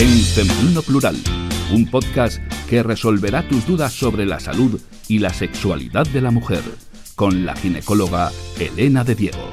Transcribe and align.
en 0.00 0.08
Femenino 0.08 0.80
Plural, 0.80 1.14
un 1.74 1.84
podcast 1.84 2.38
que 2.70 2.82
resolverá 2.82 3.46
tus 3.46 3.66
dudas 3.66 3.92
sobre 3.92 4.24
la 4.24 4.40
salud 4.40 4.80
y 5.08 5.18
la 5.18 5.28
sexualidad 5.28 6.06
de 6.06 6.22
la 6.22 6.30
mujer, 6.30 6.62
con 7.16 7.44
la 7.44 7.54
ginecóloga 7.54 8.32
Elena 8.58 9.04
de 9.04 9.14
Diego. 9.14 9.52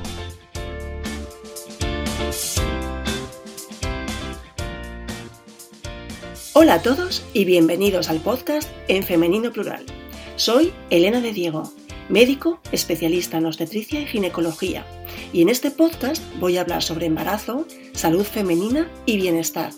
Hola 6.54 6.76
a 6.76 6.82
todos 6.82 7.26
y 7.34 7.44
bienvenidos 7.44 8.10
al 8.10 8.22
podcast 8.22 8.72
en 8.88 9.04
Femenino 9.04 9.52
Plural. 9.52 9.86
Soy 10.38 10.72
Elena 10.90 11.20
de 11.20 11.34
Diego, 11.34 11.74
médico 12.08 12.62
especialista 12.72 13.40
en 13.40 13.48
obstetricia 13.48 14.00
y 14.00 14.06
ginecología, 14.06 14.86
y 15.34 15.42
en 15.42 15.50
este 15.50 15.72
podcast 15.72 16.24
voy 16.40 16.56
a 16.56 16.62
hablar 16.62 16.84
sobre 16.84 17.08
embarazo, 17.08 17.68
salud 17.92 18.24
femenina 18.24 18.90
y 19.06 19.18
bienestar 19.18 19.72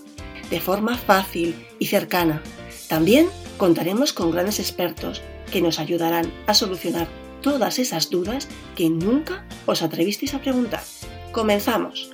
de 0.50 0.60
forma 0.60 0.98
fácil 0.98 1.56
y 1.80 1.88
cercana. 1.88 2.42
También 2.88 3.28
contaremos 3.58 4.14
con 4.14 4.32
grandes 4.32 4.60
expertos 4.60 5.22
que 5.52 5.62
nos 5.62 5.80
ayudarán 5.80 6.32
a 6.48 6.54
solucionar 6.54 7.08
todas 7.42 7.80
esas 7.80 8.10
dudas 8.10 8.48
que 8.76 8.90
nunca 8.90 9.46
os 9.66 9.82
atrevisteis 9.82 10.34
a 10.34 10.42
preguntar. 10.42 10.84
Comenzamos. 11.32 12.12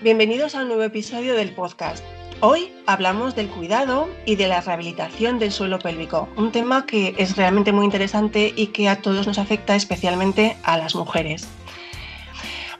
Bienvenidos 0.00 0.54
a 0.54 0.62
un 0.62 0.68
nuevo 0.68 0.84
episodio 0.84 1.34
del 1.34 1.52
podcast. 1.54 2.04
Hoy 2.40 2.72
hablamos 2.86 3.34
del 3.34 3.48
cuidado 3.48 4.08
y 4.24 4.36
de 4.36 4.46
la 4.46 4.60
rehabilitación 4.60 5.40
del 5.40 5.50
suelo 5.50 5.80
pélvico, 5.80 6.28
un 6.36 6.52
tema 6.52 6.86
que 6.86 7.16
es 7.18 7.36
realmente 7.36 7.72
muy 7.72 7.84
interesante 7.84 8.52
y 8.54 8.68
que 8.68 8.88
a 8.88 9.02
todos 9.02 9.26
nos 9.26 9.38
afecta, 9.38 9.74
especialmente 9.74 10.56
a 10.62 10.78
las 10.78 10.94
mujeres. 10.94 11.48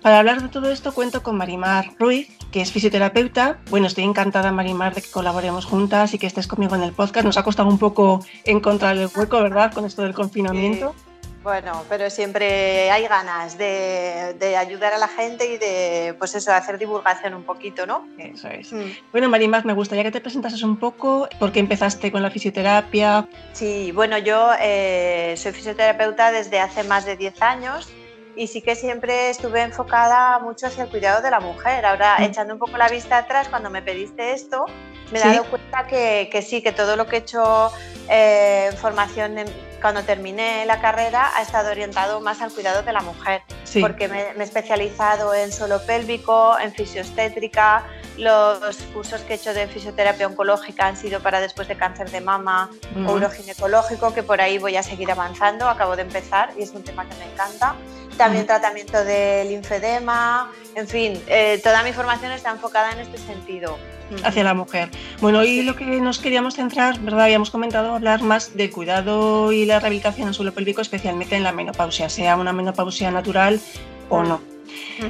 Para 0.01 0.21
hablar 0.21 0.43
de 0.43 0.49
todo 0.49 0.71
esto 0.71 0.95
cuento 0.95 1.25
con 1.25 1.37
Marimar 1.37 1.91
Ruiz, 1.99 2.29
que 2.53 2.61
es 2.61 2.71
fisioterapeuta. 2.71 3.59
Bueno, 3.69 3.89
estoy 3.89 4.05
encantada, 4.05 4.53
Marimar, 4.53 4.95
de 4.95 5.03
que 5.03 5.11
colaboremos 5.11 5.65
juntas 5.65 6.15
y 6.15 6.19
que 6.19 6.29
estés 6.29 6.47
conmigo 6.47 6.77
en 6.77 6.85
el 6.85 6.93
podcast. 6.93 7.27
Nos 7.27 7.37
ha 7.37 7.43
costado 7.43 7.69
un 7.69 7.79
poco 7.79 8.25
encontrar 8.45 8.97
el 8.97 9.09
hueco, 9.13 9.43
¿verdad?, 9.43 9.73
con 9.73 9.85
esto 9.85 10.03
del 10.03 10.15
confinamiento. 10.15 10.95
Bueno, 11.43 11.85
pero 11.89 12.11
siempre 12.11 12.91
hay 12.91 13.07
ganas 13.07 13.57
de, 13.57 14.57
ayudar 14.59 14.93
a 14.93 14.99
la 14.99 15.09
gente 15.09 15.47
y 15.47 15.57
de, 15.57 16.15
pues 16.19 16.35
eso, 16.35 16.53
hacer 16.53 16.79
divulgación 16.79 17.35
un 17.35 17.45
poquito, 17.45 17.87
¿no? 17.87 18.07
Eso 18.19 18.49
es. 18.49 18.73
Mm. 18.73 18.91
Bueno, 19.13 19.29
Marimar, 19.29 19.65
me 19.65 19.73
gustaría 19.73 20.03
que 20.03 20.11
te 20.11 20.21
presentases 20.21 20.63
un 20.63 20.77
poco 20.79 21.29
por 21.39 21.53
qué 21.53 21.61
empezaste 21.61 22.11
con 22.11 22.23
la 22.23 22.31
fisioterapia. 22.31 23.29
Sí, 23.53 23.93
bueno, 23.93 24.19
yo 24.19 24.51
eh, 24.61 25.35
soy 25.37 25.53
fisioterapeuta 25.53 26.33
desde 26.33 26.59
hace 26.59 26.83
más 26.83 27.07
de 27.07 27.17
10 27.17 27.41
años 27.43 27.89
y 28.35 28.49
sí 28.49 28.61
que 28.61 28.75
siempre 28.75 29.31
estuve 29.31 29.63
enfocada 29.63 30.39
mucho 30.41 30.67
hacia 30.67 30.85
el 30.85 30.91
cuidado 30.91 31.23
de 31.23 31.31
la 31.31 31.41
mujer. 31.41 31.87
Ahora, 31.87 32.17
mm. 32.19 32.23
echando 32.25 32.55
un 32.55 32.59
poco 32.59 32.77
la 32.77 32.89
vista 32.89 33.19
atrás, 33.19 33.49
cuando 33.49 33.71
me 33.71 33.81
pediste 33.81 34.33
esto, 34.33 34.67
me 35.13 35.19
he 35.19 35.23
dado 35.23 35.45
cuenta 35.45 35.87
que, 35.87 36.29
que, 36.31 36.43
sí, 36.43 36.63
que 36.63 36.73
todo 36.73 36.97
lo 36.97 37.07
que 37.07 37.17
he 37.17 37.19
hecho 37.21 37.71
eh, 38.09 38.71
formación 38.81 39.39
en 39.39 39.68
cuando 39.81 40.03
terminé 40.03 40.65
la 40.67 40.81
carrera 40.81 41.31
ha 41.37 41.43
estado 41.43 41.71
orientado 41.71 42.21
más 42.21 42.41
al 42.41 42.53
cuidado 42.53 42.83
de 42.83 42.93
la 42.93 43.01
mujer, 43.01 43.43
porque 43.81 44.09
me, 44.09 44.31
he 44.31 44.43
especializado 44.43 45.35
en 45.35 45.53
suelo 45.53 45.81
pélvico, 45.85 46.59
en 46.59 46.73
fisioestétrica, 46.73 47.85
los 48.17 48.77
cursos 48.93 49.21
que 49.23 49.35
he 49.35 49.37
hecho 49.37 49.55
de 49.55 49.69
fisioterapia 49.69 50.27
oncológica 50.27 50.87
han 50.87 50.97
sido 50.97 51.21
para 51.21 51.41
después 51.41 51.69
de 51.69 51.77
cáncer 51.77 52.11
de 52.11 52.21
mama 52.21 52.71
o 53.07 53.13
uroginecológico, 53.13 54.13
que 54.13 54.23
por 54.23 54.41
ahí 54.41 54.59
voy 54.59 54.77
a 54.77 54.83
seguir 54.83 55.11
avanzando, 55.11 55.69
acabo 55.69 55.97
de 55.97 56.03
empezar 56.03 56.51
y 56.59 56.63
es 56.63 56.71
un 56.71 56.83
tema 56.83 57.07
que 57.09 57.15
me 57.17 57.33
encanta. 57.33 57.75
También 58.17 58.47
tratamiento 58.47 59.05
de 59.05 59.45
linfedema, 59.45 60.51
en 60.75 60.89
fin, 60.89 61.23
eh, 61.29 61.61
toda 61.63 61.85
mi 61.85 61.93
formación 61.93 62.33
está 62.33 62.51
enfocada 62.51 62.91
en 62.91 62.99
este 62.99 63.19
sentido 63.19 63.79
hacia 64.25 64.45
la 64.45 64.55
mujer. 64.55 64.91
Bueno, 65.21 65.41
hoy 65.41 65.63
lo 65.63 65.77
que 65.77 65.85
nos 66.01 66.19
queríamos 66.19 66.55
centrar, 66.55 67.01
¿verdad? 67.01 67.23
Habíamos 67.23 67.51
comentado 67.51 67.95
hablar 67.95 68.23
más 68.23 68.57
del 68.57 68.71
cuidado 68.71 69.53
y 69.53 69.65
la 69.65 69.81
rehabilitación 69.81 70.29
en 70.29 70.35
suelo 70.35 70.53
pélvico, 70.53 70.81
especialmente 70.81 71.37
en 71.37 71.43
la 71.45 71.53
menopausia, 71.53 72.09
sea 72.09 72.37
una 72.37 72.53
menopausia 72.53 73.11
natural 73.11 73.61
o 74.09 74.23
no. 74.23 74.41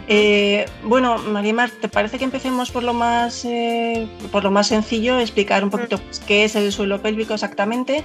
Eh, 0.07 0.67
bueno, 0.85 1.19
Marimar, 1.19 1.71
¿te 1.71 1.89
parece 1.89 2.19
que 2.19 2.25
empecemos 2.25 2.71
por 2.71 2.83
lo 2.83 2.93
más 2.93 3.45
eh, 3.45 4.07
por 4.31 4.45
lo 4.45 4.51
más 4.51 4.69
sencillo, 4.69 5.19
explicar 5.19 5.65
un 5.65 5.71
poquito 5.71 5.99
pues, 5.99 6.21
qué 6.21 6.45
es 6.45 6.57
el 6.57 6.71
suelo 6.73 7.01
pélvico 7.01 7.35
exactamente 7.35 8.05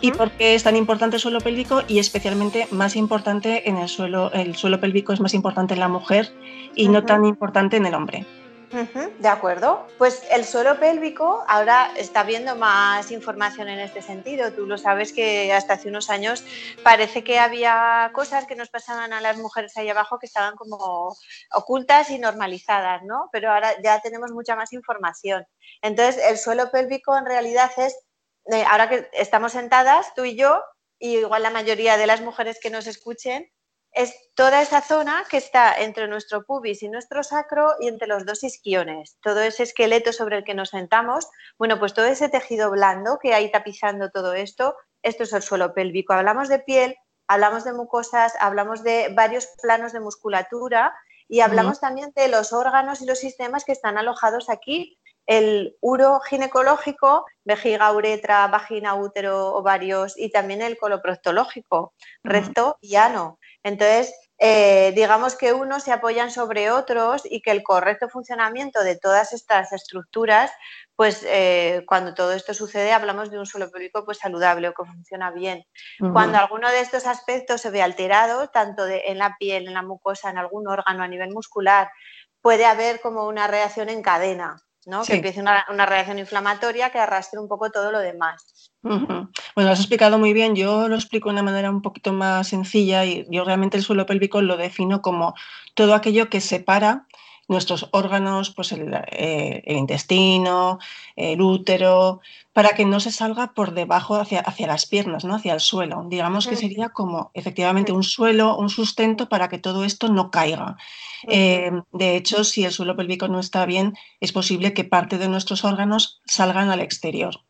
y 0.00 0.10
por 0.12 0.30
qué 0.32 0.54
es 0.54 0.64
tan 0.64 0.76
importante 0.76 1.16
el 1.16 1.22
suelo 1.22 1.40
pélvico 1.40 1.82
y 1.86 1.98
especialmente 1.98 2.66
más 2.70 2.96
importante 2.96 3.68
en 3.68 3.76
el 3.76 3.88
suelo, 3.88 4.32
el 4.32 4.56
suelo 4.56 4.80
pélvico 4.80 5.12
es 5.12 5.20
más 5.20 5.34
importante 5.34 5.74
en 5.74 5.80
la 5.80 5.88
mujer 5.88 6.32
y 6.74 6.88
no 6.88 7.04
tan 7.04 7.24
importante 7.24 7.76
en 7.76 7.86
el 7.86 7.94
hombre? 7.94 8.26
De 8.70 9.28
acuerdo. 9.28 9.86
Pues 9.96 10.22
el 10.30 10.44
suelo 10.44 10.78
pélvico 10.78 11.44
ahora 11.48 11.90
está 11.96 12.22
viendo 12.22 12.54
más 12.56 13.10
información 13.10 13.68
en 13.68 13.78
este 13.78 14.02
sentido. 14.02 14.52
Tú 14.52 14.66
lo 14.66 14.76
sabes 14.78 15.12
que 15.12 15.52
hasta 15.52 15.74
hace 15.74 15.88
unos 15.88 16.10
años 16.10 16.44
parece 16.82 17.24
que 17.24 17.38
había 17.38 18.10
cosas 18.12 18.46
que 18.46 18.56
nos 18.56 18.68
pasaban 18.68 19.12
a 19.12 19.20
las 19.20 19.38
mujeres 19.38 19.76
ahí 19.76 19.88
abajo 19.88 20.18
que 20.18 20.26
estaban 20.26 20.56
como 20.56 21.16
ocultas 21.52 22.10
y 22.10 22.18
normalizadas, 22.18 23.02
¿no? 23.04 23.28
Pero 23.32 23.50
ahora 23.50 23.72
ya 23.82 24.00
tenemos 24.00 24.32
mucha 24.32 24.56
más 24.56 24.72
información. 24.72 25.46
Entonces, 25.82 26.22
el 26.28 26.38
suelo 26.38 26.70
pélvico 26.70 27.16
en 27.16 27.26
realidad 27.26 27.70
es, 27.78 27.96
eh, 28.52 28.64
ahora 28.68 28.88
que 28.88 29.08
estamos 29.12 29.52
sentadas, 29.52 30.12
tú 30.14 30.24
y 30.24 30.36
yo, 30.36 30.62
y 30.98 31.18
igual 31.18 31.42
la 31.42 31.50
mayoría 31.50 31.96
de 31.96 32.06
las 32.06 32.20
mujeres 32.20 32.58
que 32.60 32.70
nos 32.70 32.86
escuchen, 32.86 33.50
es 33.92 34.14
toda 34.34 34.62
esa 34.62 34.80
zona 34.80 35.24
que 35.30 35.38
está 35.38 35.74
entre 35.80 36.08
nuestro 36.08 36.44
pubis 36.44 36.82
y 36.82 36.88
nuestro 36.88 37.22
sacro 37.22 37.74
y 37.80 37.88
entre 37.88 38.06
los 38.08 38.24
dos 38.24 38.44
isquiones, 38.44 39.18
todo 39.22 39.40
ese 39.40 39.64
esqueleto 39.64 40.12
sobre 40.12 40.38
el 40.38 40.44
que 40.44 40.54
nos 40.54 40.70
sentamos, 40.70 41.28
bueno, 41.58 41.78
pues 41.78 41.94
todo 41.94 42.06
ese 42.06 42.28
tejido 42.28 42.70
blando 42.70 43.18
que 43.18 43.34
hay 43.34 43.50
tapizando 43.50 44.10
todo 44.10 44.34
esto, 44.34 44.76
esto 45.02 45.22
es 45.24 45.32
el 45.32 45.42
suelo 45.42 45.74
pélvico. 45.74 46.12
Hablamos 46.12 46.48
de 46.48 46.58
piel, 46.58 46.96
hablamos 47.26 47.64
de 47.64 47.72
mucosas, 47.72 48.34
hablamos 48.40 48.82
de 48.82 49.12
varios 49.14 49.48
planos 49.60 49.92
de 49.92 50.00
musculatura 50.00 50.94
y 51.28 51.40
hablamos 51.40 51.80
también 51.80 52.12
de 52.16 52.28
los 52.28 52.52
órganos 52.52 53.02
y 53.02 53.06
los 53.06 53.18
sistemas 53.18 53.64
que 53.64 53.72
están 53.72 53.98
alojados 53.98 54.48
aquí. 54.48 54.98
El 55.26 55.76
uro 55.82 56.20
ginecológico, 56.20 57.26
vejiga, 57.44 57.92
uretra, 57.92 58.46
vagina, 58.46 58.94
útero, 58.94 59.54
ovarios 59.54 60.14
y 60.16 60.30
también 60.30 60.62
el 60.62 60.78
coloproctológico, 60.78 61.92
recto 62.22 62.78
y 62.80 62.96
ano. 62.96 63.37
Entonces, 63.62 64.14
eh, 64.40 64.92
digamos 64.94 65.34
que 65.34 65.52
unos 65.52 65.82
se 65.82 65.90
apoyan 65.92 66.30
sobre 66.30 66.70
otros 66.70 67.22
y 67.24 67.42
que 67.42 67.50
el 67.50 67.64
correcto 67.64 68.08
funcionamiento 68.08 68.84
de 68.84 68.96
todas 68.96 69.32
estas 69.32 69.72
estructuras, 69.72 70.52
pues 70.94 71.24
eh, 71.26 71.82
cuando 71.86 72.14
todo 72.14 72.32
esto 72.32 72.54
sucede 72.54 72.92
hablamos 72.92 73.32
de 73.32 73.38
un 73.40 73.46
suelo 73.46 73.68
pélvico 73.70 74.04
pues 74.04 74.18
saludable 74.18 74.68
o 74.68 74.74
que 74.74 74.84
funciona 74.84 75.32
bien. 75.32 75.64
Cuando 76.12 76.38
alguno 76.38 76.70
de 76.70 76.80
estos 76.80 77.06
aspectos 77.06 77.60
se 77.60 77.70
ve 77.70 77.82
alterado, 77.82 78.48
tanto 78.48 78.86
en 78.86 79.18
la 79.18 79.36
piel, 79.38 79.66
en 79.66 79.74
la 79.74 79.82
mucosa, 79.82 80.30
en 80.30 80.38
algún 80.38 80.68
órgano 80.68 81.02
a 81.02 81.08
nivel 81.08 81.30
muscular, 81.30 81.90
puede 82.40 82.64
haber 82.64 83.00
como 83.00 83.26
una 83.26 83.48
reacción 83.48 83.88
en 83.88 84.02
cadena. 84.02 84.56
Que 85.06 85.16
empiece 85.16 85.40
una, 85.40 85.64
reacción 85.86 86.18
inflamatoria 86.18 86.90
que 86.90 86.98
arrastre 86.98 87.38
un 87.38 87.48
poco 87.48 87.70
todo 87.70 87.92
lo 87.92 87.98
demás. 87.98 88.72
Bueno, 88.80 89.30
lo 89.54 89.70
has 89.70 89.80
explicado 89.80 90.18
muy 90.18 90.32
bien. 90.32 90.56
Yo 90.56 90.88
lo 90.88 90.94
explico 90.94 91.28
de 91.28 91.34
una 91.34 91.42
manera 91.42 91.70
un 91.70 91.82
poquito 91.82 92.12
más 92.12 92.48
sencilla 92.48 93.04
y 93.04 93.26
yo 93.30 93.44
realmente 93.44 93.76
el 93.76 93.82
suelo 93.82 94.06
pélvico 94.06 94.40
lo 94.40 94.56
defino 94.56 95.02
como 95.02 95.34
todo 95.74 95.94
aquello 95.94 96.30
que 96.30 96.40
separa 96.40 97.06
nuestros 97.48 97.88
órganos, 97.92 98.50
pues 98.50 98.72
eh, 98.72 99.62
el, 99.64 99.76
intestino, 99.76 100.78
el 101.16 101.40
útero, 101.40 102.20
para 102.52 102.70
que 102.70 102.84
no 102.84 103.00
se 103.00 103.10
salga 103.10 103.54
por 103.54 103.72
debajo 103.72 104.16
hacia, 104.16 104.40
hacia 104.40 104.66
las 104.66 104.86
piernas, 104.86 105.24
¿no? 105.24 105.34
hacia 105.34 105.54
el 105.54 105.60
suelo. 105.60 106.04
Digamos 106.08 106.46
que 106.46 106.56
sería 106.56 106.90
como 106.90 107.30
efectivamente 107.34 107.90
un 107.92 108.04
suelo, 108.04 108.56
un 108.56 108.68
sustento 108.68 109.28
para 109.28 109.48
que 109.48 109.58
todo 109.58 109.84
esto 109.84 110.08
no 110.08 110.30
caiga. 110.30 110.76
Eh, 111.26 111.72
de 111.92 112.16
hecho, 112.16 112.44
si 112.44 112.64
el 112.64 112.72
suelo 112.72 112.96
pélvico 112.96 113.28
no 113.28 113.40
está 113.40 113.64
bien, 113.64 113.96
es 114.20 114.32
posible 114.32 114.74
que 114.74 114.84
parte 114.84 115.18
de 115.18 115.28
nuestros 115.28 115.64
órganos 115.64 116.20
salgan 116.26 116.70
al 116.70 116.80
exterior. 116.80 117.40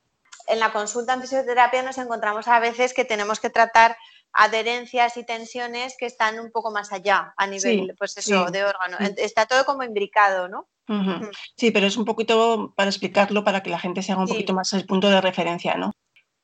En 0.47 0.61
la 0.61 0.73
consulta 0.73 1.13
en 1.13 1.21
fisioterapia 1.21 1.83
nos 1.83 1.99
encontramos 1.99 2.49
a 2.49 2.59
veces 2.61 2.95
que 2.95 3.05
tenemos 3.05 3.41
que 3.41 3.51
tratar 3.51 3.97
adherencias 4.33 5.17
y 5.17 5.25
tensiones 5.25 5.97
que 5.99 6.07
están 6.07 6.39
un 6.39 6.51
poco 6.51 6.71
más 6.71 6.93
allá 6.93 7.35
a 7.37 7.47
nivel 7.47 7.95
pues 7.99 8.17
eso, 8.17 8.47
de 8.47 8.65
órgano. 8.65 8.97
Está 9.17 9.47
todo 9.47 9.65
como 9.65 9.83
imbricado, 9.83 10.49
¿no? 10.49 10.69
Mm. 10.87 11.31
Sí, 11.57 11.71
pero 11.71 11.87
es 11.87 11.97
un 11.97 12.05
poquito 12.05 12.73
para 12.77 12.91
explicarlo, 12.91 13.45
para 13.45 13.63
que 13.63 13.71
la 13.71 13.79
gente 13.79 14.03
se 14.03 14.13
haga 14.13 14.23
un 14.23 14.29
poquito 14.29 14.55
más 14.55 14.73
el 14.73 14.87
punto 14.87 15.11
de 15.11 15.21
referencia, 15.21 15.75
¿no? 15.75 15.93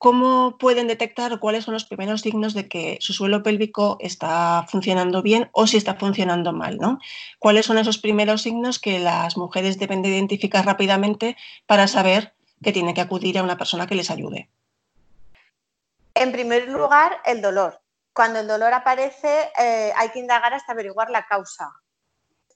¿Cómo 0.05 0.59
pueden 0.59 0.87
detectar 0.87 1.39
cuáles 1.39 1.65
son 1.65 1.73
los 1.73 1.87
primeros 1.87 2.21
signos 2.21 2.53
de 2.53 2.69
que 2.69 2.99
su 3.01 3.15
suelo 3.15 3.43
pélvico 3.43 3.97
está 4.01 4.67
funcionando 4.69 5.23
bien 5.23 5.49
o 5.53 5.67
si 5.67 5.79
está 5.79 5.95
funcionando 5.95 6.53
mal? 6.53 6.77
¿no? 6.77 6.99
¿Cuáles 7.39 7.65
son 7.65 7.79
esos 7.79 7.97
primeros 7.97 8.43
signos 8.43 8.79
que 8.79 8.99
las 8.99 9.39
mujeres 9.39 9.79
deben 9.79 10.03
de 10.03 10.11
identificar 10.11 10.67
rápidamente 10.67 11.39
para 11.65 11.89
saber 11.89 12.35
que 12.63 12.73
tienen 12.73 12.95
que 12.95 13.01
acudir 13.01 13.39
a 13.39 13.43
una 13.43 13.57
persona 13.57 13.87
que 13.87 13.95
les 13.95 14.11
ayude? 14.11 14.51
En 16.15 16.31
primer 16.33 16.69
lugar, 16.69 17.21
el 17.25 17.43
dolor. 17.43 17.81
Cuando 18.13 18.39
el 18.39 18.47
dolor 18.47 18.73
aparece, 18.73 19.51
eh, 19.59 19.93
hay 19.97 20.11
que 20.11 20.21
indagar 20.21 20.55
hasta 20.55 20.73
averiguar 20.73 21.11
la 21.11 21.27
causa. 21.27 21.73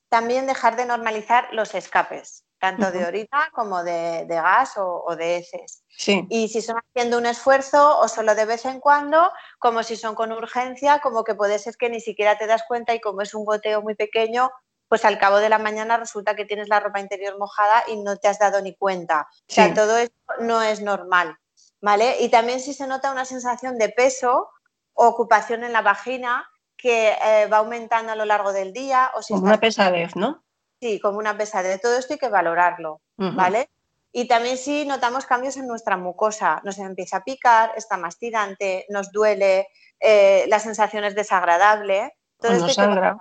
También 0.09 0.47
dejar 0.47 0.77
de 0.77 0.87
normalizar 0.87 1.49
los 1.53 1.75
escapes, 1.75 2.45
tanto 2.59 2.91
de 2.93 3.05
orina 3.05 3.51
como 3.53 3.83
de, 3.83 4.25
gas 4.29 4.75
o, 4.77 5.15
de 5.17 5.37
heces. 5.37 5.83
Y 6.31 6.49
si 6.49 6.63
son 6.63 6.77
haciendo 6.79 7.19
un 7.19 7.27
esfuerzo 7.27 7.99
o 7.99 8.09
solo 8.09 8.35
de 8.37 8.47
vez 8.47 8.65
en 8.65 8.79
cuando, 8.81 9.31
como 9.59 9.83
si 9.83 9.97
son 9.97 10.15
con 10.15 10.33
urgencia, 10.33 11.01
como 11.01 11.25
que 11.25 11.35
puede 11.35 11.59
ser 11.59 11.77
que 11.77 11.91
ni 11.91 12.01
siquiera 12.01 12.39
te 12.39 12.47
das 12.47 12.63
cuenta 12.69 12.95
y 12.95 13.01
como 13.01 13.23
es 13.23 13.35
un 13.35 13.45
goteo 13.45 13.83
muy 13.83 13.97
pequeño, 13.97 14.51
pues 14.89 15.05
al 15.05 15.19
cabo 15.19 15.39
de 15.39 15.49
la 15.49 15.59
mañana 15.59 15.97
resulta 15.97 16.35
que 16.35 16.47
tienes 16.47 16.69
la 16.69 16.81
ropa 16.81 17.01
interior 17.01 17.39
mojada 17.39 17.85
y 17.89 17.97
no 17.97 18.17
te 18.17 18.29
has 18.29 18.39
dado 18.39 18.63
ni 18.63 18.75
cuenta. 18.75 19.29
O 19.31 19.53
sea, 19.53 19.75
todo 19.75 19.99
esto 19.99 20.15
no 20.41 20.63
es 20.63 20.81
normal, 20.81 21.37
¿vale? 21.81 22.17
Y 22.21 22.29
también 22.29 22.61
si 22.61 22.75
se 22.75 22.87
nota 22.87 23.13
una 23.13 23.25
sensación 23.25 23.79
de 23.79 23.89
peso 23.89 24.49
o 24.95 25.07
ocupación 25.07 25.65
en 25.65 25.73
la 25.73 25.83
vagina 25.83 26.49
que 26.77 27.11
eh, 27.11 27.47
va 27.53 27.59
aumentando 27.59 28.13
a 28.13 28.17
lo 28.17 28.25
largo 28.25 28.53
del 28.53 28.73
día. 28.73 29.11
O 29.15 29.23
si 29.23 29.35
como 29.35 29.47
una 29.47 29.61
pesadez, 29.61 30.17
¿no? 30.17 30.43
Sí, 30.81 31.01
como 31.01 31.19
una 31.19 31.37
pesadez. 31.37 31.81
Todo 31.81 31.99
esto 31.99 32.15
hay 32.15 32.19
que 32.19 32.29
valorarlo, 32.29 33.01
¿vale? 33.17 33.69
Y 34.13 34.27
también 34.27 34.57
si 34.57 34.87
notamos 34.87 35.27
cambios 35.27 35.57
en 35.57 35.67
nuestra 35.67 35.97
mucosa, 35.97 36.61
nos 36.65 36.79
empieza 36.79 37.19
a 37.19 37.25
picar, 37.25 37.73
está 37.77 37.97
más 37.97 38.19
tirante, 38.19 38.87
nos 38.89 39.13
duele, 39.13 39.69
eh, 40.01 40.47
la 40.49 40.61
sensación 40.61 41.05
es 41.05 41.15
desagradable. 41.15 42.17
Todo 42.39 42.53
esto 42.53 42.69
sangra. 42.69 43.19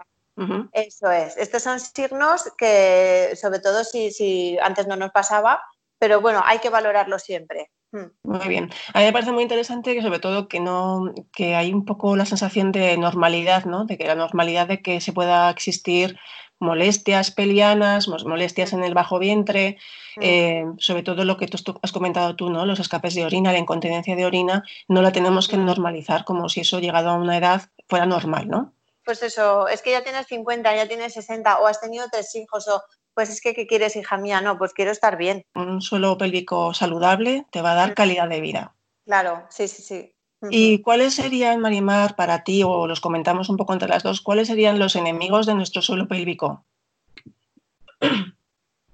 Eso 0.71 1.11
es. 1.11 1.35
Estos 1.37 1.63
son 1.63 1.79
signos 1.79 2.53
que, 2.57 3.33
sobre 3.35 3.59
todo 3.59 3.83
si, 3.83 4.11
si 4.11 4.57
antes 4.61 4.85
no 4.87 4.95
nos 4.95 5.11
pasaba, 5.11 5.61
pero 5.97 6.21
bueno, 6.21 6.43
hay 6.45 6.59
que 6.59 6.69
valorarlo 6.69 7.17
siempre. 7.17 7.71
Hmm. 7.91 8.07
Muy 8.23 8.47
bien. 8.47 8.69
A 8.93 8.99
mí 8.99 9.05
me 9.05 9.13
parece 9.13 9.31
muy 9.31 9.43
interesante 9.43 9.95
que 9.95 10.01
sobre 10.01 10.19
todo 10.19 10.47
que 10.47 10.59
no, 10.59 11.13
que 11.33 11.55
hay 11.55 11.73
un 11.73 11.85
poco 11.85 12.15
la 12.15 12.25
sensación 12.25 12.71
de 12.71 12.97
normalidad, 12.97 13.65
¿no? 13.65 13.85
De 13.85 13.97
que 13.97 14.07
la 14.07 14.15
normalidad 14.15 14.67
de 14.67 14.81
que 14.81 14.99
se 14.99 15.13
pueda 15.13 15.49
existir 15.49 16.17
molestias 16.59 17.31
pelianas, 17.31 18.07
molestias 18.07 18.73
en 18.73 18.83
el 18.83 18.93
bajo 18.93 19.19
vientre, 19.19 19.77
hmm. 20.17 20.21
eh, 20.21 20.65
sobre 20.79 21.03
todo 21.03 21.23
lo 21.23 21.37
que 21.37 21.47
tú 21.47 21.79
has 21.81 21.91
comentado 21.91 22.35
tú, 22.35 22.49
¿no? 22.49 22.65
Los 22.65 22.79
escapes 22.79 23.15
de 23.15 23.25
orina, 23.25 23.53
la 23.53 23.59
incontinencia 23.59 24.15
de 24.15 24.25
orina, 24.25 24.63
no 24.87 25.01
la 25.01 25.11
tenemos 25.11 25.47
que 25.47 25.57
hmm. 25.57 25.65
normalizar 25.65 26.25
como 26.25 26.49
si 26.49 26.61
eso 26.61 26.79
llegado 26.79 27.09
a 27.09 27.15
una 27.15 27.37
edad 27.37 27.69
fuera 27.87 28.05
normal, 28.05 28.49
¿no? 28.49 28.73
Pues 29.05 29.23
eso, 29.23 29.69
es 29.69 29.81
que 29.81 29.91
ya 29.91 30.03
tienes 30.03 30.27
50, 30.27 30.75
ya 30.75 30.85
tienes 30.85 31.13
60 31.13 31.59
o 31.59 31.67
has 31.67 31.79
tenido 31.79 32.07
tres 32.11 32.35
hijos 32.35 32.67
o 32.67 32.83
pues 33.17 33.31
es 33.31 33.41
que, 33.41 33.55
¿qué 33.55 33.65
quieres, 33.65 33.95
hija 33.95 34.15
mía? 34.17 34.41
No, 34.41 34.59
pues 34.59 34.73
quiero 34.73 34.91
estar 34.91 35.17
bien. 35.17 35.43
Un 35.55 35.81
suelo 35.81 36.19
pélvico 36.19 36.75
saludable 36.75 37.47
te 37.49 37.63
va 37.63 37.71
a 37.71 37.73
dar 37.73 37.95
calidad 37.95 38.29
de 38.29 38.41
vida. 38.41 38.75
Claro, 39.05 39.47
sí, 39.49 39.67
sí, 39.67 39.81
sí. 39.81 40.13
¿Y 40.51 40.83
cuáles 40.83 41.15
serían, 41.15 41.59
Marimar, 41.59 42.15
para 42.15 42.43
ti, 42.43 42.61
o 42.61 42.85
los 42.85 43.01
comentamos 43.01 43.49
un 43.49 43.57
poco 43.57 43.73
entre 43.73 43.89
las 43.89 44.03
dos, 44.03 44.21
cuáles 44.21 44.49
serían 44.49 44.77
los 44.77 44.95
enemigos 44.95 45.47
de 45.47 45.55
nuestro 45.55 45.81
suelo 45.81 46.07
pélvico? 46.07 46.63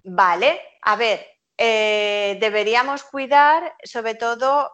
Vale, 0.06 0.62
a 0.84 0.96
ver, 0.96 1.28
eh, 1.58 2.38
deberíamos 2.40 3.04
cuidar 3.04 3.76
sobre 3.84 4.16
todo 4.16 4.72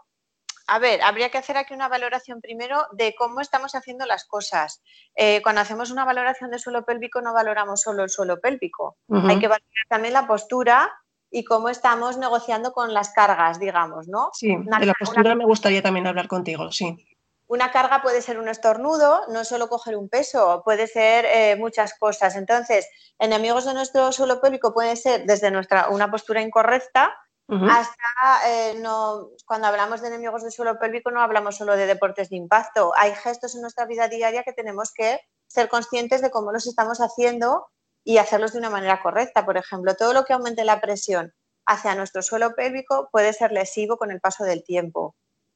a 0.70 0.80
ver, 0.80 1.02
habría 1.02 1.30
que 1.30 1.38
hacer 1.38 1.58
aquí 1.58 1.74
una 1.74 1.88
valoración 1.88 2.42
primero 2.42 2.86
de 2.92 3.16
cómo 3.18 3.42
estamos 3.42 3.74
haciendo 3.76 4.06
las 4.06 4.26
cosas. 4.26 4.82
Eh, 5.16 5.42
cuando 5.42 5.62
hacemos 5.62 5.92
una 5.92 6.06
valoración 6.06 6.52
de 6.52 6.60
suelo 6.60 6.86
pélvico 6.86 7.22
no 7.22 7.34
valoramos 7.34 7.82
solo 7.82 8.04
el 8.04 8.10
suelo 8.10 8.40
pélvico, 8.40 8.98
hay 9.10 9.40
que 9.40 9.48
valorar 9.48 9.86
también 9.90 10.14
la 10.14 10.28
postura 10.28 10.92
y 11.32 11.44
cómo 11.44 11.70
estamos 11.70 12.18
negociando 12.18 12.72
con 12.72 12.94
las 12.94 13.12
cargas, 13.12 13.60
digamos, 13.60 14.08
¿no? 14.08 14.30
Sí, 14.34 14.56
de 14.56 14.86
la 14.86 14.94
postura 14.94 15.36
me 15.36 15.46
gustaría 15.46 15.82
también 15.82 16.08
hablar 16.08 16.28
contigo, 16.28 16.72
sí. 16.72 16.98
Una 17.48 17.72
carga 17.72 18.04
puede 18.04 18.22
ser 18.22 18.38
un 18.38 18.48
estornudo, 18.48 19.24
no 19.30 19.44
solo 19.44 19.70
coger 19.70 19.96
un 19.96 20.08
peso, 20.08 20.62
puede 20.64 20.86
ser 20.86 21.26
eh, 21.26 21.56
muchas 21.56 21.98
cosas. 21.98 22.36
Entonces, 22.36 22.88
enemigos 23.18 23.66
de 23.66 23.74
nuestro 23.74 24.12
suelo 24.12 24.40
pélvico 24.40 24.72
puede 24.72 24.96
ser 24.96 25.26
desde 25.26 25.50
nuestra 25.50 25.90
una 25.90 26.12
postura 26.12 26.44
incorrecta, 26.44 27.12
hasta 27.50 28.48
eh, 28.48 28.80
no, 28.80 29.30
cuando 29.46 29.68
hablamos 29.68 30.02
de 30.02 30.10
enemigos 30.10 30.44
del 30.44 30.52
suelo 30.52 30.78
pélvico 30.78 31.10
no 31.10 31.22
hablamos 31.22 31.58
solo 31.58 31.76
de 31.76 31.88
deportes 31.88 32.30
de 32.30 32.36
impacto. 32.36 32.92
Hay 32.96 33.14
gestos 33.16 33.56
en 33.56 33.62
nuestra 33.62 33.86
vida 33.86 34.08
diaria 34.08 34.44
que 34.44 34.54
tenemos 34.54 34.92
que 34.94 35.20
ser 35.48 35.68
conscientes 35.68 36.22
de 36.22 36.30
cómo 36.30 36.52
los 36.52 36.68
estamos 36.68 37.00
haciendo 37.00 37.68
y 38.04 38.18
hacerlos 38.18 38.54
de 38.54 38.60
una 38.60 38.70
manera 38.70 39.02
correcta. 39.02 39.46
Por 39.46 39.58
ejemplo, 39.58 39.96
todo 39.96 40.14
lo 40.14 40.26
que 40.26 40.34
aumente 40.34 40.64
la 40.64 40.80
presión 40.80 41.34
hacia 41.66 41.96
nuestro 41.96 42.22
suelo 42.22 42.54
pélvico 42.56 43.10
puede 43.12 43.34
ser 43.34 43.52
lesivo 43.52 43.98
con 43.98 44.12
el 44.12 44.20
paso 44.20 44.44
del 44.44 44.64
tiempo, 44.64 45.16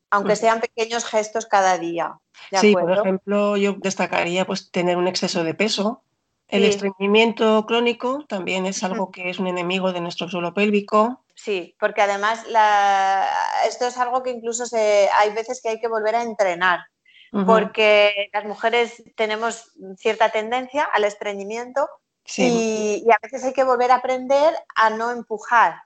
aunque 0.09 0.35
sean 0.35 0.61
pequeños 0.61 1.05
gestos 1.05 1.45
cada 1.45 1.77
día. 1.77 2.19
sí, 2.59 2.73
por 2.73 2.91
ejemplo, 2.91 3.57
yo 3.57 3.75
destacaría 3.79 4.45
pues 4.45 4.71
tener 4.71 4.97
un 4.97 5.07
exceso 5.07 5.43
de 5.43 5.53
peso. 5.53 6.03
El 6.47 6.65
estreñimiento 6.65 7.65
crónico 7.65 8.25
también 8.27 8.67
es 8.67 8.83
algo 8.83 9.09
que 9.09 9.29
es 9.29 9.39
un 9.39 9.47
enemigo 9.47 9.91
de 9.91 10.01
nuestro 10.01 10.29
suelo 10.29 10.53
pélvico. 10.53 11.22
Sí, 11.43 11.75
porque 11.77 12.01
además 12.01 12.39
esto 13.67 13.85
es 13.85 13.97
algo 13.97 14.23
que 14.23 14.29
incluso 14.29 14.63
hay 14.73 15.33
veces 15.33 15.61
que 15.61 15.67
hay 15.67 15.79
que 15.81 15.89
volver 15.89 16.15
a 16.15 16.23
entrenar, 16.23 16.79
porque 17.45 18.29
las 18.31 18.45
mujeres 18.45 19.03
tenemos 19.17 19.73
cierta 19.97 20.29
tendencia 20.29 20.85
al 20.85 21.03
estreñimiento 21.03 21.89
y, 22.37 23.05
a 23.11 23.17
veces 23.21 23.43
hay 23.43 23.51
que 23.51 23.65
volver 23.65 23.91
a 23.91 23.95
aprender 23.95 24.55
a 24.73 24.89
no 24.91 25.11
empujar, 25.11 25.81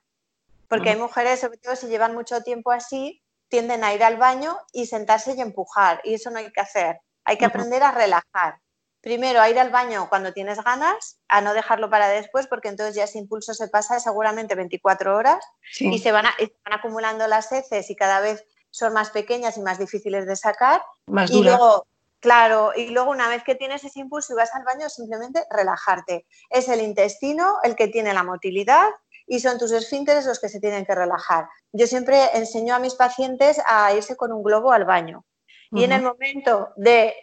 porque 0.67 0.91
hay 0.91 0.95
mujeres, 0.95 1.39
sobre 1.39 1.57
todo 1.57 1.75
si 1.75 1.87
llevan 1.87 2.13
mucho 2.13 2.43
tiempo 2.43 2.71
así, 2.71 3.23
tienden 3.47 3.83
a 3.83 3.95
ir 3.95 4.03
al 4.03 4.17
baño 4.17 4.59
y 4.73 4.85
sentarse 4.85 5.33
y 5.33 5.41
empujar, 5.41 6.01
y 6.03 6.13
eso 6.13 6.29
no 6.29 6.37
hay 6.37 6.51
que 6.51 6.61
hacer, 6.61 7.01
hay 7.23 7.39
que 7.39 7.45
aprender 7.45 7.81
a 7.81 7.89
relajar 7.89 8.59
primero 9.01 9.41
a 9.41 9.49
ir 9.49 9.59
al 9.59 9.69
baño 9.69 10.07
cuando 10.09 10.33
tienes 10.33 10.63
ganas, 10.63 11.19
a 11.27 11.41
no 11.41 11.53
dejarlo 11.53 11.89
para 11.89 12.09
después, 12.09 12.47
porque 12.47 12.69
entonces 12.69 12.95
ya 12.95 13.03
ese 13.03 13.19
impulso 13.19 13.53
se 13.53 13.67
pasa 13.67 13.99
seguramente 13.99 14.55
24 14.55 15.15
horas 15.15 15.43
y, 15.79 15.99
se 15.99 16.11
van 16.11 16.25
acumulando 16.65 17.27
las 17.27 17.51
heces 17.51 17.89
y 17.89 17.95
cada 17.95 18.19
vez 18.19 18.45
son 18.71 18.93
más 18.93 19.11
pequeñas 19.11 19.57
y 19.57 19.61
más 19.61 19.79
difíciles 19.79 20.25
de 20.25 20.35
sacar. 20.35 20.81
Más 21.07 21.31
y 21.31 21.43
luego, 21.43 21.85
claro, 22.19 22.73
y 22.75 22.89
luego 22.89 23.11
una 23.11 23.29
vez 23.29 23.43
que 23.43 23.55
tienes 23.55 23.83
ese 23.83 23.99
impulso 23.99 24.33
y 24.33 24.35
vas 24.35 24.53
al 24.53 24.63
baño, 24.63 24.89
simplemente 24.89 25.43
relajarte. 25.49 26.25
Es 26.49 26.67
el 26.69 26.81
intestino 26.81 27.57
el 27.63 27.75
que 27.75 27.87
tiene 27.87 28.13
la 28.13 28.23
motilidad 28.23 28.89
y 29.25 29.39
son 29.41 29.57
tus 29.57 29.71
esfínteres 29.71 30.25
los 30.25 30.39
que 30.39 30.49
se 30.49 30.59
tienen 30.59 30.85
que 30.85 30.95
relajar. 30.95 31.47
Yo 31.73 31.85
siempre 31.85 32.29
enseño 32.33 32.75
a 32.75 32.79
mis 32.79 32.95
pacientes 32.95 33.61
a 33.67 33.93
irse 33.93 34.15
con 34.15 34.31
un 34.31 34.41
globo 34.41 34.71
al 34.71 34.85
baño. 34.85 35.25
Y 35.71 35.83
en 35.83 35.91
el 35.91 36.01
momento 36.01 36.69
de, 36.75 37.13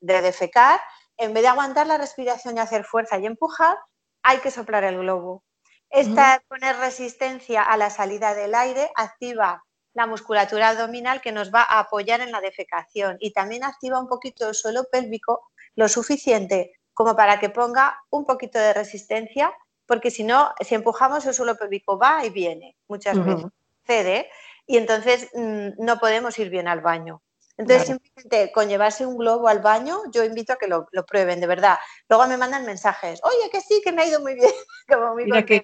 defecar, 0.00 0.80
en 1.16 1.32
vez 1.32 1.42
de 1.42 1.48
aguantar 1.48 1.86
la 1.86 1.98
respiración 1.98 2.56
y 2.56 2.60
hacer 2.60 2.84
fuerza 2.84 3.18
y 3.18 3.26
empujar, 3.26 3.76
hay 4.22 4.38
que 4.38 4.50
soplar 4.50 4.84
el 4.84 4.98
globo. 4.98 5.44
Esta 5.90 6.42
poner 6.48 6.76
resistencia 6.76 7.62
a 7.62 7.76
la 7.76 7.90
salida 7.90 8.34
del 8.34 8.54
aire 8.54 8.90
activa 8.96 9.62
la 9.94 10.06
musculatura 10.06 10.70
abdominal 10.70 11.20
que 11.20 11.32
nos 11.32 11.52
va 11.52 11.62
a 11.62 11.80
apoyar 11.80 12.20
en 12.20 12.32
la 12.32 12.40
defecación 12.40 13.16
y 13.20 13.32
también 13.32 13.62
activa 13.62 14.00
un 14.00 14.08
poquito 14.08 14.48
el 14.48 14.54
suelo 14.54 14.84
pélvico 14.90 15.50
lo 15.74 15.88
suficiente 15.88 16.72
como 16.94 17.16
para 17.16 17.38
que 17.38 17.50
ponga 17.50 17.98
un 18.10 18.24
poquito 18.24 18.58
de 18.58 18.72
resistencia, 18.74 19.52
porque 19.86 20.10
si 20.10 20.24
no, 20.24 20.52
si 20.60 20.74
empujamos 20.74 21.24
el 21.26 21.34
suelo 21.34 21.56
pélvico 21.56 21.98
va 21.98 22.24
y 22.24 22.30
viene 22.30 22.76
muchas 22.88 23.22
veces, 23.24 23.50
cede 23.84 24.30
y 24.66 24.76
entonces 24.76 25.30
mm, 25.34 25.70
no 25.78 25.98
podemos 25.98 26.38
ir 26.38 26.50
bien 26.50 26.68
al 26.68 26.80
baño. 26.80 27.22
Entonces, 27.62 27.86
simplemente 27.86 28.52
con 28.52 28.68
llevarse 28.68 29.06
un 29.06 29.16
globo 29.16 29.48
al 29.48 29.60
baño, 29.60 29.98
yo 30.10 30.24
invito 30.24 30.52
a 30.52 30.56
que 30.56 30.66
lo, 30.66 30.86
prueben, 31.06 31.40
de 31.40 31.46
verdad. 31.46 31.78
Luego 32.08 32.26
me 32.26 32.36
mandan 32.36 32.66
mensajes, 32.66 33.20
oye, 33.22 33.50
que 33.50 33.60
sí, 33.60 33.80
que 33.84 33.92
me 33.92 34.02
ha 34.02 34.06
ido 34.06 34.20
muy 34.20 34.34
bien. 34.34 34.50
como 34.88 35.14
Mira 35.14 35.44
qué 35.44 35.62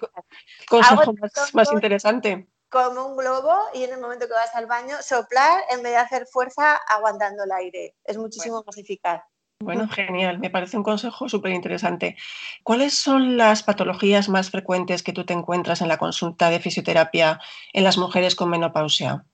consejo 0.67 1.13
más, 1.53 1.71
interesante. 1.71 2.47
Como 2.69 3.07
un 3.07 3.17
globo 3.17 3.53
y 3.73 3.83
en 3.83 3.93
el 3.93 3.99
momento 3.99 4.27
que 4.27 4.33
vas 4.33 4.55
al 4.55 4.67
baño, 4.67 4.95
soplar 5.01 5.63
en 5.71 5.81
vez 5.81 5.93
de 5.93 5.97
hacer 5.97 6.27
fuerza 6.27 6.75
aguantando 6.87 7.43
el 7.43 7.51
aire. 7.51 7.95
Es 8.03 8.17
muchísimo 8.17 8.63
más 8.65 8.77
eficaz. 8.77 9.23
Bueno, 9.61 9.89
genial, 9.89 10.39
me 10.39 10.49
parece 10.49 10.77
un 10.77 10.83
consejo 10.83 11.27
súper 11.27 11.51
interesante. 11.51 12.15
¿Cuáles 12.63 12.93
son 12.93 13.35
las 13.35 13.61
patologías 13.61 14.29
más 14.29 14.51
frecuentes 14.51 15.03
que 15.03 15.11
tú 15.11 15.25
te 15.25 15.33
encuentras 15.33 15.81
en 15.81 15.89
la 15.89 15.97
consulta 15.97 16.49
de 16.49 16.61
fisioterapia 16.61 17.41
en 17.73 17.83
las 17.83 17.97
mujeres 17.97 18.35
con 18.35 18.49
menopausia? 18.49 19.25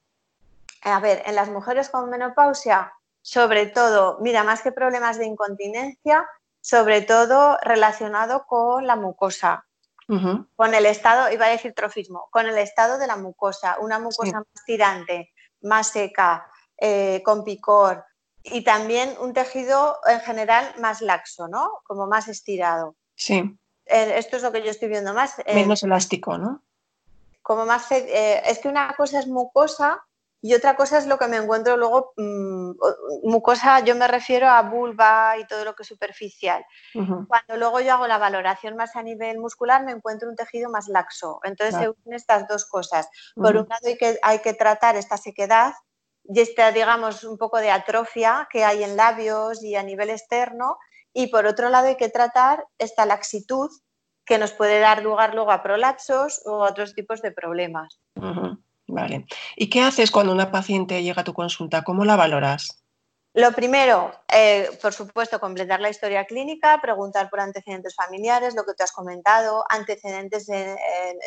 A 0.91 0.99
ver, 0.99 1.23
en 1.25 1.35
las 1.35 1.49
mujeres 1.49 1.89
con 1.89 2.09
menopausia, 2.09 2.93
sobre 3.21 3.65
todo, 3.65 4.19
mira, 4.21 4.43
más 4.43 4.61
que 4.61 4.71
problemas 4.71 5.17
de 5.17 5.25
incontinencia, 5.25 6.29
sobre 6.61 7.01
todo 7.01 7.57
relacionado 7.61 8.45
con 8.45 8.85
la 8.85 8.95
mucosa, 8.95 9.65
con 10.07 10.73
el 10.75 10.85
estado, 10.85 11.31
iba 11.31 11.47
a 11.47 11.49
decir 11.49 11.73
trofismo, 11.73 12.27
con 12.29 12.45
el 12.45 12.57
estado 12.59 12.99
de 12.99 13.07
la 13.07 13.17
mucosa, 13.17 13.77
una 13.79 13.97
mucosa 13.97 14.37
más 14.37 14.65
tirante, 14.65 15.33
más 15.61 15.87
seca, 15.87 16.47
eh, 16.77 17.23
con 17.23 17.43
picor 17.43 18.05
y 18.43 18.63
también 18.63 19.15
un 19.19 19.33
tejido 19.33 19.97
en 20.07 20.19
general 20.19 20.75
más 20.79 21.01
laxo, 21.01 21.47
¿no? 21.47 21.71
Como 21.83 22.05
más 22.05 22.27
estirado. 22.27 22.95
Sí. 23.15 23.57
Eh, 23.87 24.13
esto 24.17 24.37
es 24.37 24.43
lo 24.43 24.51
que 24.51 24.61
yo 24.61 24.69
estoy 24.69 24.89
viendo 24.89 25.15
más. 25.15 25.35
Menos 25.47 25.81
elástico, 25.81 26.37
¿no? 26.37 26.61
Como 27.41 27.65
más. 27.65 27.91
Eh, 27.91 28.43
es 28.45 28.59
que 28.59 28.67
una 28.67 28.93
cosa 28.95 29.19
es 29.19 29.27
mucosa 29.27 30.05
y 30.41 30.53
otra 30.53 30.75
cosa 30.75 30.97
es 30.97 31.07
lo 31.07 31.17
que 31.17 31.27
me 31.27 31.37
encuentro 31.37 31.75
luego, 31.75 32.13
mm, 32.17 32.71
mucosa, 33.23 33.79
yo 33.79 33.95
me 33.95 34.07
refiero 34.07 34.47
a 34.47 34.61
vulva 34.61 35.37
y 35.39 35.47
todo 35.47 35.65
lo 35.65 35.73
que 35.73 35.83
es 35.83 35.89
superficial. 35.89 36.63
Cuando 36.93 37.57
luego 37.57 37.79
yo 37.79 37.93
hago 37.93 38.07
la 38.07 38.19
valoración 38.19 38.75
más 38.75 38.95
a 38.95 39.01
nivel 39.01 39.39
muscular, 39.39 39.83
me 39.83 39.91
encuentro 39.91 40.29
un 40.29 40.35
tejido 40.35 40.69
más 40.69 40.87
laxo. 40.87 41.39
Entonces 41.43 41.75
se 41.75 41.89
unen 41.89 42.13
estas 42.13 42.47
dos 42.47 42.65
cosas. 42.65 43.09
Por 43.35 43.55
un 43.55 43.67
lado 43.67 43.87
hay 43.87 43.97
que, 43.97 44.19
hay 44.21 44.39
que 44.39 44.53
tratar 44.53 44.95
esta 44.95 45.17
sequedad 45.17 45.73
y 46.23 46.39
esta, 46.39 46.71
digamos, 46.71 47.23
un 47.23 47.37
poco 47.37 47.57
de 47.57 47.71
atrofia 47.71 48.47
que 48.51 48.63
hay 48.63 48.83
en 48.83 48.95
labios 48.95 49.63
y 49.63 49.75
a 49.75 49.83
nivel 49.83 50.09
externo. 50.09 50.77
Y 51.11 51.27
por 51.27 51.45
otro 51.45 51.69
lado 51.69 51.87
hay 51.87 51.97
que 51.97 52.09
tratar 52.09 52.65
esta 52.77 53.05
laxitud 53.05 53.71
que 54.25 54.37
nos 54.37 54.51
puede 54.51 54.79
dar 54.79 55.03
lugar 55.03 55.33
luego 55.33 55.51
a 55.51 55.63
prolapsos 55.63 56.41
o 56.45 56.65
a 56.65 56.69
otros 56.69 56.93
tipos 56.93 57.21
de 57.21 57.31
problemas. 57.31 57.99
Vale. 58.87 59.25
¿Y 59.55 59.69
qué 59.69 59.81
haces 59.81 60.11
cuando 60.11 60.31
una 60.31 60.51
paciente 60.51 61.01
llega 61.01 61.21
a 61.21 61.25
tu 61.25 61.33
consulta? 61.33 61.83
¿Cómo 61.83 62.05
la 62.05 62.15
valoras? 62.15 62.85
Lo 63.37 63.51
primero, 63.51 64.13
eh, 64.31 64.69
por 64.81 64.93
supuesto, 64.93 65.41
completar 65.41 65.81
la 65.81 65.89
historia 65.89 66.23
clínica, 66.23 66.79
preguntar 66.81 67.29
por 67.29 67.41
antecedentes 67.41 67.93
familiares, 67.93 68.55
lo 68.55 68.63
que 68.63 68.73
te 68.73 68.83
has 68.83 68.93
comentado, 68.93 69.65
antecedentes 69.67 70.47
en, 70.47 70.77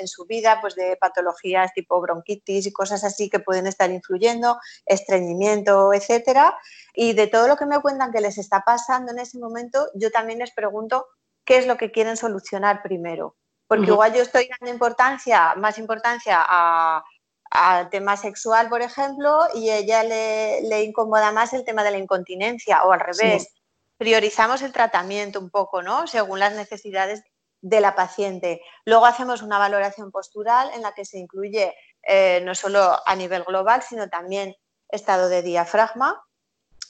su 0.06 0.24
vida, 0.24 0.58
pues 0.62 0.74
de 0.74 0.96
patologías 0.96 1.74
tipo 1.74 2.00
bronquitis 2.00 2.64
y 2.64 2.72
cosas 2.72 3.04
así 3.04 3.28
que 3.28 3.40
pueden 3.40 3.66
estar 3.66 3.90
influyendo, 3.90 4.58
estreñimiento, 4.86 5.92
etcétera. 5.92 6.56
Y 6.94 7.12
de 7.12 7.26
todo 7.26 7.46
lo 7.46 7.56
que 7.56 7.66
me 7.66 7.78
cuentan 7.82 8.10
que 8.10 8.22
les 8.22 8.38
está 8.38 8.62
pasando 8.64 9.12
en 9.12 9.18
ese 9.18 9.38
momento, 9.38 9.90
yo 9.92 10.10
también 10.10 10.38
les 10.38 10.52
pregunto 10.52 11.04
qué 11.44 11.58
es 11.58 11.66
lo 11.66 11.76
que 11.76 11.90
quieren 11.90 12.16
solucionar 12.16 12.80
primero. 12.82 13.36
Porque 13.66 13.90
igual 13.90 14.14
yo 14.14 14.22
estoy 14.22 14.48
dando 14.48 14.72
importancia, 14.72 15.54
más 15.56 15.76
importancia 15.76 16.38
a 16.38 17.04
al 17.50 17.90
tema 17.90 18.16
sexual, 18.16 18.68
por 18.68 18.82
ejemplo, 18.82 19.40
y 19.54 19.70
ella 19.70 20.02
le, 20.02 20.82
incomoda 20.82 21.32
más 21.32 21.52
el 21.52 21.64
tema 21.64 21.84
de 21.84 21.90
la 21.90 21.98
incontinencia 21.98 22.84
o 22.84 22.92
al 22.92 23.00
revés. 23.00 23.54
Priorizamos 23.96 24.62
el 24.62 24.72
tratamiento 24.72 25.40
un 25.40 25.50
poco, 25.50 25.82
¿no? 25.82 26.06
Según 26.06 26.38
las 26.38 26.54
necesidades 26.54 27.22
de 27.60 27.80
la 27.80 27.94
paciente. 27.94 28.60
Luego 28.84 29.06
hacemos 29.06 29.42
una 29.42 29.58
valoración 29.58 30.10
postural 30.10 30.70
en 30.74 30.82
la 30.82 30.92
que 30.92 31.04
se 31.04 31.18
incluye 31.18 31.74
eh, 32.02 32.40
no 32.44 32.54
solo 32.54 32.96
a 33.04 33.16
nivel 33.16 33.44
global, 33.44 33.82
sino 33.82 34.08
también 34.08 34.54
estado 34.88 35.28
de 35.28 35.42
diafragma, 35.42 36.22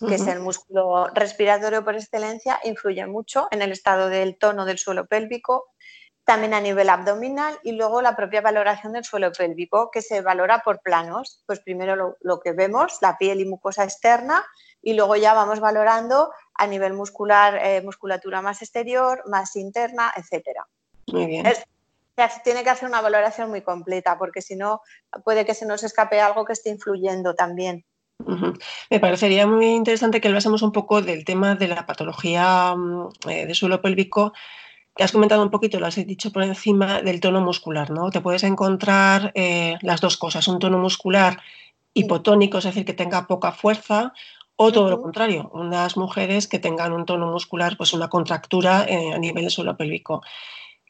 que 0.07 0.15
es 0.15 0.27
el 0.29 0.38
músculo 0.38 1.09
respiratorio 1.09 1.85
por 1.85 1.97
excelencia, 1.97 2.61
influye 2.62 3.05
mucho 3.07 3.49
en 3.50 3.62
el 3.62 3.73
estado 3.73 4.09
del 4.09 4.38
tono 4.38 4.65
del 4.65 4.79
suelo 4.79 5.07
pélvico, 5.07 5.67
también 6.29 6.53
a 6.53 6.61
nivel 6.61 6.91
abdominal 6.91 7.59
y 7.63 7.73
luego 7.73 8.03
la 8.03 8.15
propia 8.15 8.43
valoración 8.43 8.93
del 8.93 9.03
suelo 9.03 9.33
pélvico, 9.33 9.91
que 9.91 10.03
se 10.03 10.21
valora 10.21 10.59
por 10.63 10.83
planos. 10.83 11.43
Pues 11.47 11.61
primero 11.61 12.19
lo, 12.21 12.41
que 12.41 12.53
vemos, 12.53 12.99
la 13.01 13.17
piel 13.17 13.41
y 13.41 13.47
mucosa 13.47 13.83
externa, 13.83 14.45
y 14.83 14.93
luego 14.93 15.17
ya 15.17 15.33
vamos 15.33 15.59
valorando 15.59 16.31
a 16.53 16.67
nivel 16.67 16.93
muscular, 16.93 17.59
eh, 17.63 17.81
musculatura 17.83 18.43
más 18.43 18.61
exterior, 18.61 19.23
más 19.27 19.57
interna, 19.57 20.13
etcétera. 20.15 20.67
Muy 21.11 21.25
bien. 21.25 21.47
tiene 22.45 22.63
que 22.63 22.71
hacer 22.71 22.91
una 22.91 23.01
valoración 23.01 23.49
muy 23.49 23.63
completa, 23.63 24.19
porque 24.19 24.43
si 24.43 24.55
no, 24.55 24.83
puede 25.25 25.47
que 25.47 25.55
se 25.55 25.65
nos 25.65 25.83
escape 25.83 26.21
algo 26.21 26.45
que 26.45 26.53
esté 26.53 26.69
influyendo 26.69 27.35
también. 27.35 27.87
Me 28.91 29.01
parecería 29.01 29.47
muy 29.47 29.69
interesante 29.69 30.21
que 30.21 30.29
hablásemos 30.29 30.61
un 30.61 30.73
poco 30.73 31.01
del 31.01 31.25
tema 31.25 31.55
de 31.55 31.69
la 31.69 31.87
patología 31.87 32.75
mm, 32.77 33.09
eh, 33.31 33.47
de 33.47 33.55
suelo 33.55 33.81
pélvico 33.81 34.35
has 35.05 35.12
comentado 35.12 35.43
un 35.43 35.50
poquito, 35.50 35.78
lo 35.78 35.87
has 35.87 35.97
dicho 35.97 36.33
por 36.33 36.43
encima 36.43 37.02
del 37.02 37.21
tono 37.21 37.40
muscular, 37.40 37.90
¿no? 37.90 38.11
Te 38.11 38.21
puedes 38.21 38.43
encontrar 38.45 39.33
eh, 39.35 39.78
las 39.83 40.00
dos 40.00 40.17
cosas, 40.17 40.49
un 40.49 40.59
tono 40.59 40.78
muscular 40.78 41.40
hipotónico, 41.95 42.59
es 42.59 42.64
decir, 42.64 42.85
que 42.85 42.95
tenga 42.95 43.26
poca 43.26 43.52
fuerza, 43.52 44.12
o 44.57 44.73
todo 44.73 44.90
lo 44.90 45.00
contrario, 45.00 45.50
unas 45.55 45.97
mujeres 45.97 46.49
que 46.49 46.59
tengan 46.59 46.93
un 46.93 47.07
tono 47.07 47.31
muscular, 47.31 47.76
pues 47.76 47.93
una 47.93 48.09
contractura 48.09 48.85
eh, 48.88 49.12
a 49.12 49.19
nivel 49.19 49.45
del 49.45 49.52
suelo 49.52 49.76
pélvico. 49.76 50.23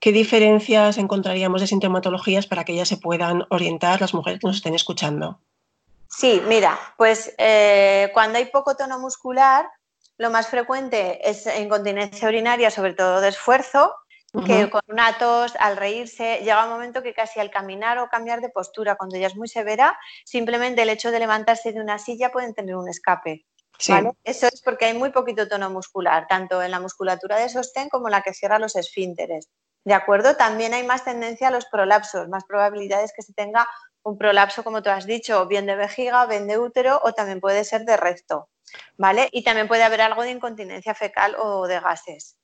¿Qué 0.00 0.12
diferencias 0.12 0.96
encontraríamos 0.96 1.60
de 1.60 1.66
sintomatologías 1.66 2.46
para 2.46 2.64
que 2.64 2.72
ellas 2.72 2.88
se 2.88 2.96
puedan 2.96 3.44
orientar 3.50 4.00
las 4.00 4.14
mujeres 4.14 4.40
que 4.40 4.46
nos 4.46 4.56
estén 4.56 4.74
escuchando? 4.74 5.40
Sí, 6.08 6.40
mira, 6.46 6.78
pues 6.96 7.34
eh, 7.36 8.10
cuando 8.14 8.38
hay 8.38 8.46
poco 8.46 8.74
tono 8.74 8.98
muscular, 8.98 9.66
lo 10.18 10.30
más 10.30 10.48
frecuente 10.48 11.28
es 11.28 11.46
incontinencia 11.58 12.28
urinaria, 12.28 12.70
sobre 12.70 12.94
todo 12.94 13.20
de 13.20 13.28
esfuerzo, 13.28 13.94
que 14.44 14.68
con 14.68 14.82
una 14.88 15.16
tos, 15.16 15.54
al 15.58 15.76
reírse, 15.76 16.40
llega 16.40 16.64
un 16.64 16.70
momento 16.70 17.02
que 17.02 17.14
casi 17.14 17.40
al 17.40 17.50
caminar 17.50 17.98
o 17.98 18.08
cambiar 18.08 18.40
de 18.40 18.50
postura, 18.50 18.96
cuando 18.96 19.16
ya 19.16 19.28
es 19.28 19.36
muy 19.36 19.48
severa, 19.48 19.98
simplemente 20.24 20.82
el 20.82 20.90
hecho 20.90 21.10
de 21.10 21.18
levantarse 21.20 21.72
de 21.72 21.80
una 21.80 21.98
silla 21.98 22.30
pueden 22.30 22.52
tener 22.52 22.76
un 22.76 22.88
escape. 22.88 23.46
Eso 24.24 24.48
es 24.48 24.60
porque 24.60 24.86
hay 24.86 24.94
muy 24.94 25.10
poquito 25.10 25.48
tono 25.48 25.70
muscular, 25.70 26.26
tanto 26.28 26.62
en 26.62 26.72
la 26.72 26.80
musculatura 26.80 27.36
de 27.36 27.48
sostén 27.48 27.88
como 27.88 28.08
en 28.08 28.12
la 28.12 28.22
que 28.22 28.34
cierra 28.34 28.58
los 28.58 28.76
esfínteres. 28.76 29.48
¿De 29.84 29.94
acuerdo? 29.94 30.36
También 30.36 30.74
hay 30.74 30.84
más 30.84 31.04
tendencia 31.04 31.48
a 31.48 31.50
los 31.52 31.64
prolapsos, 31.66 32.28
más 32.28 32.44
probabilidades 32.44 33.12
que 33.16 33.22
se 33.22 33.32
tenga 33.32 33.66
un 34.02 34.18
prolapso, 34.18 34.64
como 34.64 34.82
tú 34.82 34.90
has 34.90 35.06
dicho, 35.06 35.46
bien 35.46 35.66
de 35.66 35.76
vejiga, 35.76 36.26
bien 36.26 36.46
de 36.48 36.58
útero 36.58 37.00
o 37.02 37.12
también 37.12 37.40
puede 37.40 37.64
ser 37.64 37.84
de 37.84 37.96
recto. 37.96 38.48
¿Vale? 38.96 39.28
Y 39.32 39.42
también 39.42 39.68
puede 39.68 39.82
haber 39.82 40.00
algo 40.00 40.22
de 40.22 40.30
incontinencia 40.30 40.94
fecal 40.94 41.36
o 41.38 41.66
de 41.66 41.80
gases. 41.80 42.36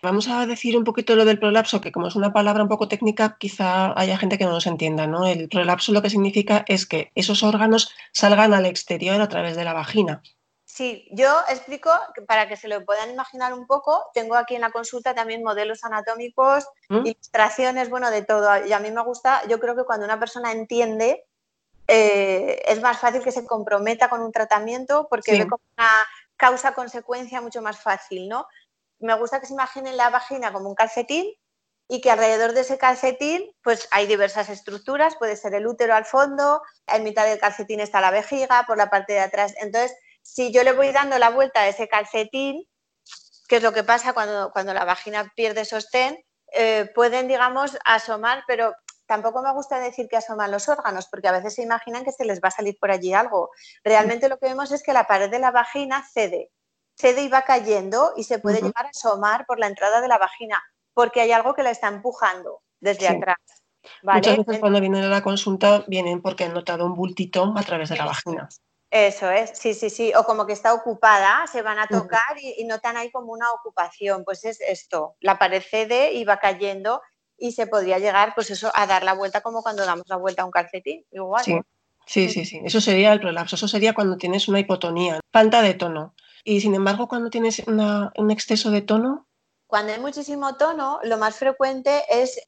Vamos 0.00 0.28
a 0.28 0.46
decir 0.46 0.76
un 0.76 0.84
poquito 0.84 1.16
lo 1.16 1.24
del 1.24 1.40
prolapso, 1.40 1.80
que 1.80 1.90
como 1.90 2.06
es 2.06 2.14
una 2.14 2.32
palabra 2.32 2.62
un 2.62 2.68
poco 2.68 2.86
técnica, 2.86 3.36
quizá 3.38 3.98
haya 3.98 4.16
gente 4.16 4.38
que 4.38 4.44
no 4.44 4.52
nos 4.52 4.68
entienda, 4.68 5.08
¿no? 5.08 5.26
El 5.26 5.48
prolapso 5.48 5.92
lo 5.92 6.02
que 6.02 6.10
significa 6.10 6.64
es 6.68 6.86
que 6.86 7.10
esos 7.16 7.42
órganos 7.42 7.92
salgan 8.12 8.54
al 8.54 8.66
exterior 8.66 9.20
a 9.20 9.28
través 9.28 9.56
de 9.56 9.64
la 9.64 9.72
vagina. 9.72 10.22
Sí, 10.64 11.08
yo 11.10 11.28
explico, 11.48 11.90
para 12.28 12.46
que 12.46 12.56
se 12.56 12.68
lo 12.68 12.84
puedan 12.84 13.10
imaginar 13.10 13.52
un 13.52 13.66
poco, 13.66 14.04
tengo 14.14 14.36
aquí 14.36 14.54
en 14.54 14.60
la 14.60 14.70
consulta 14.70 15.12
también 15.12 15.42
modelos 15.42 15.82
anatómicos, 15.82 16.68
¿Mm? 16.88 17.06
ilustraciones, 17.06 17.90
bueno, 17.90 18.12
de 18.12 18.22
todo. 18.22 18.64
Y 18.64 18.72
a 18.72 18.78
mí 18.78 18.92
me 18.92 19.02
gusta, 19.02 19.42
yo 19.48 19.58
creo 19.58 19.74
que 19.74 19.82
cuando 19.82 20.04
una 20.04 20.20
persona 20.20 20.52
entiende 20.52 21.24
eh, 21.88 22.62
es 22.66 22.82
más 22.82 22.98
fácil 22.98 23.22
que 23.22 23.32
se 23.32 23.46
comprometa 23.46 24.10
con 24.10 24.20
un 24.20 24.30
tratamiento 24.30 25.08
porque 25.08 25.32
ve 25.32 25.48
como 25.48 25.62
una 25.76 25.90
causa-consecuencia 26.36 27.40
mucho 27.40 27.62
más 27.62 27.80
fácil, 27.80 28.28
¿no? 28.28 28.46
Me 29.00 29.14
gusta 29.14 29.40
que 29.40 29.46
se 29.46 29.54
imaginen 29.54 29.96
la 29.96 30.10
vagina 30.10 30.52
como 30.52 30.68
un 30.68 30.74
calcetín 30.74 31.32
y 31.88 32.02
que 32.02 32.10
alrededor 32.10 32.52
de 32.52 32.60
ese 32.60 32.76
calcetín 32.76 33.50
pues 33.62 33.88
hay 33.90 34.06
diversas 34.06 34.50
estructuras, 34.50 35.16
puede 35.16 35.34
ser 35.36 35.54
el 35.54 35.66
útero 35.66 35.94
al 35.94 36.04
fondo, 36.04 36.62
en 36.86 37.04
mitad 37.04 37.24
del 37.24 37.38
calcetín 37.38 37.80
está 37.80 38.02
la 38.02 38.10
vejiga, 38.10 38.64
por 38.66 38.76
la 38.76 38.90
parte 38.90 39.14
de 39.14 39.20
atrás. 39.20 39.54
Entonces, 39.56 39.96
si 40.20 40.52
yo 40.52 40.64
le 40.64 40.72
voy 40.72 40.92
dando 40.92 41.18
la 41.18 41.30
vuelta 41.30 41.60
a 41.60 41.68
ese 41.68 41.88
calcetín, 41.88 42.68
que 43.48 43.56
es 43.56 43.62
lo 43.62 43.72
que 43.72 43.82
pasa 43.82 44.12
cuando, 44.12 44.50
cuando 44.52 44.74
la 44.74 44.84
vagina 44.84 45.32
pierde 45.34 45.64
sostén, 45.64 46.22
eh, 46.52 46.90
pueden, 46.94 47.28
digamos, 47.28 47.78
asomar, 47.84 48.44
pero 48.46 48.74
tampoco 49.08 49.42
me 49.42 49.52
gusta 49.52 49.80
decir 49.80 50.06
que 50.08 50.18
asoman 50.18 50.52
los 50.52 50.68
órganos, 50.68 51.08
porque 51.08 51.26
a 51.26 51.32
veces 51.32 51.54
se 51.54 51.62
imaginan 51.62 52.04
que 52.04 52.12
se 52.12 52.24
les 52.24 52.40
va 52.40 52.48
a 52.48 52.52
salir 52.52 52.76
por 52.78 52.92
allí 52.92 53.14
algo. 53.14 53.50
Realmente 53.82 54.28
lo 54.28 54.38
que 54.38 54.46
vemos 54.46 54.70
es 54.70 54.82
que 54.82 54.92
la 54.92 55.08
pared 55.08 55.30
de 55.30 55.38
la 55.38 55.50
vagina 55.50 56.06
cede, 56.12 56.52
cede 56.94 57.22
y 57.22 57.28
va 57.28 57.42
cayendo 57.42 58.12
y 58.16 58.24
se 58.24 58.38
puede 58.38 58.60
llegar 58.60 58.86
a 58.86 58.90
asomar 58.90 59.46
por 59.46 59.58
la 59.58 59.66
entrada 59.66 60.00
de 60.00 60.08
la 60.08 60.18
vagina, 60.18 60.62
porque 60.94 61.22
hay 61.22 61.32
algo 61.32 61.54
que 61.54 61.62
la 61.62 61.70
está 61.70 61.88
empujando 61.88 62.62
desde 62.80 63.08
atrás. 63.08 63.38
Muchas 64.02 64.36
veces 64.36 64.58
cuando 64.58 64.80
vienen 64.80 65.04
a 65.04 65.08
la 65.08 65.22
consulta 65.22 65.84
vienen 65.86 66.20
porque 66.20 66.44
han 66.44 66.52
notado 66.52 66.84
un 66.84 66.94
bultito 66.94 67.54
a 67.56 67.62
través 67.62 67.88
de 67.88 67.96
la 67.96 68.04
vagina. 68.04 68.48
Eso 68.90 69.30
es, 69.30 69.50
sí, 69.58 69.74
sí, 69.74 69.90
sí. 69.90 70.12
O 70.14 70.24
como 70.24 70.46
que 70.46 70.52
está 70.52 70.74
ocupada, 70.74 71.46
se 71.46 71.62
van 71.62 71.78
a 71.78 71.86
tocar 71.86 72.38
y, 72.40 72.54
y, 72.58 72.64
notan 72.64 72.96
ahí 72.96 73.10
como 73.10 73.32
una 73.32 73.50
ocupación. 73.52 74.24
Pues 74.24 74.44
es 74.44 74.60
esto, 74.60 75.16
la 75.20 75.38
pared 75.38 75.62
cede 75.62 76.12
y 76.12 76.24
va 76.24 76.38
cayendo 76.38 77.00
y 77.38 77.52
se 77.52 77.66
podría 77.66 77.98
llegar, 77.98 78.32
pues 78.34 78.50
eso, 78.50 78.70
a 78.74 78.86
dar 78.86 79.04
la 79.04 79.14
vuelta 79.14 79.40
como 79.40 79.62
cuando 79.62 79.86
damos 79.86 80.06
la 80.08 80.16
vuelta 80.16 80.42
a 80.42 80.44
un 80.44 80.50
calcetín, 80.50 81.04
igual. 81.10 81.44
Sí, 81.44 81.60
sí, 82.06 82.28
sí, 82.28 82.44
sí. 82.44 82.60
Eso 82.64 82.80
sería 82.80 83.12
el 83.12 83.20
prolapso, 83.20 83.56
eso 83.56 83.68
sería 83.68 83.94
cuando 83.94 84.16
tienes 84.16 84.48
una 84.48 84.60
hipotonía, 84.60 85.20
falta 85.32 85.62
de 85.62 85.74
tono. 85.74 86.14
Y 86.44 86.60
sin 86.60 86.74
embargo, 86.74 87.08
cuando 87.08 87.30
tienes 87.30 87.62
un 87.66 88.30
exceso 88.30 88.70
de 88.70 88.82
tono. 88.82 89.26
Cuando 89.66 89.92
hay 89.92 90.00
muchísimo 90.00 90.56
tono, 90.56 90.98
lo 91.02 91.18
más 91.18 91.36
frecuente 91.36 92.02
es 92.10 92.40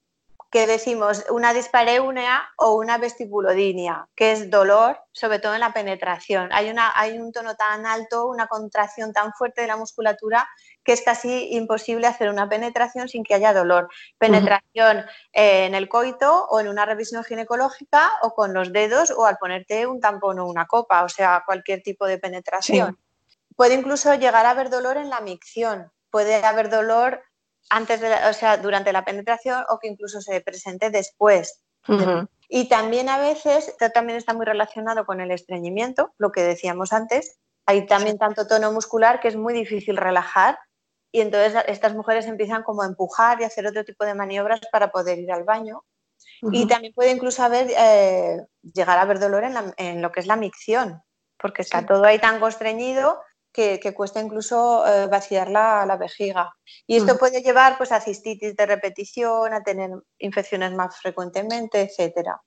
que 0.51 0.67
decimos 0.67 1.25
una 1.31 1.55
dispareunia 1.55 2.43
o 2.57 2.75
una 2.75 2.99
vestibulodinia, 2.99 4.09
que 4.17 4.33
es 4.33 4.51
dolor, 4.51 4.99
sobre 5.13 5.39
todo 5.39 5.55
en 5.55 5.61
la 5.61 5.73
penetración. 5.73 6.49
Hay, 6.53 6.71
una, 6.71 6.93
hay 6.99 7.19
un 7.19 7.31
tono 7.31 7.55
tan 7.55 7.87
alto, 7.87 8.27
una 8.27 8.49
contracción 8.49 9.13
tan 9.13 9.33
fuerte 9.33 9.61
de 9.61 9.69
la 9.69 9.77
musculatura 9.77 10.49
que 10.85 10.93
es 10.93 11.03
casi 11.03 11.55
imposible 11.55 12.07
hacer 12.07 12.31
una 12.31 12.49
penetración 12.49 13.09
sin 13.09 13.23
que 13.23 13.35
haya 13.35 13.53
dolor. 13.53 13.89
Penetración 14.19 15.05
eh, 15.33 15.67
en 15.67 15.75
el 15.75 15.89
coito 15.89 16.47
o 16.47 16.61
en 16.61 16.69
una 16.69 16.87
revisión 16.87 17.23
ginecológica 17.25 18.11
o 18.23 18.35
con 18.35 18.55
los 18.55 18.73
dedos 18.73 19.11
o 19.11 19.27
al 19.27 19.39
ponerte 19.39 19.87
un 19.87 20.01
tampón 20.01 20.39
o 20.39 20.47
una 20.47 20.67
copa, 20.67 21.05
o 21.05 21.09
sea, 21.09 21.43
cualquier 21.45 21.83
tipo 21.83 22.07
de 22.07 22.19
penetración. 22.19 22.99
Puede 23.57 23.75
incluso 23.75 24.15
llegar 24.15 24.47
a 24.47 24.51
haber 24.51 24.71
dolor 24.71 24.97
en 24.97 25.11
la 25.11 25.21
micción, 25.21 25.93
puede 26.11 26.45
haber 26.45 26.71
dolor 26.71 27.23
antes 27.69 28.01
de 28.01 28.13
o 28.29 28.33
sea, 28.33 28.57
durante 28.57 28.93
la 28.93 29.05
penetración 29.05 29.65
o 29.69 29.79
que 29.79 29.89
incluso 29.89 30.21
se 30.21 30.41
presente 30.41 30.91
después. 30.91 31.63
Y 32.49 32.69
también 32.69 33.09
a 33.09 33.19
veces, 33.19 33.69
esto 33.69 33.91
también 33.91 34.19
está 34.19 34.35
muy 34.35 34.45
relacionado 34.45 35.07
con 35.07 35.21
el 35.21 35.31
estreñimiento, 35.31 36.13
lo 36.19 36.33
que 36.33 36.43
decíamos 36.43 36.93
antes. 36.93 37.39
Hay 37.67 37.87
también 37.87 38.19
tanto 38.19 38.47
tono 38.47 38.73
muscular 38.73 39.21
que 39.21 39.29
es 39.29 39.37
muy 39.37 39.55
difícil 39.55 39.97
relajar 39.97 40.59
y 41.13 41.21
entonces 41.21 41.63
estas 41.67 41.95
mujeres 41.95 42.27
empiezan 42.27 42.63
como 42.63 42.83
a 42.83 42.87
empujar 42.87 43.41
y 43.41 43.45
hacer 43.45 43.67
otro 43.67 43.85
tipo 43.85 44.05
de 44.05 44.15
maniobras 44.15 44.61
para 44.71 44.91
poder 44.91 45.19
ir 45.19 45.33
al 45.33 45.45
baño. 45.45 45.85
Y 46.43 46.67
también 46.67 46.93
puede 46.95 47.11
incluso 47.11 47.43
haber, 47.43 47.71
eh, 47.77 48.41
llegar 48.63 48.99
a 48.99 49.03
haber 49.03 49.19
dolor 49.19 49.45
en, 49.77 50.03
lo 50.03 50.13
que 50.13 50.21
es 50.21 50.27
la 50.27 50.37
micción, 50.37 51.03
porque 51.39 51.63
está 51.63 51.85
todo 51.85 52.05
ahí 52.05 52.19
tan 52.19 52.41
constreñido 52.41 53.21
que, 53.53 53.81
cuesta 53.95 54.21
incluso 54.21 54.87
eh, 54.87 55.07
vaciar 55.07 55.51
la, 55.51 55.97
vejiga. 55.99 56.53
Y 56.87 56.97
esto 56.97 57.19
puede 57.19 57.43
llevar 57.43 57.77
pues, 57.79 57.93
a 57.93 58.01
cistitis 58.01 58.55
de 58.55 58.67
repetición, 58.67 59.53
a 59.53 59.63
tener 59.63 59.91
infecciones 60.19 60.73
más 60.73 60.99
frecuentemente, 60.99 61.81
etcétera 61.81 62.41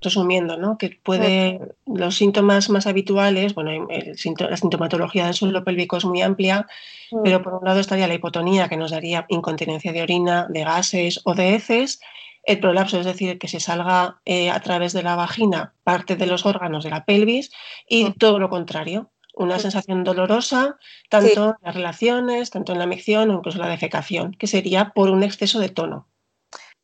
resumiendo, 0.00 0.56
¿no? 0.56 0.78
que 0.78 0.98
puede, 1.02 1.60
los 1.86 2.16
síntomas 2.16 2.70
más 2.70 2.86
habituales, 2.86 3.54
bueno, 3.54 3.88
la 3.88 4.56
sintomatología 4.56 5.26
del 5.26 5.34
suelo 5.34 5.64
pélvico 5.64 5.96
es 5.96 6.04
muy 6.04 6.22
amplia, 6.22 6.66
mm. 7.10 7.22
pero 7.24 7.42
por 7.42 7.54
un 7.54 7.64
lado 7.64 7.80
estaría 7.80 8.08
la 8.08 8.14
hipotonía, 8.14 8.68
que 8.68 8.76
nos 8.76 8.90
daría 8.90 9.26
incontinencia 9.28 9.92
de 9.92 10.02
orina, 10.02 10.46
de 10.48 10.64
gases 10.64 11.20
o 11.24 11.34
de 11.34 11.54
heces, 11.54 12.00
el 12.44 12.60
prolapso, 12.60 12.98
es 12.98 13.06
decir, 13.06 13.38
que 13.38 13.48
se 13.48 13.60
salga 13.60 14.20
eh, 14.24 14.50
a 14.50 14.60
través 14.60 14.92
de 14.92 15.02
la 15.02 15.16
vagina 15.16 15.74
parte 15.84 16.16
de 16.16 16.26
los 16.26 16.46
órganos 16.46 16.84
de 16.84 16.90
la 16.90 17.04
pelvis, 17.04 17.50
y 17.88 18.04
mm. 18.04 18.12
todo 18.14 18.38
lo 18.38 18.48
contrario, 18.48 19.10
una 19.34 19.58
sensación 19.58 20.04
dolorosa, 20.04 20.78
tanto 21.08 21.50
en 21.50 21.54
las 21.62 21.74
relaciones, 21.74 22.50
tanto 22.50 22.72
en 22.72 22.78
la 22.78 22.86
micción 22.86 23.30
o 23.30 23.34
incluso 23.34 23.58
la 23.58 23.68
defecación, 23.68 24.32
que 24.32 24.46
sería 24.46 24.90
por 24.94 25.10
un 25.10 25.22
exceso 25.22 25.60
de 25.60 25.68
tono. 25.68 26.08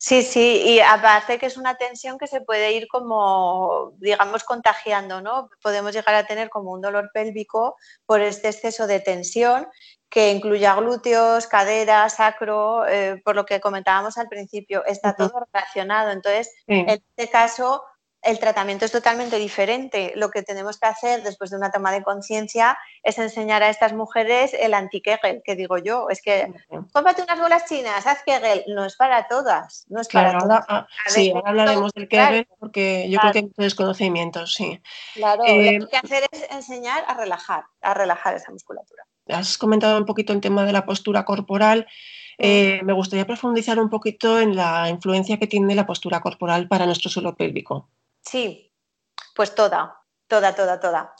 Sí, 0.07 0.21
sí, 0.21 0.61
y 0.67 0.81
aparte 0.81 1.39
que 1.39 1.47
es 1.47 1.57
una 1.57 1.77
tensión 1.77 2.19
que 2.19 2.27
se 2.27 2.43
puede 2.43 2.73
ir 2.73 2.89
como, 2.89 3.93
digamos, 3.97 4.45
contagiando, 4.45 5.23
¿no? 5.23 5.49
Podemos 5.63 5.95
llegar 5.95 6.15
a 6.15 6.27
tener 6.27 6.51
como 6.51 6.73
un 6.73 6.83
dolor 6.83 7.11
pélvico 7.15 7.77
por 8.05 8.21
este 8.21 8.49
exceso 8.49 8.87
de 8.87 9.01
tensión 9.01 9.67
que 10.11 10.31
incluya 10.31 10.75
glúteos, 10.75 11.47
caderas, 11.47 12.17
sacro, 12.17 12.87
eh, 12.87 13.23
por 13.25 13.35
lo 13.35 13.47
que 13.47 13.61
comentábamos 13.61 14.19
al 14.19 14.29
principio, 14.29 14.85
está 14.85 15.17
todo 15.17 15.33
relacionado. 15.51 16.11
Entonces, 16.11 16.53
en 16.67 16.87
este 16.91 17.31
caso, 17.31 17.83
el 18.25 18.39
tratamiento 18.39 18.85
es 18.85 18.93
totalmente 18.93 19.39
diferente. 19.39 20.13
Lo 20.17 20.31
que 20.31 20.43
tenemos 20.43 20.79
que 20.79 20.87
hacer 20.87 21.23
después 21.23 21.51
de 21.51 21.57
una 21.57 21.71
toma 21.71 21.93
de 21.93 22.03
conciencia 22.03 22.79
es 23.03 23.19
enseñar 23.19 23.63
a 23.63 23.69
estas 23.69 23.93
mujeres 23.93 24.55
el 24.55 24.75
anti-Kegel, 24.75 25.43
que 25.45 25.55
digo 25.55 25.79
yo, 25.79 26.09
es 26.09 26.23
que 26.23 26.53
cómprate 26.93 27.23
unas 27.23 27.39
bolas 27.39 27.67
chinas, 27.67 28.07
haz 28.07 28.23
Kegel, 28.25 28.65
no 28.69 28.85
es 28.85 28.97
para 28.97 29.29
todas, 29.29 29.85
no 29.89 30.01
es 30.01 30.09
para 30.09 30.39
todas. 30.39 30.65
Ah, 30.69 30.87
sí, 31.07 31.33
ahora 31.35 31.51
hablaremos 31.51 31.93
del 31.93 32.09
Kegel 32.09 32.49
porque 32.59 33.09
yo 33.11 33.21
creo 33.21 33.33
que 33.33 33.39
hay 33.39 33.45
muchos 33.45 33.65
desconocimientos, 33.65 34.55
sí. 34.55 34.81
Claro, 35.15 35.43
lo 35.43 35.47
que 35.47 35.69
hay 35.69 35.87
que 35.87 35.97
hacer 35.97 36.25
es 36.31 36.51
enseñar 36.51 37.05
a 37.07 37.15
relajar, 37.15 37.65
a 37.83 37.95
relajar 37.95 38.35
esa 38.35 38.51
musculatura. 38.51 39.05
Has 39.29 39.59
comentado 39.59 39.99
un 39.99 40.07
poquito 40.07 40.33
el 40.33 40.41
tema 40.41 40.65
de 40.65 40.73
la 40.73 40.85
postura 40.85 41.25
corporal. 41.25 41.87
Eh, 42.37 42.81
me 42.83 42.93
gustaría 42.93 43.27
profundizar 43.27 43.79
un 43.79 43.89
poquito 43.89 44.41
en 44.41 44.57
la 44.57 44.89
influencia 44.89 45.39
que 45.39 45.47
tiene 45.47 45.75
la 45.75 45.87
postura 45.87 46.21
corporal 46.21 46.69
para 46.69 46.85
nuestro 46.85 47.11
suelo 47.11 47.37
pélvico. 47.37 47.89
Sí, 48.25 48.73
pues 49.35 49.55
toda, 49.55 49.97
toda, 50.27 50.55
toda, 50.55 50.81
toda. 50.81 51.15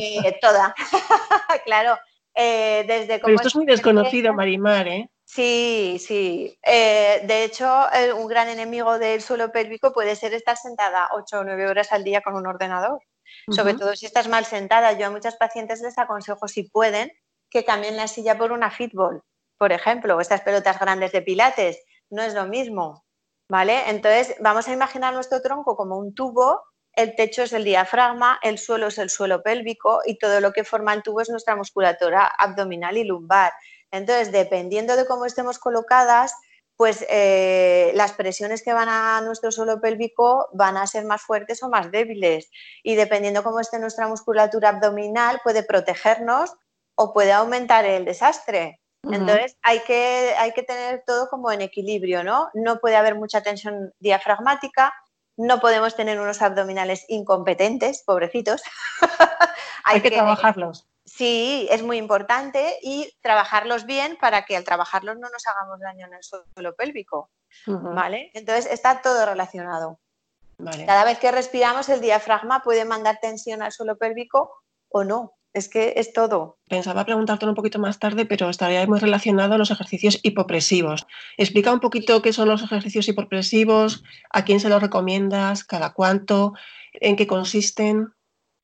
Eh, 0.00 0.38
toda, 0.40 0.74
claro. 1.64 1.98
Eh, 2.34 2.84
desde 2.86 3.20
Pero 3.20 3.36
esto 3.36 3.48
es 3.48 3.56
muy 3.56 3.66
desconocido, 3.66 4.32
Marimar, 4.34 4.88
¿eh? 4.88 5.10
Sí, 5.24 5.96
sí. 6.04 6.58
Eh, 6.62 7.22
de 7.24 7.44
hecho, 7.44 7.86
un 8.16 8.26
gran 8.26 8.48
enemigo 8.48 8.98
del 8.98 9.22
suelo 9.22 9.50
pélvico 9.50 9.92
puede 9.92 10.16
ser 10.16 10.34
estar 10.34 10.56
sentada 10.56 11.08
8 11.12 11.40
o 11.40 11.44
9 11.44 11.68
horas 11.68 11.92
al 11.92 12.04
día 12.04 12.20
con 12.20 12.34
un 12.34 12.46
ordenador. 12.46 13.00
Sobre 13.50 13.74
todo 13.74 13.96
si 13.96 14.06
estás 14.06 14.28
mal 14.28 14.44
sentada. 14.44 14.92
Yo 14.92 15.06
a 15.06 15.10
muchas 15.10 15.36
pacientes 15.36 15.80
les 15.80 15.98
aconsejo, 15.98 16.46
si 16.46 16.64
pueden, 16.64 17.10
que 17.50 17.64
cambien 17.64 17.96
la 17.96 18.08
silla 18.08 18.36
por 18.36 18.52
una 18.52 18.70
fitball, 18.70 19.22
por 19.58 19.72
ejemplo, 19.72 20.16
o 20.16 20.20
estas 20.20 20.42
pelotas 20.42 20.78
grandes 20.78 21.12
de 21.12 21.22
pilates. 21.22 21.82
No 22.10 22.22
es 22.22 22.34
lo 22.34 22.46
mismo. 22.46 23.03
¿Vale? 23.48 23.90
Entonces, 23.90 24.36
vamos 24.40 24.68
a 24.68 24.72
imaginar 24.72 25.14
nuestro 25.14 25.40
tronco 25.42 25.76
como 25.76 25.98
un 25.98 26.14
tubo, 26.14 26.62
el 26.92 27.16
techo 27.16 27.42
es 27.42 27.52
el 27.52 27.64
diafragma, 27.64 28.38
el 28.42 28.58
suelo 28.58 28.86
es 28.86 28.98
el 28.98 29.10
suelo 29.10 29.42
pélvico 29.42 30.00
y 30.06 30.18
todo 30.18 30.40
lo 30.40 30.52
que 30.52 30.64
forma 30.64 30.94
el 30.94 31.02
tubo 31.02 31.20
es 31.20 31.28
nuestra 31.28 31.56
musculatura 31.56 32.26
abdominal 32.26 32.96
y 32.96 33.04
lumbar. 33.04 33.52
Entonces, 33.90 34.32
dependiendo 34.32 34.96
de 34.96 35.06
cómo 35.06 35.24
estemos 35.26 35.58
colocadas, 35.58 36.34
pues 36.76 37.04
eh, 37.08 37.92
las 37.94 38.12
presiones 38.12 38.62
que 38.62 38.72
van 38.72 38.88
a 38.88 39.20
nuestro 39.22 39.52
suelo 39.52 39.80
pélvico 39.80 40.48
van 40.52 40.76
a 40.76 40.86
ser 40.86 41.04
más 41.04 41.22
fuertes 41.22 41.62
o 41.62 41.68
más 41.68 41.90
débiles. 41.90 42.50
Y 42.82 42.96
dependiendo 42.96 43.42
cómo 43.44 43.60
esté 43.60 43.78
nuestra 43.78 44.08
musculatura 44.08 44.70
abdominal, 44.70 45.40
puede 45.44 45.62
protegernos 45.62 46.52
o 46.96 47.12
puede 47.12 47.32
aumentar 47.32 47.84
el 47.84 48.04
desastre. 48.04 48.80
Entonces 49.10 49.56
hay 49.62 49.80
que, 49.80 50.34
hay 50.38 50.52
que 50.52 50.62
tener 50.62 51.02
todo 51.06 51.28
como 51.28 51.50
en 51.50 51.60
equilibrio, 51.60 52.24
¿no? 52.24 52.50
No 52.54 52.78
puede 52.78 52.96
haber 52.96 53.14
mucha 53.14 53.42
tensión 53.42 53.92
diafragmática, 53.98 54.94
no 55.36 55.60
podemos 55.60 55.96
tener 55.96 56.20
unos 56.20 56.42
abdominales 56.42 57.04
incompetentes, 57.08 58.02
pobrecitos. 58.04 58.62
hay, 59.84 60.00
que, 60.00 60.10
trabajarlos. 60.10 60.86
Sí, 61.04 61.66
es 61.70 61.82
muy 61.82 61.98
importante 61.98 62.78
y 62.82 63.12
trabajarlos 63.20 63.84
bien 63.84 64.16
para 64.20 64.44
que 64.44 64.56
al 64.56 64.64
trabajarlos 64.64 65.18
no 65.18 65.28
nos 65.28 65.46
hagamos 65.46 65.80
daño 65.80 66.06
en 66.06 66.14
el 66.14 66.22
suelo 66.22 66.74
pélvico, 66.76 67.30
¿vale? 67.66 68.30
Entonces 68.34 68.66
está 68.66 69.02
todo 69.02 69.26
relacionado. 69.26 69.98
Cada 70.86 71.04
vez 71.04 71.18
que 71.18 71.32
respiramos 71.32 71.88
el 71.88 72.00
diafragma 72.00 72.62
puede 72.62 72.84
mandar 72.84 73.18
tensión 73.20 73.60
al 73.60 73.72
suelo 73.72 73.96
pélvico 73.96 74.62
o 74.88 75.02
no 75.02 75.34
es 75.54 75.68
que 75.68 75.94
es 75.96 76.12
todo. 76.12 76.58
Pensaba 76.68 77.04
preguntarte 77.04 77.46
un 77.46 77.54
poquito 77.54 77.78
más 77.78 78.00
tarde, 78.00 78.26
pero 78.26 78.50
estaría 78.50 78.84
muy 78.86 78.98
relacionado 78.98 79.54
a 79.54 79.58
los 79.58 79.70
ejercicios 79.70 80.18
hipopresivos. 80.22 81.06
Explica 81.38 81.72
un 81.72 81.80
poquito 81.80 82.20
qué 82.20 82.32
son 82.32 82.48
los 82.48 82.62
ejercicios 82.62 83.08
hipopresivos, 83.08 84.02
a 84.30 84.44
quién 84.44 84.58
se 84.58 84.68
los 84.68 84.82
recomiendas, 84.82 85.62
cada 85.62 85.94
cuánto, 85.94 86.54
en 86.94 87.14
qué 87.14 87.28
consisten. 87.28 88.12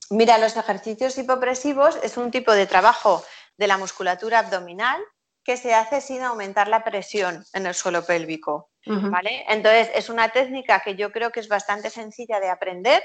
Mira, 0.09 0.37
los 0.37 0.57
ejercicios 0.57 1.17
hipopresivos 1.17 1.97
es 2.03 2.17
un 2.17 2.29
tipo 2.29 2.51
de 2.51 2.67
trabajo 2.67 3.23
de 3.57 3.67
la 3.67 3.77
musculatura 3.77 4.39
abdominal 4.39 5.01
que 5.45 5.55
se 5.55 5.73
hace 5.73 6.01
sin 6.01 6.21
aumentar 6.21 6.67
la 6.67 6.83
presión 6.83 7.45
en 7.53 7.65
el 7.65 7.73
suelo 7.73 8.05
pélvico. 8.05 8.69
¿vale? 8.85 9.45
Entonces, 9.47 9.89
es 9.95 10.09
una 10.09 10.29
técnica 10.29 10.81
que 10.81 10.95
yo 10.95 11.11
creo 11.11 11.31
que 11.31 11.39
es 11.39 11.47
bastante 11.47 11.89
sencilla 11.89 12.39
de 12.39 12.49
aprender 12.49 13.01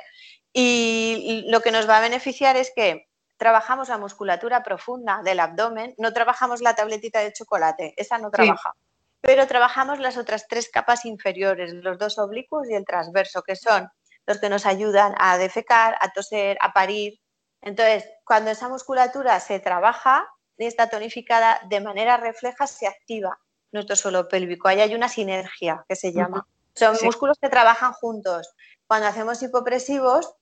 y 0.53 1.45
lo 1.49 1.61
que 1.61 1.71
nos 1.71 1.89
va 1.89 1.99
a 1.99 2.01
beneficiar 2.01 2.57
es 2.57 2.73
que 2.75 3.07
trabajamos 3.37 3.89
la 3.89 3.99
musculatura 3.99 4.63
profunda 4.63 5.21
del 5.23 5.41
abdomen, 5.41 5.95
no 5.99 6.13
trabajamos 6.13 6.61
la 6.61 6.75
tabletita 6.75 7.21
de 7.21 7.33
chocolate, 7.33 7.95
esa 7.97 8.19
no 8.19 8.31
trabaja. 8.31 8.75
Pero 9.21 9.47
trabajamos 9.47 9.99
las 9.99 10.17
otras 10.17 10.47
tres 10.49 10.71
capas 10.71 11.05
inferiores, 11.05 11.73
los 11.73 11.99
dos 11.99 12.19
oblicuos 12.19 12.69
y 12.69 12.75
el 12.75 12.85
transverso, 12.85 13.43
que 13.43 13.57
son 13.57 13.91
los 14.27 14.39
que 14.39 14.49
nos 14.49 14.67
ayudan 14.67 15.15
a 15.19 15.39
defecar, 15.39 15.97
a 16.01 16.13
toser, 16.13 16.57
a 16.61 16.73
parir. 16.73 17.21
Entonces, 17.61 18.09
cuando 18.25 18.51
esa 18.51 18.69
musculatura 18.69 19.39
se 19.41 19.61
trabaja 19.61 20.29
y 20.57 20.67
está 20.67 20.89
tonificada, 20.89 21.61
de 21.69 21.81
manera 21.81 22.17
refleja 22.17 22.67
se 22.67 22.87
activa 22.87 23.39
nuestro 23.73 23.97
suelo 23.97 24.29
pélvico. 24.29 24.69
Ahí 24.69 24.81
hay 24.81 24.95
una 24.95 25.09
sinergia 25.09 25.85
que 25.89 25.97
se 25.97 26.13
llama. 26.13 26.47
Son 26.75 26.97
músculos 27.03 27.39
que 27.41 27.49
trabajan 27.49 27.93
juntos. 27.93 28.55
Cuando 28.87 29.07
hacemos 29.07 29.43
hipopresivos, 29.43 30.35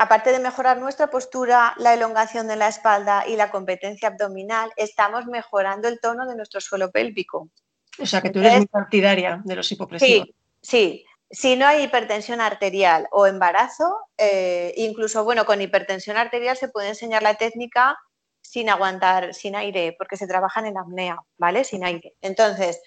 aparte 0.00 0.32
de 0.32 0.38
mejorar 0.38 0.78
nuestra 0.78 1.10
postura, 1.10 1.74
la 1.76 1.92
elongación 1.92 2.48
de 2.48 2.56
la 2.56 2.68
espalda 2.68 3.24
y 3.26 3.36
la 3.36 3.50
competencia 3.50 4.08
abdominal, 4.08 4.72
estamos 4.76 5.26
mejorando 5.26 5.88
el 5.88 6.00
tono 6.00 6.26
de 6.26 6.34
nuestro 6.36 6.62
suelo 6.62 6.90
pélvico. 6.90 7.50
O 7.98 8.06
sea 8.06 8.22
que 8.22 8.30
tú 8.30 8.38
eres 8.38 8.56
muy 8.56 8.66
partidaria 8.66 9.42
de 9.44 9.56
los 9.56 9.70
hipopresivos. 9.70 10.26
Sí, 10.26 10.34
sí. 10.62 11.04
Si 11.30 11.54
no 11.54 11.66
hay 11.66 11.82
hipertensión 11.82 12.40
arterial 12.40 13.08
o 13.12 13.26
embarazo, 13.26 13.94
eh, 14.16 14.72
incluso 14.78 15.22
bueno, 15.22 15.44
con 15.44 15.60
hipertensión 15.60 16.16
arterial 16.16 16.56
se 16.56 16.70
puede 16.70 16.88
enseñar 16.88 17.22
la 17.22 17.34
técnica 17.34 17.98
sin 18.40 18.70
aguantar, 18.70 19.34
sin 19.34 19.54
aire, 19.54 19.94
porque 19.98 20.16
se 20.16 20.26
trabaja 20.26 20.66
en 20.66 20.78
apnea, 20.78 21.18
¿vale? 21.36 21.62
Sin 21.62 21.84
aire. 21.84 22.14
Entonces, 22.22 22.80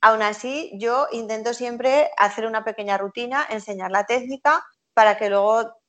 aún 0.00 0.22
así, 0.22 0.70
yo 0.74 1.08
intento 1.10 1.52
siempre 1.52 2.12
hacer 2.16 2.46
una 2.46 2.64
pequeña 2.64 2.96
rutina, 2.96 3.44
enseñar 3.50 3.90
la 3.90 4.06
técnica 4.06 4.64
para 4.94 5.18
que 5.18 5.30
luego 5.30 5.79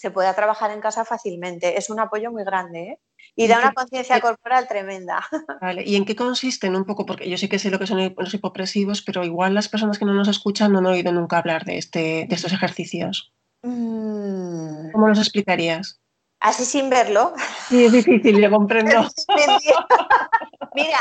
se 0.00 0.10
pueda 0.10 0.34
trabajar 0.34 0.70
en 0.70 0.80
casa 0.80 1.04
fácilmente. 1.04 1.76
Es 1.76 1.90
un 1.90 2.00
apoyo 2.00 2.32
muy 2.32 2.42
grande 2.42 2.80
¿eh? 2.80 2.98
y 3.36 3.48
da 3.48 3.58
una 3.58 3.74
conciencia 3.74 4.18
corporal 4.18 4.66
tremenda. 4.66 5.22
Vale. 5.60 5.82
¿Y 5.84 5.96
en 5.96 6.06
qué 6.06 6.16
consisten 6.16 6.74
un 6.74 6.86
poco? 6.86 7.04
Porque 7.04 7.28
yo 7.28 7.36
sé 7.36 7.50
que 7.50 7.58
sé 7.58 7.70
lo 7.70 7.78
que 7.78 7.86
son 7.86 8.14
los 8.16 8.32
hipopresivos, 8.32 9.02
pero 9.02 9.24
igual 9.24 9.52
las 9.52 9.68
personas 9.68 9.98
que 9.98 10.06
no 10.06 10.14
nos 10.14 10.28
escuchan 10.28 10.72
no 10.72 10.78
han 10.78 10.86
oído 10.86 11.12
nunca 11.12 11.36
hablar 11.36 11.66
de, 11.66 11.76
este, 11.76 12.26
de 12.26 12.34
estos 12.34 12.54
ejercicios. 12.54 13.34
Mm. 13.62 14.90
¿Cómo 14.92 15.06
los 15.06 15.18
explicarías? 15.18 15.99
Así 16.40 16.64
sin 16.64 16.88
verlo. 16.88 17.34
Sí, 17.68 17.84
es 17.84 17.92
difícil, 17.92 18.40
lo 18.40 18.50
comprendo. 18.50 19.06
Mira, 20.74 20.98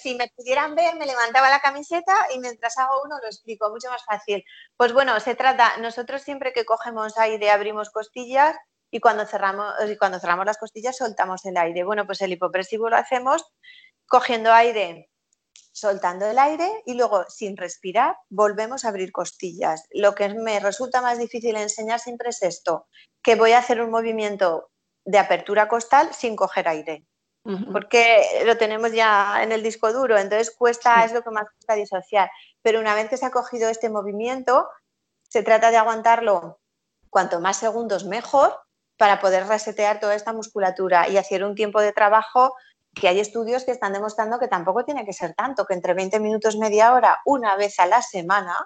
si, 0.00 0.14
me 0.14 0.28
pudieran 0.34 0.74
ver, 0.74 0.96
me 0.96 1.04
levantaba 1.04 1.50
la 1.50 1.60
camiseta 1.60 2.14
y 2.34 2.38
mientras 2.38 2.78
hago 2.78 3.02
uno 3.04 3.18
lo 3.20 3.26
explico, 3.26 3.68
mucho 3.70 3.90
más 3.90 4.02
fácil. 4.04 4.42
Pues 4.76 4.94
bueno, 4.94 5.20
se 5.20 5.34
trata, 5.34 5.76
nosotros 5.78 6.22
siempre 6.22 6.52
que 6.54 6.64
cogemos 6.64 7.18
aire 7.18 7.50
abrimos 7.50 7.90
costillas 7.90 8.56
y 8.90 9.00
cuando 9.00 9.26
cerramos, 9.26 9.74
y 9.86 9.96
cuando 9.98 10.20
cerramos 10.20 10.46
las 10.46 10.56
costillas 10.56 10.96
soltamos 10.96 11.44
el 11.44 11.58
aire. 11.58 11.84
Bueno, 11.84 12.06
pues 12.06 12.22
el 12.22 12.32
hipopresivo 12.32 12.88
lo 12.88 12.96
hacemos 12.96 13.44
cogiendo 14.06 14.52
aire, 14.52 15.10
soltando 15.72 16.24
el 16.24 16.38
aire 16.38 16.82
y 16.86 16.94
luego 16.94 17.24
sin 17.28 17.58
respirar 17.58 18.16
volvemos 18.30 18.86
a 18.86 18.88
abrir 18.88 19.12
costillas. 19.12 19.84
Lo 19.90 20.14
que 20.14 20.30
me 20.30 20.60
resulta 20.60 21.02
más 21.02 21.18
difícil 21.18 21.56
enseñar 21.56 22.00
siempre 22.00 22.30
es 22.30 22.42
esto, 22.42 22.86
que 23.22 23.34
voy 23.34 23.52
a 23.52 23.58
hacer 23.58 23.82
un 23.82 23.90
movimiento 23.90 24.70
de 25.08 25.18
apertura 25.18 25.68
costal 25.68 26.12
sin 26.12 26.36
coger 26.36 26.68
aire. 26.68 27.06
Porque 27.72 28.42
lo 28.44 28.58
tenemos 28.58 28.92
ya 28.92 29.42
en 29.42 29.52
el 29.52 29.62
disco 29.62 29.90
duro, 29.90 30.18
entonces 30.18 30.54
cuesta, 30.54 31.02
es 31.06 31.14
lo 31.14 31.22
que 31.22 31.30
más 31.30 31.46
cuesta 31.48 31.76
disociar. 31.76 32.30
Pero 32.60 32.78
una 32.78 32.94
vez 32.94 33.08
que 33.08 33.16
se 33.16 33.24
ha 33.24 33.30
cogido 33.30 33.70
este 33.70 33.88
movimiento, 33.88 34.68
se 35.22 35.42
trata 35.42 35.70
de 35.70 35.78
aguantarlo 35.78 36.60
cuanto 37.08 37.40
más 37.40 37.56
segundos 37.56 38.04
mejor 38.04 38.54
para 38.98 39.18
poder 39.18 39.46
resetear 39.46 39.98
toda 39.98 40.14
esta 40.14 40.34
musculatura 40.34 41.08
y 41.08 41.16
hacer 41.16 41.42
un 41.42 41.54
tiempo 41.54 41.80
de 41.80 41.92
trabajo 41.92 42.54
que 42.94 43.08
hay 43.08 43.18
estudios 43.18 43.64
que 43.64 43.70
están 43.70 43.94
demostrando 43.94 44.38
que 44.38 44.48
tampoco 44.48 44.84
tiene 44.84 45.06
que 45.06 45.14
ser 45.14 45.32
tanto, 45.32 45.64
que 45.64 45.72
entre 45.72 45.94
20 45.94 46.20
minutos, 46.20 46.58
media 46.58 46.92
hora, 46.92 47.18
una 47.24 47.56
vez 47.56 47.78
a 47.78 47.86
la 47.86 48.02
semana, 48.02 48.58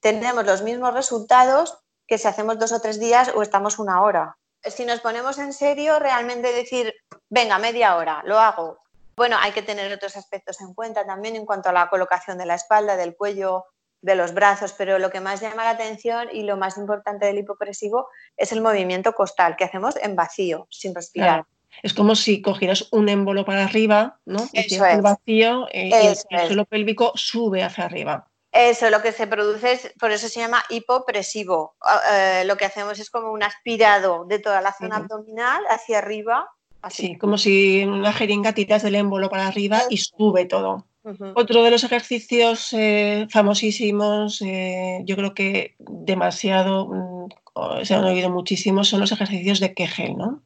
tenemos 0.00 0.44
los 0.44 0.60
mismos 0.60 0.92
resultados 0.92 1.78
que 2.06 2.18
si 2.18 2.28
hacemos 2.28 2.58
dos 2.58 2.72
o 2.72 2.80
tres 2.82 3.00
días 3.00 3.32
o 3.34 3.40
estamos 3.40 3.78
una 3.78 4.02
hora 4.02 4.37
si 4.62 4.84
nos 4.84 5.00
ponemos 5.00 5.38
en 5.38 5.52
serio, 5.52 5.98
realmente 5.98 6.52
decir, 6.52 6.94
venga, 7.28 7.58
media 7.58 7.96
hora, 7.96 8.22
lo 8.24 8.38
hago. 8.38 8.78
Bueno, 9.16 9.36
hay 9.40 9.52
que 9.52 9.62
tener 9.62 9.92
otros 9.92 10.16
aspectos 10.16 10.60
en 10.60 10.74
cuenta 10.74 11.04
también 11.04 11.36
en 11.36 11.46
cuanto 11.46 11.68
a 11.68 11.72
la 11.72 11.88
colocación 11.88 12.38
de 12.38 12.46
la 12.46 12.54
espalda, 12.54 12.96
del 12.96 13.16
cuello, 13.16 13.64
de 14.00 14.14
los 14.14 14.32
brazos, 14.32 14.74
pero 14.78 14.98
lo 14.98 15.10
que 15.10 15.20
más 15.20 15.40
llama 15.40 15.64
la 15.64 15.70
atención 15.70 16.28
y 16.32 16.42
lo 16.42 16.56
más 16.56 16.76
importante 16.76 17.26
del 17.26 17.38
hipopresivo 17.38 18.08
es 18.36 18.52
el 18.52 18.60
movimiento 18.60 19.12
costal 19.12 19.56
que 19.56 19.64
hacemos 19.64 19.96
en 19.96 20.14
vacío, 20.14 20.68
sin 20.70 20.94
respirar. 20.94 21.44
Es 21.82 21.94
como 21.94 22.14
si 22.14 22.40
cogieras 22.40 22.88
un 22.92 23.08
émbolo 23.08 23.44
para 23.44 23.64
arriba, 23.64 24.20
¿no? 24.24 24.48
Y 24.52 24.74
el 24.74 25.02
vacío 25.02 25.66
eh, 25.72 25.90
y 25.90 26.06
el 26.06 26.16
suelo 26.16 26.64
pélvico 26.64 27.12
sube 27.14 27.62
hacia 27.62 27.84
arriba. 27.84 28.28
Eso, 28.52 28.88
lo 28.90 29.02
que 29.02 29.12
se 29.12 29.26
produce 29.26 29.72
es, 29.72 29.92
por 30.00 30.10
eso 30.10 30.28
se 30.28 30.40
llama 30.40 30.64
hipopresivo. 30.70 31.76
Ah, 31.82 32.00
eh, 32.12 32.44
lo 32.46 32.56
que 32.56 32.64
hacemos 32.64 32.98
es 32.98 33.10
como 33.10 33.30
un 33.30 33.42
aspirado 33.42 34.24
de 34.24 34.38
toda 34.38 34.60
la 34.60 34.72
zona 34.72 34.96
abdominal 34.96 35.62
hacia 35.68 35.98
arriba. 35.98 36.48
Así. 36.80 37.08
Sí, 37.08 37.18
como 37.18 37.36
si 37.36 37.84
una 37.84 38.12
jeringa 38.12 38.54
tiras 38.54 38.82
del 38.82 38.94
émbolo 38.94 39.28
para 39.28 39.46
arriba 39.46 39.82
y 39.90 39.98
sube 39.98 40.46
todo. 40.46 40.86
Otro 41.34 41.62
de 41.62 41.70
los 41.70 41.84
ejercicios 41.84 42.72
eh, 42.72 43.26
famosísimos, 43.30 44.42
eh, 44.42 45.00
yo 45.04 45.16
creo 45.16 45.32
que 45.32 45.74
demasiado, 45.78 46.86
mm, 46.86 47.84
se 47.84 47.94
han 47.94 48.04
oído 48.04 48.28
muchísimo, 48.28 48.84
son 48.84 49.00
los 49.00 49.12
ejercicios 49.12 49.58
de 49.58 49.72
Kegel, 49.72 50.18
¿no? 50.18 50.42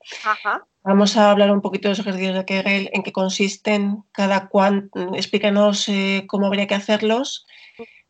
Vamos 0.85 1.17
a 1.17 1.33
hablar 1.33 1.51
un 1.51 1.63
poquito 1.63 1.89
de 1.89 1.93
los 1.93 1.99
ejercicios 1.99 2.37
de 2.37 2.45
Kegel, 2.45 2.91
en 2.93 3.03
qué 3.03 3.13
consisten, 3.13 4.05
cada 4.13 4.49
cuán, 4.49 4.91
explícanos 5.15 5.89
cómo 6.29 6.47
habría 6.47 6.69
que 6.69 6.75
hacerlos 6.75 7.45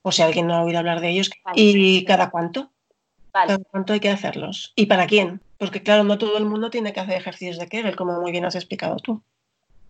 o 0.03 0.12
si 0.12 0.23
alguien 0.23 0.47
no 0.47 0.55
ha 0.55 0.65
oído 0.65 0.79
hablar 0.79 1.01
de 1.01 1.11
ellos, 1.11 1.31
y 1.55 2.05
cada 2.05 2.31
cuánto. 2.31 2.71
Cada 3.33 3.59
cuánto 3.59 3.93
hay 3.93 4.01
que 4.01 4.11
hacerlos. 4.11 4.73
¿Y 4.77 4.87
para 4.87 5.07
quién? 5.07 5.41
Porque 5.59 5.83
claro, 5.83 6.05
no 6.05 6.19
todo 6.19 6.37
el 6.37 6.45
mundo 6.45 6.71
tiene 6.71 6.93
que 6.93 7.01
hacer 7.01 7.17
ejercicios 7.17 7.59
de 7.59 7.69
Kegel, 7.69 7.97
como 7.97 8.21
muy 8.21 8.33
bien 8.33 8.45
has 8.45 8.57
explicado 8.57 8.97
tú. 8.97 9.23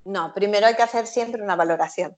No, 0.05 0.33
primero 0.35 0.67
hay 0.67 0.77
que 0.77 0.83
hacer 0.83 1.07
siempre 1.07 1.43
una 1.43 1.57
valoración. 1.57 2.17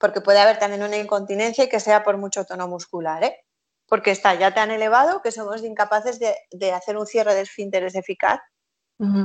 Porque 0.00 0.20
puede 0.20 0.40
haber 0.40 0.58
también 0.58 0.82
una 0.82 0.96
incontinencia 0.96 1.64
y 1.64 1.68
que 1.68 1.80
sea 1.80 2.02
por 2.02 2.16
mucho 2.16 2.44
tono 2.44 2.68
muscular, 2.68 3.22
¿eh? 3.22 3.44
Porque 3.86 4.10
está 4.10 4.34
ya 4.34 4.52
tan 4.54 4.70
elevado 4.70 5.22
que 5.22 5.32
somos 5.32 5.62
incapaces 5.62 6.18
de, 6.18 6.72
hacer 6.72 6.96
un 6.96 7.06
cierre 7.06 7.34
de 7.34 7.42
esfínteres 7.42 7.94
eficaz. 7.94 8.40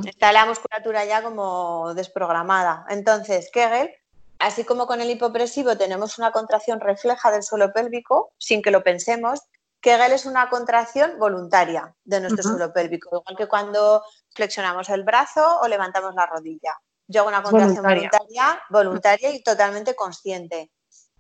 Está 0.06 0.32
la 0.32 0.46
musculatura 0.46 1.04
ya 1.04 1.24
como 1.24 1.94
desprogramada. 1.96 2.86
Entonces, 2.90 3.50
Kegel 3.52 3.90
Así 4.40 4.66
como 4.66 4.88
con 4.88 5.02
el 5.02 5.10
hipopresivo 5.10 5.78
tenemos 5.78 6.18
una 6.18 6.32
contracción 6.32 6.80
refleja 6.80 7.32
del 7.32 7.44
suelo 7.44 7.72
pélvico, 7.72 8.34
sin 8.38 8.62
que 8.62 8.72
lo 8.72 8.84
pensemos, 8.84 9.42
Kegel 9.84 10.14
es 10.14 10.26
una 10.26 10.50
contracción 10.50 11.20
voluntaria 11.20 11.94
de 12.06 12.22
nuestro 12.22 12.42
suelo 12.42 12.72
pélvico, 12.72 13.10
igual 13.18 13.38
que 13.38 13.48
cuando 13.48 14.02
flexionamos 14.34 14.88
el 14.90 15.04
brazo 15.04 15.60
o 15.60 15.68
levantamos 15.68 16.16
la 16.16 16.26
rodilla. 16.26 16.74
Yo 17.06 17.22
hago 17.22 17.30
una 17.30 17.44
contracción 17.44 17.84
voluntaria, 17.84 18.64
voluntaria, 18.70 19.32
y 19.32 19.44
totalmente 19.44 19.94
consciente. 19.94 20.72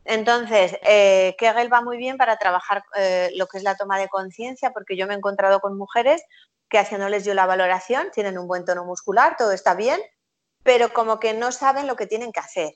Entonces, 0.05 0.77
eh, 0.81 1.35
Kegel 1.37 1.71
va 1.71 1.81
muy 1.81 1.97
bien 1.97 2.15
para 2.15 2.37
trabajar 2.37 2.83
eh, 2.95 3.31
lo 3.35 3.47
que 3.47 3.57
es 3.57 3.63
la 3.63 3.75
toma 3.75 3.99
de 3.99 4.07
conciencia, 4.07 4.71
porque 4.71 4.95
yo 4.95 5.07
me 5.07 5.13
he 5.13 5.17
encontrado 5.17 5.59
con 5.59 5.77
mujeres 5.77 6.23
que 6.69 6.79
haciéndoles 6.79 7.25
yo 7.25 7.33
la 7.33 7.45
valoración 7.45 8.11
tienen 8.13 8.37
un 8.37 8.47
buen 8.47 8.63
tono 8.63 8.85
muscular, 8.85 9.35
todo 9.37 9.51
está 9.51 9.75
bien, 9.75 10.01
pero 10.63 10.93
como 10.93 11.19
que 11.19 11.33
no 11.33 11.51
saben 11.51 11.85
lo 11.85 11.97
que 11.97 12.07
tienen 12.07 12.31
que 12.31 12.39
hacer. 12.39 12.73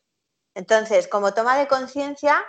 Entonces, 0.58 1.08
como 1.08 1.36
toma 1.36 1.56
de 1.56 1.68
conciencia, 1.68 2.44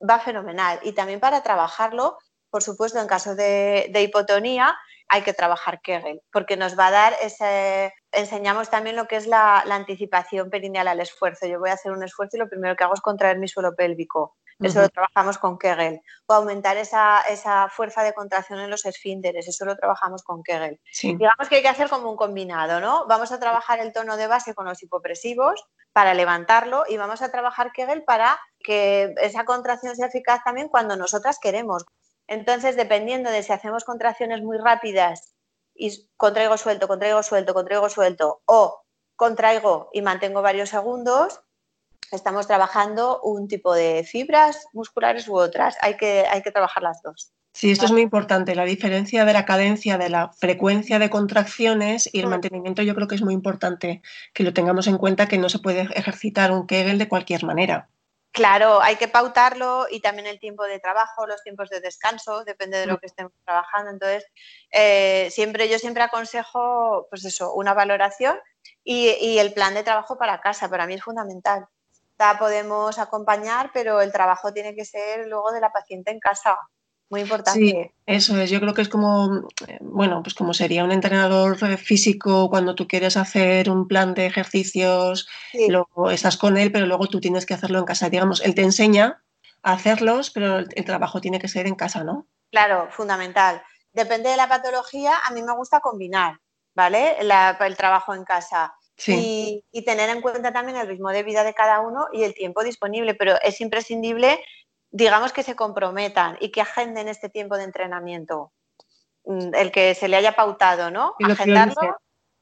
va 0.00 0.20
fenomenal. 0.20 0.78
Y 0.84 0.92
también 0.92 1.18
para 1.18 1.42
trabajarlo, 1.42 2.16
por 2.50 2.62
supuesto, 2.62 3.00
en 3.00 3.08
caso 3.08 3.34
de, 3.34 3.90
hipotonía, 4.00 4.78
hay 5.08 5.22
que 5.22 5.32
trabajar 5.32 5.80
Kegel, 5.82 6.22
porque 6.32 6.56
nos 6.56 6.78
va 6.78 6.86
a 6.86 6.90
dar 6.92 7.16
ese. 7.20 7.92
Enseñamos 8.12 8.70
también 8.70 8.94
lo 8.94 9.08
que 9.08 9.16
es 9.16 9.26
la, 9.26 9.58
anticipación 9.58 10.50
perineal 10.50 10.86
al 10.86 11.00
esfuerzo. 11.00 11.48
Yo 11.48 11.58
voy 11.58 11.70
a 11.70 11.74
hacer 11.74 11.90
un 11.90 12.04
esfuerzo 12.04 12.36
y 12.36 12.40
lo 12.40 12.48
primero 12.48 12.76
que 12.76 12.84
hago 12.84 12.94
es 12.94 13.00
contraer 13.00 13.38
mi 13.38 13.48
suelo 13.48 13.74
pélvico. 13.74 14.36
Eso 14.60 14.80
lo 14.80 14.88
trabajamos 14.88 15.38
con 15.38 15.58
Kegel. 15.58 16.00
O 16.26 16.34
aumentar 16.34 16.76
esa, 16.76 17.68
fuerza 17.70 18.04
de 18.04 18.14
contracción 18.14 18.60
en 18.60 18.70
los 18.70 18.84
esfínteres. 18.86 19.48
Eso 19.48 19.64
lo 19.64 19.74
trabajamos 19.74 20.22
con 20.22 20.44
Kegel. 20.44 20.80
Digamos 21.02 21.48
que 21.48 21.56
hay 21.56 21.62
que 21.62 21.68
hacer 21.68 21.88
como 21.88 22.08
un 22.08 22.16
combinado, 22.16 22.78
¿no? 22.78 23.04
Vamos 23.08 23.32
a 23.32 23.40
trabajar 23.40 23.80
el 23.80 23.92
tono 23.92 24.16
de 24.16 24.28
base 24.28 24.54
con 24.54 24.66
los 24.66 24.80
hipopresivos 24.80 25.66
para 25.92 26.14
levantarlo 26.14 26.84
y 26.88 26.96
vamos 26.96 27.22
a 27.22 27.30
trabajar 27.30 27.72
Kegel 27.72 28.04
para 28.04 28.40
que 28.62 29.14
esa 29.18 29.44
contracción 29.44 29.96
sea 29.96 30.06
eficaz 30.06 30.42
también 30.44 30.68
cuando 30.68 30.96
nosotras 30.96 31.38
queremos. 31.40 31.84
Entonces, 32.26 32.76
dependiendo 32.76 33.30
de 33.30 33.42
si 33.42 33.52
hacemos 33.52 33.84
contracciones 33.84 34.42
muy 34.42 34.58
rápidas 34.58 35.34
y 35.74 36.08
contraigo 36.16 36.56
suelto, 36.56 36.88
contraigo 36.88 37.22
suelto, 37.22 37.54
contraigo 37.54 37.88
suelto 37.88 38.42
o 38.46 38.82
contraigo 39.16 39.90
y 39.92 40.02
mantengo 40.02 40.42
varios 40.42 40.70
segundos, 40.70 41.40
estamos 42.10 42.46
trabajando 42.46 43.20
un 43.22 43.48
tipo 43.48 43.74
de 43.74 44.04
fibras 44.04 44.66
musculares 44.72 45.28
u 45.28 45.36
otras. 45.36 45.76
Hay 45.80 45.96
que, 45.96 46.26
hay 46.28 46.42
que 46.42 46.52
trabajar 46.52 46.82
las 46.82 47.02
dos. 47.02 47.32
Sí, 47.52 47.70
esto 47.70 47.84
es 47.84 47.92
muy 47.92 48.00
importante. 48.00 48.54
La 48.54 48.64
diferencia 48.64 49.24
de 49.24 49.32
la 49.32 49.44
cadencia, 49.44 49.98
de 49.98 50.08
la 50.08 50.32
frecuencia 50.32 50.98
de 50.98 51.10
contracciones 51.10 52.08
y 52.12 52.20
el 52.20 52.26
mm. 52.26 52.30
mantenimiento, 52.30 52.82
yo 52.82 52.94
creo 52.94 53.08
que 53.08 53.14
es 53.14 53.22
muy 53.22 53.34
importante 53.34 54.02
que 54.32 54.42
lo 54.42 54.54
tengamos 54.54 54.86
en 54.86 54.96
cuenta, 54.96 55.28
que 55.28 55.38
no 55.38 55.48
se 55.48 55.58
puede 55.58 55.82
ejercitar 55.94 56.50
un 56.50 56.66
Kegel 56.66 56.98
de 56.98 57.08
cualquier 57.08 57.44
manera. 57.44 57.88
Claro, 58.32 58.80
hay 58.80 58.96
que 58.96 59.08
pautarlo 59.08 59.86
y 59.90 60.00
también 60.00 60.26
el 60.26 60.40
tiempo 60.40 60.64
de 60.64 60.80
trabajo, 60.80 61.26
los 61.26 61.42
tiempos 61.42 61.68
de 61.68 61.80
descanso, 61.80 62.44
depende 62.44 62.78
de 62.78 62.86
lo 62.86 62.94
mm. 62.94 62.98
que 62.98 63.06
estemos 63.06 63.32
trabajando. 63.44 63.90
Entonces, 63.90 64.24
eh, 64.70 65.28
siempre 65.30 65.68
yo 65.68 65.78
siempre 65.78 66.02
aconsejo, 66.02 67.06
pues 67.10 67.24
eso, 67.26 67.52
una 67.52 67.74
valoración 67.74 68.38
y, 68.82 69.10
y 69.20 69.38
el 69.38 69.52
plan 69.52 69.74
de 69.74 69.82
trabajo 69.82 70.16
para 70.16 70.40
casa. 70.40 70.70
Para 70.70 70.86
mí 70.86 70.94
es 70.94 71.02
fundamental 71.02 71.66
podemos 72.38 72.98
acompañar, 72.98 73.70
pero 73.72 74.00
el 74.00 74.12
trabajo 74.12 74.52
tiene 74.52 74.74
que 74.74 74.84
ser 74.84 75.26
luego 75.26 75.52
de 75.52 75.60
la 75.60 75.72
paciente 75.72 76.10
en 76.10 76.20
casa. 76.20 76.58
Muy 77.12 77.20
importante. 77.20 77.60
Sí, 77.60 77.90
eso 78.06 78.40
es. 78.40 78.48
Yo 78.48 78.58
creo 78.58 78.72
que 78.72 78.80
es 78.80 78.88
como, 78.88 79.46
bueno, 79.82 80.22
pues 80.22 80.32
como 80.34 80.54
sería 80.54 80.82
un 80.82 80.92
entrenador 80.92 81.58
físico 81.76 82.48
cuando 82.48 82.74
tú 82.74 82.88
quieres 82.88 83.18
hacer 83.18 83.68
un 83.68 83.86
plan 83.86 84.14
de 84.14 84.24
ejercicios, 84.24 85.28
luego 85.68 86.10
estás 86.10 86.38
con 86.38 86.56
él, 86.56 86.72
pero 86.72 86.86
luego 86.86 87.08
tú 87.08 87.20
tienes 87.20 87.44
que 87.44 87.52
hacerlo 87.52 87.78
en 87.78 87.84
casa. 87.84 88.08
Digamos, 88.08 88.40
él 88.40 88.54
te 88.54 88.62
enseña 88.62 89.22
a 89.62 89.72
hacerlos, 89.74 90.30
pero 90.30 90.60
el, 90.60 90.84
trabajo 90.86 91.20
tiene 91.20 91.38
que 91.38 91.48
ser 91.48 91.66
en 91.66 91.74
casa, 91.74 92.02
¿no? 92.02 92.28
Claro, 92.50 92.88
fundamental. 92.90 93.62
Depende 93.92 94.30
de 94.30 94.38
la 94.38 94.48
patología, 94.48 95.18
a 95.22 95.32
mí 95.32 95.42
me 95.42 95.54
gusta 95.54 95.80
combinar, 95.80 96.38
¿vale? 96.74 97.18
el 97.20 97.76
trabajo 97.76 98.14
en 98.14 98.24
casa. 98.24 98.74
Y, 99.06 99.62
tener 99.84 100.08
en 100.08 100.22
cuenta 100.22 100.50
también 100.50 100.78
el 100.78 100.88
ritmo 100.88 101.10
de 101.10 101.24
vida 101.24 101.44
de 101.44 101.52
cada 101.52 101.80
uno 101.80 102.06
y 102.10 102.22
el 102.22 102.32
tiempo 102.32 102.64
disponible, 102.64 103.14
pero 103.14 103.34
es 103.42 103.60
imprescindible, 103.60 104.42
digamos, 104.92 105.32
que 105.32 105.42
se 105.42 105.56
comprometan 105.56 106.36
y 106.40 106.52
que 106.52 106.60
agenden 106.60 107.08
este 107.08 107.28
tiempo 107.28 107.56
de 107.56 107.64
entrenamiento, 107.64 108.52
mm, 109.24 109.54
el 109.54 109.72
que 109.72 109.94
se 109.94 110.06
le 110.06 110.16
haya 110.16 110.36
pautado, 110.36 110.90
¿no? 110.90 111.14
Agendarlo. 111.24 111.98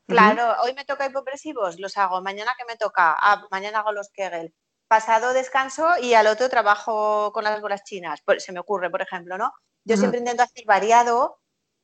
Claro, 0.06 0.60
hoy 0.64 0.74
me 0.74 0.84
toca 0.84 1.06
hipopresivos, 1.06 1.78
los 1.78 1.96
hago, 1.96 2.20
mañana 2.20 2.52
que 2.58 2.64
me 2.64 2.76
toca, 2.76 3.16
ah, 3.16 3.46
mañana 3.52 3.78
hago 3.78 3.92
los 3.92 4.10
Kegel, 4.10 4.52
pasado 4.88 5.32
descanso 5.32 5.86
y 6.02 6.14
al 6.14 6.26
otro 6.26 6.48
trabajo 6.48 7.30
con 7.32 7.44
las 7.44 7.60
bolas 7.60 7.84
chinas, 7.84 8.20
se 8.38 8.50
me 8.50 8.58
ocurre, 8.58 8.90
por 8.90 9.02
ejemplo, 9.02 9.38
¿no? 9.38 9.52
Yo 9.84 9.96
siempre 9.96 10.18
intento 10.18 10.42
hacer 10.42 10.64
variado 10.66 11.38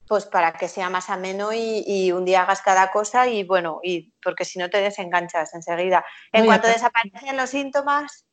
pues 0.08 0.24
para 0.26 0.52
que 0.52 0.68
sea 0.68 0.88
más 0.90 1.10
ameno 1.10 1.52
y, 1.52 2.12
un 2.12 2.24
día 2.24 2.42
hagas 2.42 2.62
cada 2.62 2.90
cosa 2.92 3.26
y 3.26 3.44
bueno, 3.44 3.80
y 3.82 4.12
porque 4.22 4.44
si 4.44 4.58
no 4.58 4.70
te 4.70 4.78
desenganchas 4.78 5.54
enseguida. 5.54 6.04
En 6.32 6.46
cuanto 6.46 6.68
desaparecen 6.68 7.36
los 7.36 7.50
síntomas, 7.50 8.26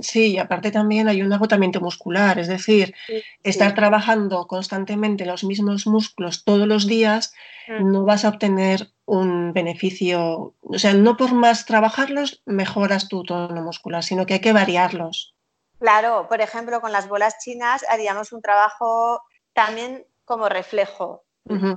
sí, 0.00 0.32
y 0.32 0.38
aparte 0.38 0.70
también 0.70 1.08
hay 1.08 1.22
un 1.22 1.32
agotamiento 1.32 1.80
muscular, 1.80 2.38
es 2.38 2.48
decir, 2.48 2.94
estar 3.42 3.74
trabajando 3.74 4.46
constantemente 4.46 5.26
los 5.26 5.44
mismos 5.44 5.86
músculos 5.86 6.44
todos 6.44 6.66
los 6.66 6.86
días, 6.86 7.32
mm. 7.68 7.90
no 7.90 8.04
vas 8.04 8.24
a 8.24 8.28
obtener 8.28 8.90
un 9.06 9.52
beneficio, 9.52 10.54
o 10.60 10.78
sea, 10.78 10.94
no 10.94 11.16
por 11.16 11.32
más 11.32 11.66
trabajarlos 11.66 12.42
mejoras 12.46 13.08
tu 13.08 13.24
tono 13.24 13.62
muscular, 13.62 14.04
sino 14.04 14.26
que 14.26 14.34
hay 14.34 14.40
que 14.40 14.52
variarlos. 14.52 15.34
Claro, 15.78 16.26
por 16.28 16.40
ejemplo, 16.40 16.80
con 16.80 16.92
las 16.92 17.08
bolas 17.08 17.38
chinas 17.38 17.84
haríamos 17.88 18.32
un 18.32 18.42
trabajo 18.42 19.22
también 19.54 20.06
como 20.24 20.48
reflejo. 20.48 21.24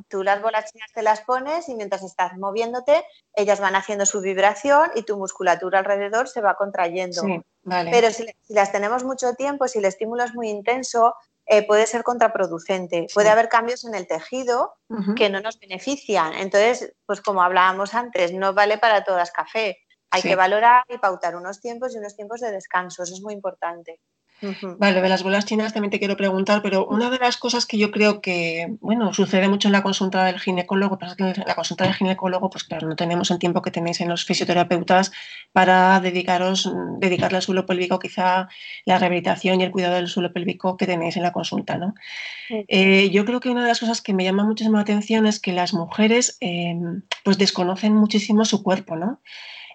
Tú 0.08 0.24
las 0.24 0.42
bolas 0.42 0.72
chinas 0.72 0.92
te 0.94 1.02
las 1.02 1.22
pones 1.22 1.68
y 1.68 1.76
mientras 1.76 2.04
estás 2.04 2.38
moviéndote, 2.38 3.04
ellas 3.34 3.60
van 3.60 3.76
haciendo 3.76 4.06
su 4.06 4.22
vibración 4.22 4.92
y 4.96 5.04
tu 5.04 5.18
musculatura 5.18 5.80
alrededor 5.80 6.28
se 6.28 6.42
va 6.42 6.56
contrayendo. 6.56 7.24
Pero 7.64 8.12
si, 8.12 8.26
las 8.50 8.72
tenemos 8.72 9.04
mucho 9.04 9.34
tiempo, 9.34 9.68
si 9.68 9.80
el 9.80 9.86
estímulo 9.86 10.24
es 10.24 10.34
muy 10.36 10.50
intenso, 10.50 11.16
eh, 11.46 11.66
puede 11.66 11.88
ser 11.88 12.04
contraproducente. 12.04 13.08
Puede 13.14 13.30
haber 13.30 13.50
cambios 13.50 13.84
en 13.84 13.96
el 13.96 14.08
tejido 14.08 14.76
que 15.16 15.30
no 15.30 15.40
nos 15.42 15.60
benefician. 15.60 16.34
Entonces, 16.34 16.94
pues 17.06 17.22
como 17.22 17.42
hablábamos 17.42 17.94
antes, 17.94 18.32
no 18.32 18.54
vale 18.54 18.78
para 18.78 19.04
todas 19.04 19.32
café. 19.32 19.78
Hay 20.12 20.22
que 20.22 20.36
valorar 20.36 20.84
y 20.90 21.00
pautar 21.00 21.36
unos 21.36 21.60
tiempos 21.60 21.96
y 21.96 21.98
unos 21.98 22.16
tiempos 22.16 22.40
de 22.42 22.52
descanso. 22.52 23.02
Eso 23.02 23.16
es 23.16 23.22
muy 23.22 23.34
importante. 23.34 24.00
Vale, 24.78 25.02
de 25.02 25.10
las 25.10 25.24
bolas 25.24 25.46
chinas 25.46 25.74
también 25.74 25.92
te 25.92 26.00
quiero 26.00 26.18
preguntar, 26.18 26.62
pero 26.62 26.86
una 26.86 27.10
de 27.10 27.20
las 27.20 27.38
cosas 27.38 27.66
que 27.66 27.78
yo 27.78 27.92
creo 27.92 28.22
que, 28.22 28.76
bueno, 28.82 29.14
sucede 29.14 29.48
mucho 29.48 29.68
en 29.68 29.72
la 29.72 29.84
consulta 29.84 30.26
del 30.26 30.40
ginecólogo, 30.40 31.00
pasa 31.00 31.16
que 31.16 31.24
en 31.24 31.44
la 31.46 31.56
consulta 31.56 31.86
del 31.86 31.94
ginecólogo, 31.94 32.50
pues 32.50 32.64
claro, 32.64 32.88
no 32.88 32.96
tenemos 32.96 33.32
el 33.32 33.40
tiempo 33.40 33.62
que 33.62 33.72
tenéis 33.72 34.02
en 34.02 34.10
los 34.10 34.26
fisioterapeutas 34.26 35.12
para 35.52 36.00
dedicaros, 36.00 36.72
dedicarle 37.00 37.38
al 37.38 37.44
suelo 37.44 37.66
pélvico, 37.66 38.00
quizá 38.00 38.48
la 38.86 38.98
rehabilitación 38.98 39.62
y 39.62 39.64
el 39.64 39.72
cuidado 39.72 39.96
del 39.96 40.08
suelo 40.08 40.34
pélvico 40.34 40.78
que 40.78 40.86
tenéis 40.86 41.16
en 41.18 41.24
la 41.24 41.32
consulta, 41.32 41.78
¿no? 41.78 41.96
Eh, 42.50 43.10
yo 43.12 43.26
creo 43.26 43.40
que 43.40 43.50
una 43.50 43.62
de 43.62 43.70
las 43.70 43.80
cosas 43.80 44.02
que 44.02 44.14
me 44.14 44.24
llama 44.24 44.44
muchísimo 44.44 44.76
la 44.76 44.82
atención 44.82 45.26
es 45.26 45.40
que 45.40 45.54
las 45.54 45.74
mujeres, 45.74 46.38
em, 46.40 47.04
pues 47.24 47.38
desconocen 47.38 47.96
muchísimo 47.96 48.46
su 48.46 48.64
cuerpo, 48.64 48.96
¿no? 48.96 49.22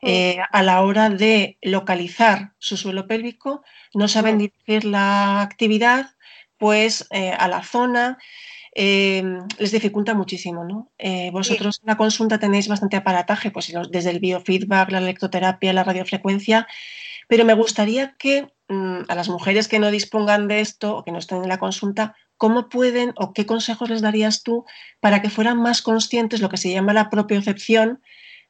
Eh, 0.02 0.38
a 0.52 0.62
la 0.62 0.82
hora 0.82 1.10
de 1.10 1.58
localizar 1.62 2.52
su 2.58 2.76
suelo 2.76 3.06
pélvico, 3.06 3.62
no 3.94 4.06
saben 4.08 4.38
dirigir 4.38 4.84
la 4.84 5.42
actividad 5.42 6.10
pues 6.56 7.06
eh, 7.10 7.30
a 7.30 7.48
la 7.48 7.62
zona, 7.62 8.18
eh, 8.74 9.22
les 9.58 9.72
dificulta 9.72 10.14
muchísimo. 10.14 10.64
¿no? 10.64 10.90
vosotros 11.32 11.80
en 11.82 11.86
la 11.86 11.96
consulta 11.96 12.38
tenéis 12.38 12.68
bastante 12.68 12.96
aparataje, 12.96 13.50
pues 13.50 13.72
desde 13.90 14.10
el 14.10 14.20
biofeedback, 14.20 14.90
la 14.90 14.98
electroterapia, 14.98 15.72
la 15.72 15.84
radiofrecuencia, 15.84 16.66
pero 17.28 17.44
me 17.44 17.54
gustaría 17.54 18.14
que 18.18 18.48
mm, 18.68 19.02
a 19.08 19.14
las 19.14 19.28
mujeres 19.28 19.68
que 19.68 19.78
no 19.78 19.90
dispongan 19.90 20.48
de 20.48 20.60
esto 20.60 20.96
o 20.96 21.04
que 21.04 21.12
no 21.12 21.18
estén 21.18 21.42
en 21.42 21.48
la 21.48 21.58
consulta, 21.58 22.16
¿cómo 22.36 22.68
pueden 22.68 23.12
o 23.16 23.32
qué 23.32 23.46
consejos 23.46 23.90
les 23.90 24.00
darías 24.00 24.42
tú 24.42 24.64
para 25.00 25.22
que 25.22 25.30
fueran 25.30 25.60
más 25.60 25.82
conscientes 25.82 26.40
lo 26.40 26.48
que 26.48 26.56
se 26.56 26.72
llama 26.72 26.92
la 26.92 27.10
propiocepción? 27.10 28.00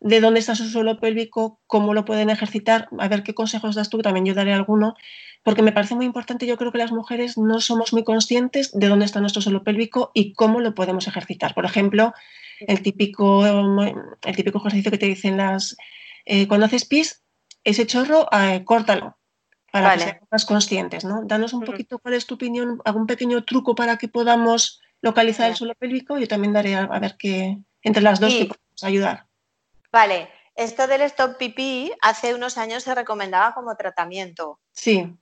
De 0.00 0.20
dónde 0.20 0.40
está 0.40 0.54
su 0.54 0.68
suelo 0.68 1.00
pélvico, 1.00 1.60
cómo 1.66 1.94
lo 1.94 2.04
pueden 2.04 2.30
ejercitar, 2.30 2.88
a 2.98 3.08
ver 3.08 3.22
qué 3.22 3.34
consejos 3.34 3.74
das 3.74 3.90
tú, 3.90 3.98
también 3.98 4.26
yo 4.26 4.34
daré 4.34 4.52
alguno, 4.52 4.94
porque 5.42 5.62
me 5.62 5.72
parece 5.72 5.94
muy 5.94 6.06
importante, 6.06 6.46
yo 6.46 6.56
creo 6.56 6.72
que 6.72 6.78
las 6.78 6.92
mujeres 6.92 7.38
no 7.38 7.60
somos 7.60 7.92
muy 7.92 8.04
conscientes 8.04 8.70
de 8.72 8.88
dónde 8.88 9.06
está 9.06 9.20
nuestro 9.20 9.42
suelo 9.42 9.64
pélvico 9.64 10.10
y 10.14 10.32
cómo 10.34 10.60
lo 10.60 10.74
podemos 10.74 11.08
ejercitar. 11.08 11.54
Por 11.54 11.64
ejemplo, 11.64 12.12
el 12.60 12.82
típico, 12.82 13.46
el 13.46 14.36
típico 14.36 14.58
ejercicio 14.58 14.90
que 14.90 14.98
te 14.98 15.06
dicen 15.06 15.36
las, 15.36 15.76
eh, 16.24 16.46
cuando 16.48 16.66
haces 16.66 16.84
pis, 16.84 17.22
ese 17.64 17.86
chorro, 17.86 18.28
eh, 18.32 18.62
córtalo, 18.64 19.16
para 19.70 19.94
que 19.94 20.00
sean 20.00 20.18
más 20.30 20.44
conscientes, 20.44 21.04
¿no? 21.04 21.22
Danos 21.24 21.52
un 21.52 21.62
poquito 21.62 21.98
cuál 21.98 22.14
es 22.14 22.26
tu 22.26 22.34
opinión, 22.34 22.80
algún 22.84 23.06
pequeño 23.06 23.44
truco 23.44 23.74
para 23.74 23.96
que 23.96 24.08
podamos 24.08 24.80
localizar 25.02 25.50
el 25.50 25.56
suelo 25.56 25.74
pélvico. 25.74 26.18
Yo 26.18 26.26
también 26.26 26.52
daré 26.52 26.74
a, 26.74 26.86
ver 26.98 27.16
qué, 27.18 27.58
entre 27.82 28.02
las 28.02 28.20
dos, 28.20 28.32
podemos 28.34 28.82
ayudar. 28.82 29.27
Vale, 29.98 30.28
esto 30.54 30.86
del 30.86 31.02
stop 31.02 31.38
pipí 31.38 31.92
hace 32.00 32.32
unos 32.32 32.56
años 32.56 32.84
se 32.84 32.94
recomendaba 32.94 33.52
como 33.52 33.74
tratamiento. 33.74 34.60
Sí. 34.70 35.12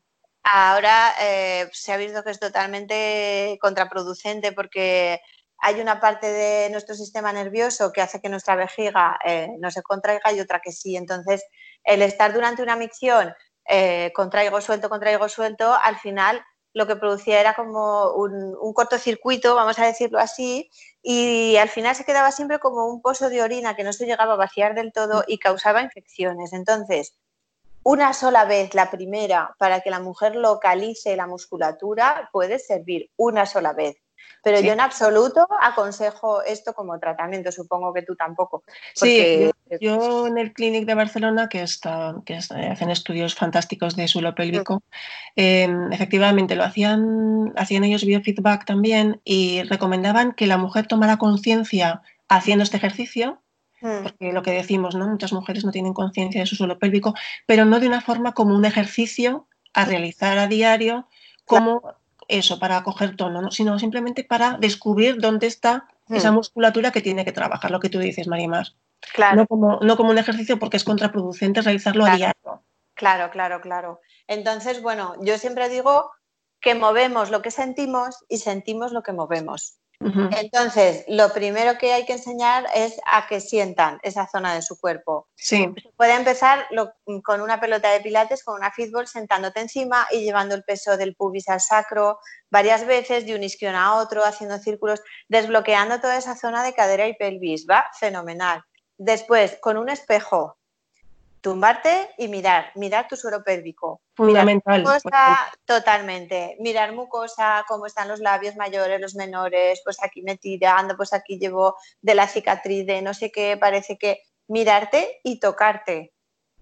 Ahora 0.43 1.15
eh, 1.19 1.71
se 1.73 1.95
ha 1.95 1.97
visto 1.97 2.23
que 2.23 2.33
es 2.33 2.39
totalmente 2.39 3.57
contraproducente 3.59 4.53
porque 4.53 5.19
hay 5.57 5.81
una 5.81 5.99
parte 5.99 6.31
de 6.31 6.69
nuestro 6.69 6.95
sistema 6.95 7.33
nervioso 7.33 7.91
que 7.91 8.03
hace 8.03 8.21
que 8.21 8.29
nuestra 8.29 8.55
vejiga 8.55 9.19
eh, 9.25 9.49
no 9.59 9.71
se 9.71 9.83
contraiga 9.83 10.31
y 10.31 10.41
otra 10.41 10.61
que 10.61 10.73
sí. 10.73 10.95
Entonces, 10.95 11.43
el 11.83 12.03
estar 12.03 12.35
durante 12.35 12.63
una 12.63 12.77
micción, 12.77 13.33
eh, 13.67 14.13
contraigo, 14.15 14.61
suelto, 14.61 14.91
contraigo, 14.91 15.27
suelto, 15.31 15.73
al 15.73 15.97
final 15.97 16.45
lo 16.77 16.87
que 16.87 16.95
producía 16.95 17.41
era 17.41 17.55
como 17.55 18.13
un, 18.13 18.75
cortocircuito, 18.75 19.55
vamos 19.55 19.79
a 19.79 19.87
decirlo 19.87 20.19
así, 20.19 20.71
y 21.03 21.57
al 21.57 21.71
final 21.71 21.97
se 21.97 22.05
quedaba 22.05 22.31
siempre 22.31 22.59
como 22.59 22.85
un 22.85 23.01
pozo 23.01 23.31
de 23.31 23.41
orina 23.41 23.75
que 23.75 23.83
no 23.83 23.95
se 23.95 24.05
llegaba 24.05 24.35
a 24.35 24.37
vaciar 24.37 24.75
del 24.75 24.93
todo 24.93 25.25
y 25.27 25.39
causaba 25.39 25.81
infecciones. 25.81 26.53
Entonces, 26.53 27.17
una 27.83 28.13
sola 28.13 28.45
vez, 28.45 28.75
la 28.75 28.91
primera, 28.91 29.57
para 29.59 29.81
que 29.81 29.89
la 29.89 30.01
mujer 30.01 30.37
localice 30.37 31.17
la 31.17 31.27
musculatura, 31.27 32.29
puede 32.31 32.59
servir 32.59 33.11
una 33.17 33.47
sola 33.47 33.73
vez. 33.73 33.97
Pero 34.43 34.61
yo 34.61 34.73
en 34.73 34.81
absoluto 34.81 35.47
aconsejo 35.61 36.43
esto 36.43 36.73
como 36.73 36.99
tratamiento, 36.99 37.51
supongo 37.51 37.93
que 37.93 38.03
tú 38.03 38.15
tampoco. 38.15 38.63
Sí, 38.95 39.51
yo, 39.81 40.27
en 40.27 40.39
el 40.39 40.53
Clinic 40.53 40.87
de 40.87 40.95
Barcelona, 40.95 41.49
que, 41.49 41.63
está, 41.63 42.15
que 42.25 42.37
hacen 42.37 42.91
estudios 42.91 43.35
fantásticos 43.35 43.97
de 43.97 44.09
suelo 44.09 44.35
pélvico, 44.35 44.83
em, 45.35 45.93
efectivamente 45.93 46.55
lo 46.55 46.65
hacían, 46.65 47.53
hacían 47.57 47.85
ellos 47.85 48.05
biofeedback 48.05 48.65
también 48.65 49.21
y 49.25 49.63
recomendaban 49.65 50.33
que 50.33 50.47
la 50.47 50.59
mujer 50.59 50.87
tomara 50.87 51.17
conciencia 51.17 52.03
haciendo 52.29 52.63
este 52.63 52.77
ejercicio, 52.77 53.43
mm. 53.81 54.03
porque 54.03 54.33
lo 54.33 54.43
que 54.43 54.53
decimos, 54.53 54.95
¿no? 54.95 55.09
Muchas 55.09 55.33
mujeres 55.33 55.65
no 55.65 55.73
tienen 55.73 55.93
conciencia 55.93 56.41
de 56.41 56.47
su 56.47 56.57
suelo 56.57 56.79
pélvico, 56.79 57.15
pero 57.47 57.65
no 57.65 57.81
de 57.81 57.89
una 57.89 58.01
forma 58.01 58.33
como 58.33 58.55
un 58.55 58.65
ejercicio 58.65 59.49
a 59.75 59.85
realizar 59.85 60.39
a 60.39 60.47
diario, 60.47 61.09
como 61.45 61.83
eso, 62.29 62.59
para 62.59 62.83
coger 62.83 63.17
tono, 63.17 63.51
sino 63.51 63.79
simplemente 63.79 64.25
para 64.25 64.57
descubrir 64.59 65.19
dónde 65.19 65.47
está 65.47 65.89
esa 66.09 66.31
hmm. 66.31 66.35
musculatura 66.35 66.93
que 66.93 67.01
tiene 67.01 67.25
que 67.25 67.33
trabajar, 67.33 67.71
lo 67.71 67.81
que 67.81 67.89
tú 67.89 67.99
dices, 67.99 68.29
Marimar. 68.29 68.69
Claro. 69.13 69.37
No 69.37 69.47
como, 69.47 69.79
no 69.83 69.97
como 69.97 70.11
un 70.11 70.19
ejercicio 70.19 70.59
porque 70.59 70.77
es 70.77 70.85
contraproducente 70.85 71.63
realizarlo 71.63 72.05
a 72.05 72.17
diario. 72.17 72.63
Claro, 72.95 73.31
claro, 73.31 73.61
claro. 73.61 74.01
Entonces, 74.27 74.81
bueno, 74.81 75.15
yo 75.21 75.39
siempre 75.39 75.69
digo 75.69 76.11
que 76.61 76.75
movemos 76.75 77.31
lo 77.31 77.43
que 77.43 77.51
sentimos 77.51 78.25
y 78.29 78.39
sentimos 78.39 78.93
lo 78.93 79.03
que 79.03 79.13
movemos. 79.13 79.79
Entonces, 80.01 81.05
lo 81.09 81.33
primero 81.33 81.79
que 81.79 81.93
hay 81.93 82.05
que 82.05 82.13
enseñar 82.13 82.67
es 82.75 83.01
a 83.07 83.27
que 83.27 83.41
sientan 83.41 83.99
esa 84.03 84.29
zona 84.29 84.55
de 84.55 84.63
su 84.63 84.79
cuerpo. 84.79 85.29
Sí. 85.35 85.75
Puede 85.97 86.15
empezar 86.15 86.67
con 87.23 87.41
una 87.41 87.61
pelota 87.61 87.91
de 87.91 88.01
pilates, 88.01 88.45
con 88.45 88.57
una 88.57 88.71
fútbol, 88.71 89.07
sentándote 89.07 89.61
encima 89.61 90.07
y 90.11 90.21
llevando 90.21 90.55
el 90.55 90.65
peso 90.65 90.97
del 90.97 91.15
pubis 91.15 91.49
al 91.49 91.61
sacro 91.61 92.19
varias 92.51 92.87
veces, 92.87 93.27
de 93.27 93.35
un 93.35 93.43
isquion 93.43 93.75
a 93.75 93.97
otro, 93.97 94.25
haciendo 94.25 94.59
círculos, 94.59 95.03
desbloqueando 95.29 96.01
toda 96.01 96.17
esa 96.17 96.37
zona 96.37 96.63
de 96.63 96.75
cadera 96.75 97.09
y 97.09 97.15
pelvis. 97.15 97.67
Va 97.69 97.87
fenomenal. 97.99 98.63
Después, 98.99 99.59
con 99.61 99.77
un 99.77 99.89
espejo, 99.89 100.57
tumbarte 101.47 102.11
y 102.19 102.27
mirar, 102.27 102.73
mirar 102.75 103.07
tu 103.07 103.15
suelo 103.15 103.45
pélvico. 103.45 104.01
Fundamental. 104.17 104.81
Mirar 104.81 104.97
mucosa, 104.97 105.53
totalmente. 105.65 106.57
Mirar 106.59 106.93
mucosa, 106.93 107.65
cómo 107.69 107.87
están 107.87 108.09
los 108.09 108.19
labios 108.19 108.57
mayores, 108.57 109.01
los 109.01 109.15
menores, 109.15 109.81
pues 109.85 110.03
aquí 110.03 110.23
me 110.23 110.37
tirando, 110.37 110.97
pues 110.97 111.13
aquí 111.13 111.39
llevo 111.39 111.77
de 112.01 112.17
la 112.17 112.27
cicatriz 112.27 112.85
de 112.85 113.01
no 113.01 113.15
sé 113.15 113.31
qué, 113.31 113.57
parece 113.57 113.97
que 113.97 114.23
mirarte 114.49 115.21
y 115.23 115.39
tocarte. 115.39 116.13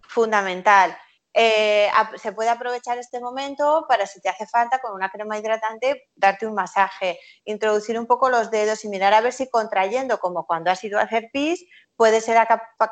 Fundamental. 0.03 0.95
Eh, 1.37 1.89
se 2.17 2.33
puede 2.33 2.51
aprovechar 2.51 2.97
este 2.99 3.21
momento 3.21 3.87
para, 3.89 4.07
si 4.07 4.21
te 4.21 4.29
hace 4.29 4.47
falta, 4.47 4.81
con 4.81 4.95
una 4.95 5.11
crema 5.11 5.37
hidratante, 5.37 6.11
darte 6.15 6.47
un 6.47 6.55
masaje, 6.55 7.19
introducir 7.45 7.99
un 7.99 8.07
poco 8.07 8.29
los 8.29 8.53
dedos 8.53 8.85
y 8.85 8.89
mirar 8.89 9.15
a 9.15 9.21
ver 9.21 9.33
si 9.33 9.49
contrayendo, 9.49 10.19
como 10.19 10.47
cuando 10.47 10.71
has 10.71 10.85
ido 10.85 10.99
a 10.99 11.03
hacer 11.03 11.31
pis, 11.33 11.65
puedes 11.97 12.25
ser 12.25 12.37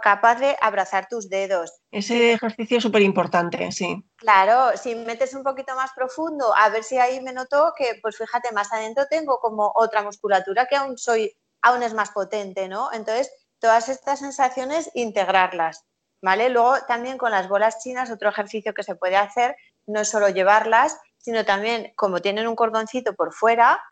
capaz 0.02 0.36
de 0.36 0.56
abrazar 0.60 1.08
tus 1.08 1.28
dedos. 1.28 1.72
Ese 1.90 2.32
ejercicio 2.32 2.78
es 2.78 2.82
súper 2.82 3.02
importante, 3.02 3.72
sí. 3.72 4.04
Claro, 4.16 4.76
si 4.76 4.94
metes 4.94 5.34
un 5.34 5.42
poquito 5.42 5.74
más 5.74 5.90
profundo, 5.94 6.54
a 6.56 6.68
ver 6.68 6.84
si 6.84 6.98
ahí 6.98 7.20
me 7.20 7.32
noto 7.32 7.72
que, 7.76 7.98
pues 8.00 8.16
fíjate, 8.16 8.52
más 8.52 8.72
adentro 8.72 9.06
tengo 9.08 9.38
como 9.38 9.72
otra 9.74 10.02
musculatura 10.02 10.66
que 10.66 10.76
aún 10.76 10.96
soy, 10.96 11.34
aún 11.62 11.82
es 11.82 11.94
más 11.94 12.10
potente, 12.10 12.68
¿no? 12.68 12.92
Entonces, 12.92 13.32
todas 13.58 13.88
estas 13.88 14.20
sensaciones, 14.20 14.90
integrarlas. 14.94 15.84
¿vale? 16.22 16.48
Luego 16.48 16.76
también 16.86 17.18
con 17.18 17.32
las 17.32 17.48
bolas 17.48 17.82
chinas, 17.82 18.10
otro 18.10 18.30
ejercicio 18.30 18.72
que 18.72 18.84
se 18.84 18.94
puede 18.94 19.16
hacer 19.16 19.56
no 19.86 20.00
es 20.00 20.08
solo 20.08 20.28
llevarlas, 20.28 20.98
sino 21.18 21.44
también 21.44 21.92
como 21.96 22.20
tienen 22.20 22.46
un 22.46 22.56
cordoncito 22.56 23.14
por 23.14 23.34
fuera, 23.34 23.82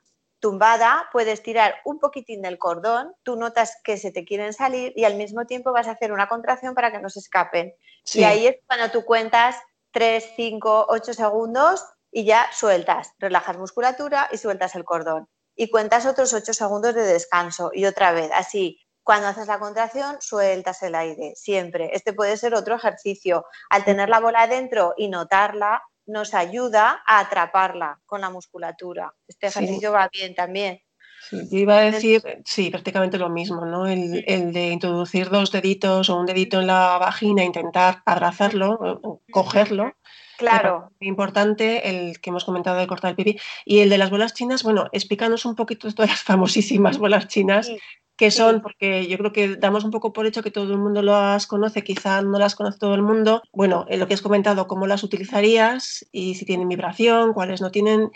tumbada, 0.41 1.09
puedes 1.13 1.43
tirar 1.43 1.77
un 1.85 1.99
poquitín 1.99 2.43
del 2.43 2.59
cordón, 2.59 3.15
tú 3.23 3.37
notas 3.37 3.77
que 3.85 3.99
se 3.99 4.11
te 4.11 4.25
quieren 4.25 4.53
salir 4.53 4.93
y 4.97 5.05
al 5.05 5.15
mismo 5.15 5.47
tiempo 5.47 5.73
vas 5.73 5.87
a 5.87 5.93
hacer 5.93 6.13
una 6.13 6.29
contracción 6.29 6.75
para 6.75 6.91
que 6.91 7.01
no 7.01 7.11
se 7.11 7.21
escapen. 7.21 7.75
Y 8.15 8.25
ahí 8.25 8.47
es 8.47 8.57
cuando 8.67 8.91
tú 8.91 9.05
cuentas 9.05 9.57
3, 9.93 10.33
5, 10.37 10.87
8 10.89 11.15
segundos 11.15 11.85
y 12.11 12.25
ya 12.25 12.49
sueltas, 12.53 13.13
relajas 13.19 13.59
musculatura 13.59 14.29
y 14.33 14.39
sueltas 14.39 14.75
el 14.75 14.85
cordón. 14.85 15.29
Y 15.55 15.71
cuentas 15.71 16.07
otros 16.07 16.33
8 16.33 16.55
segundos 16.55 16.95
de 16.95 17.03
descanso 17.03 17.71
y 17.73 17.85
otra 17.85 18.13
vez, 18.13 18.31
así. 18.35 18.81
Cuando 19.03 19.29
haces 19.29 19.47
la 19.47 19.59
contracción, 19.59 20.17
sueltas 20.21 20.83
el 20.83 20.95
aire, 20.95 21.33
siempre. 21.35 21.91
Este 21.95 22.13
puede 22.13 22.37
ser 22.37 22.55
otro 22.55 22.77
ejercicio. 22.77 23.45
Al 23.69 23.85
tener 23.85 24.09
la 24.09 24.21
bola 24.21 24.43
adentro 24.43 24.95
y 24.97 25.09
notarla, 25.09 25.83
nos 26.11 26.35
ayuda 26.35 27.03
a 27.07 27.21
atraparla 27.21 28.01
con 28.07 28.21
la 28.21 28.31
musculatura. 28.31 29.15
Este 29.27 29.47
ejercicio 29.47 29.93
va 29.93 30.09
bien 30.13 30.35
también. 30.35 30.81
Sí, 31.29 31.49
yo 31.51 31.59
iba 31.59 31.79
a 31.79 31.91
decir, 31.91 32.23
sí, 32.45 32.71
prácticamente 32.71 33.19
lo 33.19 33.29
mismo, 33.29 33.67
¿no? 33.67 33.87
El, 33.87 34.53
de 34.53 34.69
introducir 34.69 35.29
dos 35.29 35.53
deditos 35.53 36.09
o 36.09 36.17
un 36.17 36.27
dedito 36.27 36.61
en 36.61 36.67
la 36.67 36.97
vagina, 36.99 37.45
intentar 37.45 38.03
abrazarlo, 38.07 39.01
cogerlo. 39.31 39.93
Claro. 40.41 40.91
Importante 41.01 41.91
el 41.91 42.19
que 42.21 42.31
hemos 42.31 42.47
comentado 42.47 42.79
de 42.79 42.87
cortar 42.87 43.11
el 43.11 43.17
pipí. 43.17 43.39
Y 43.67 43.81
el 43.81 43.91
de 43.91 43.99
las 43.99 44.11
bolas 44.11 44.33
chinas, 44.33 44.63
bueno, 44.63 44.89
explícanos 44.91 45.45
un 45.45 45.55
poquito 45.55 45.87
de 45.87 45.95
todas 45.95 46.11
las 46.11 46.23
famosísimas 46.25 46.99
bolas 46.99 47.29
chinas 47.29 47.71
que 48.17 48.31
son, 48.31 48.61
porque 48.61 49.07
yo 49.07 49.17
creo 49.17 49.33
que 49.33 49.57
damos 49.57 49.83
un 49.83 49.91
poco 49.91 50.13
por 50.13 50.27
hecho 50.27 50.43
que 50.43 50.51
todo 50.51 50.73
el 50.73 50.79
mundo 50.79 51.01
las 51.01 51.47
conoce, 51.47 51.83
quizá 51.83 52.21
no 52.21 52.39
las 52.39 52.55
conoce 52.55 52.79
todo 52.79 52.95
el 52.95 53.01
mundo. 53.01 53.43
Bueno, 53.51 53.87
en 53.89 53.99
lo 53.99 54.07
que 54.07 54.15
has 54.15 54.21
comentado, 54.21 54.67
cómo 54.67 54.87
las 54.87 55.03
utilizarías 55.03 56.07
y 56.13 56.35
si 56.35 56.45
tienen 56.45 56.69
vibración, 56.69 57.33
cuáles 57.33 57.63
no 57.63 57.71
tienen. 57.71 58.11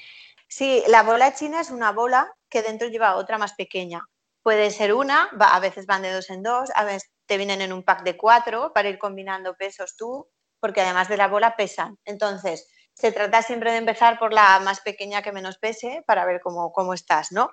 Sí, 0.48 0.82
la 0.88 1.02
bola 1.02 1.34
china 1.34 1.60
es 1.60 1.70
una 1.70 1.92
bola 1.92 2.30
que 2.50 2.62
dentro 2.62 2.88
lleva 2.88 3.16
otra 3.16 3.38
más 3.38 3.54
pequeña. 3.54 4.02
Puede 4.42 4.70
ser 4.70 4.92
una, 4.92 5.30
a 5.40 5.60
veces 5.60 5.86
van 5.86 6.02
de 6.02 6.12
dos 6.12 6.28
en 6.28 6.42
dos, 6.42 6.70
a 6.74 6.84
veces 6.84 7.10
te 7.26 7.38
vienen 7.38 7.62
en 7.62 7.72
un 7.72 7.82
pack 7.82 8.02
de 8.02 8.16
cuatro 8.18 8.72
para 8.74 8.90
ir 8.90 8.98
combinando 8.98 9.54
pesos 9.54 9.96
tú, 9.96 10.28
porque 10.64 10.80
además 10.80 11.10
de 11.10 11.18
la 11.18 11.28
bola 11.28 11.56
pesan. 11.56 11.98
Entonces, 12.06 12.70
se 12.94 13.12
trata 13.12 13.42
siempre 13.42 13.70
de 13.70 13.76
empezar 13.76 14.18
por 14.18 14.32
la 14.32 14.58
más 14.60 14.80
pequeña 14.80 15.20
que 15.20 15.30
menos 15.30 15.58
pese 15.58 16.02
para 16.06 16.24
ver 16.24 16.40
cómo, 16.40 16.72
cómo 16.72 16.94
estás, 16.94 17.32
¿no? 17.32 17.50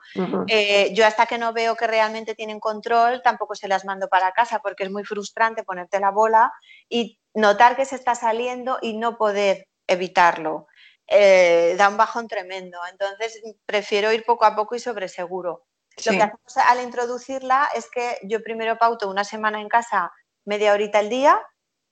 Eh, 0.47 0.93
yo 0.93 1.05
hasta 1.05 1.25
que 1.25 1.37
no 1.37 1.51
veo 1.51 1.75
que 1.75 1.87
realmente 1.87 2.35
tienen 2.35 2.61
control, 2.61 3.21
tampoco 3.21 3.53
se 3.53 3.67
las 3.67 3.83
mando 3.83 4.07
para 4.07 4.31
casa 4.31 4.59
porque 4.59 4.85
es 4.85 4.91
muy 4.91 5.03
frustrante 5.03 5.65
ponerte 5.65 5.99
la 5.99 6.09
bola 6.09 6.53
y 6.87 7.19
notar 7.33 7.75
que 7.75 7.83
se 7.83 7.97
está 7.97 8.15
saliendo 8.15 8.77
y 8.81 8.95
no 8.95 9.17
poder 9.17 9.67
evitarlo. 9.87 10.67
Eh, 11.05 11.75
da 11.77 11.89
un 11.89 11.97
bajón 11.97 12.29
tremendo. 12.29 12.79
Entonces, 12.89 13.41
prefiero 13.65 14.13
ir 14.13 14.23
poco 14.23 14.45
a 14.45 14.55
poco 14.55 14.75
y 14.75 14.79
sobre 14.79 15.09
seguro. 15.09 15.65
Lo 16.05 16.13
que 16.13 16.23
hacemos 16.23 16.57
al 16.65 16.81
introducirla 16.81 17.67
es 17.75 17.91
que 17.91 18.19
yo 18.23 18.41
primero 18.41 18.77
pauto 18.77 19.09
una 19.09 19.25
semana 19.25 19.59
en 19.59 19.67
casa, 19.67 20.13
media 20.45 20.71
horita 20.71 20.99
al 20.99 21.09
día, 21.09 21.41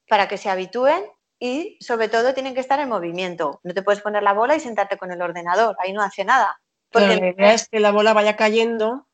para 0.10 0.28
que 0.28 0.38
se 0.38 0.50
habitúen 0.50 1.06
y 1.40 1.78
sobre 1.80 2.10
todo 2.10 2.34
tienen 2.34 2.54
que 2.54 2.60
estar 2.60 2.80
en 2.80 2.90
movimiento. 2.90 3.62
No 3.64 3.74
te 3.74 3.84
puedes 3.84 4.02
poner 4.02 4.24
la 4.24 4.34
bola 4.34 4.56
y 4.56 4.60
sentarte 4.60 4.98
con 4.98 5.12
el 5.12 5.22
ordenador, 5.22 5.78
ahí 5.80 5.94
no 5.94 6.02
hace 6.02 6.26
nada. 6.26 6.60
Porque 6.92 7.16
la 7.16 7.28
idea 7.28 7.54
es 7.54 7.70
que 7.70 7.80
la 7.80 7.92
bola 7.92 8.14
vaya 8.14 8.36
cayendo. 8.36 9.06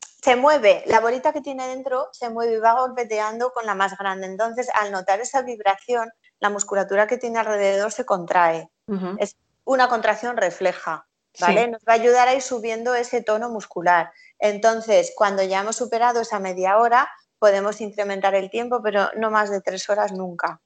Se 0.00 0.36
mueve, 0.36 0.84
la 0.86 1.00
bolita 1.00 1.32
que 1.32 1.40
tiene 1.40 1.66
dentro 1.66 2.08
se 2.12 2.30
mueve 2.30 2.54
y 2.54 2.58
va 2.58 2.80
golpeteando 2.80 3.50
con 3.52 3.66
la 3.66 3.74
más 3.74 3.96
grande. 3.98 4.26
Entonces, 4.26 4.68
al 4.74 4.92
notar 4.92 5.20
esa 5.20 5.42
vibración, 5.42 6.10
la 6.38 6.50
musculatura 6.50 7.06
que 7.06 7.18
tiene 7.18 7.38
alrededor 7.38 7.92
se 7.92 8.04
contrae. 8.04 8.70
Es 9.18 9.36
una 9.64 9.88
contracción 9.88 10.36
refleja, 10.36 11.06
¿vale? 11.40 11.68
Nos 11.68 11.82
va 11.82 11.92
a 11.92 11.96
ayudar 11.96 12.28
a 12.28 12.34
ir 12.34 12.42
subiendo 12.42 12.94
ese 12.94 13.22
tono 13.22 13.50
muscular. 13.50 14.12
Entonces, 14.38 15.12
cuando 15.16 15.42
ya 15.42 15.60
hemos 15.60 15.76
superado 15.76 16.20
esa 16.20 16.38
media 16.38 16.78
hora, 16.78 17.10
podemos 17.38 17.80
incrementar 17.80 18.34
el 18.34 18.50
tiempo, 18.50 18.82
pero 18.82 19.10
no 19.16 19.30
más 19.30 19.50
de 19.50 19.60
tres 19.60 19.88
horas 19.88 20.12
nunca. 20.12 20.60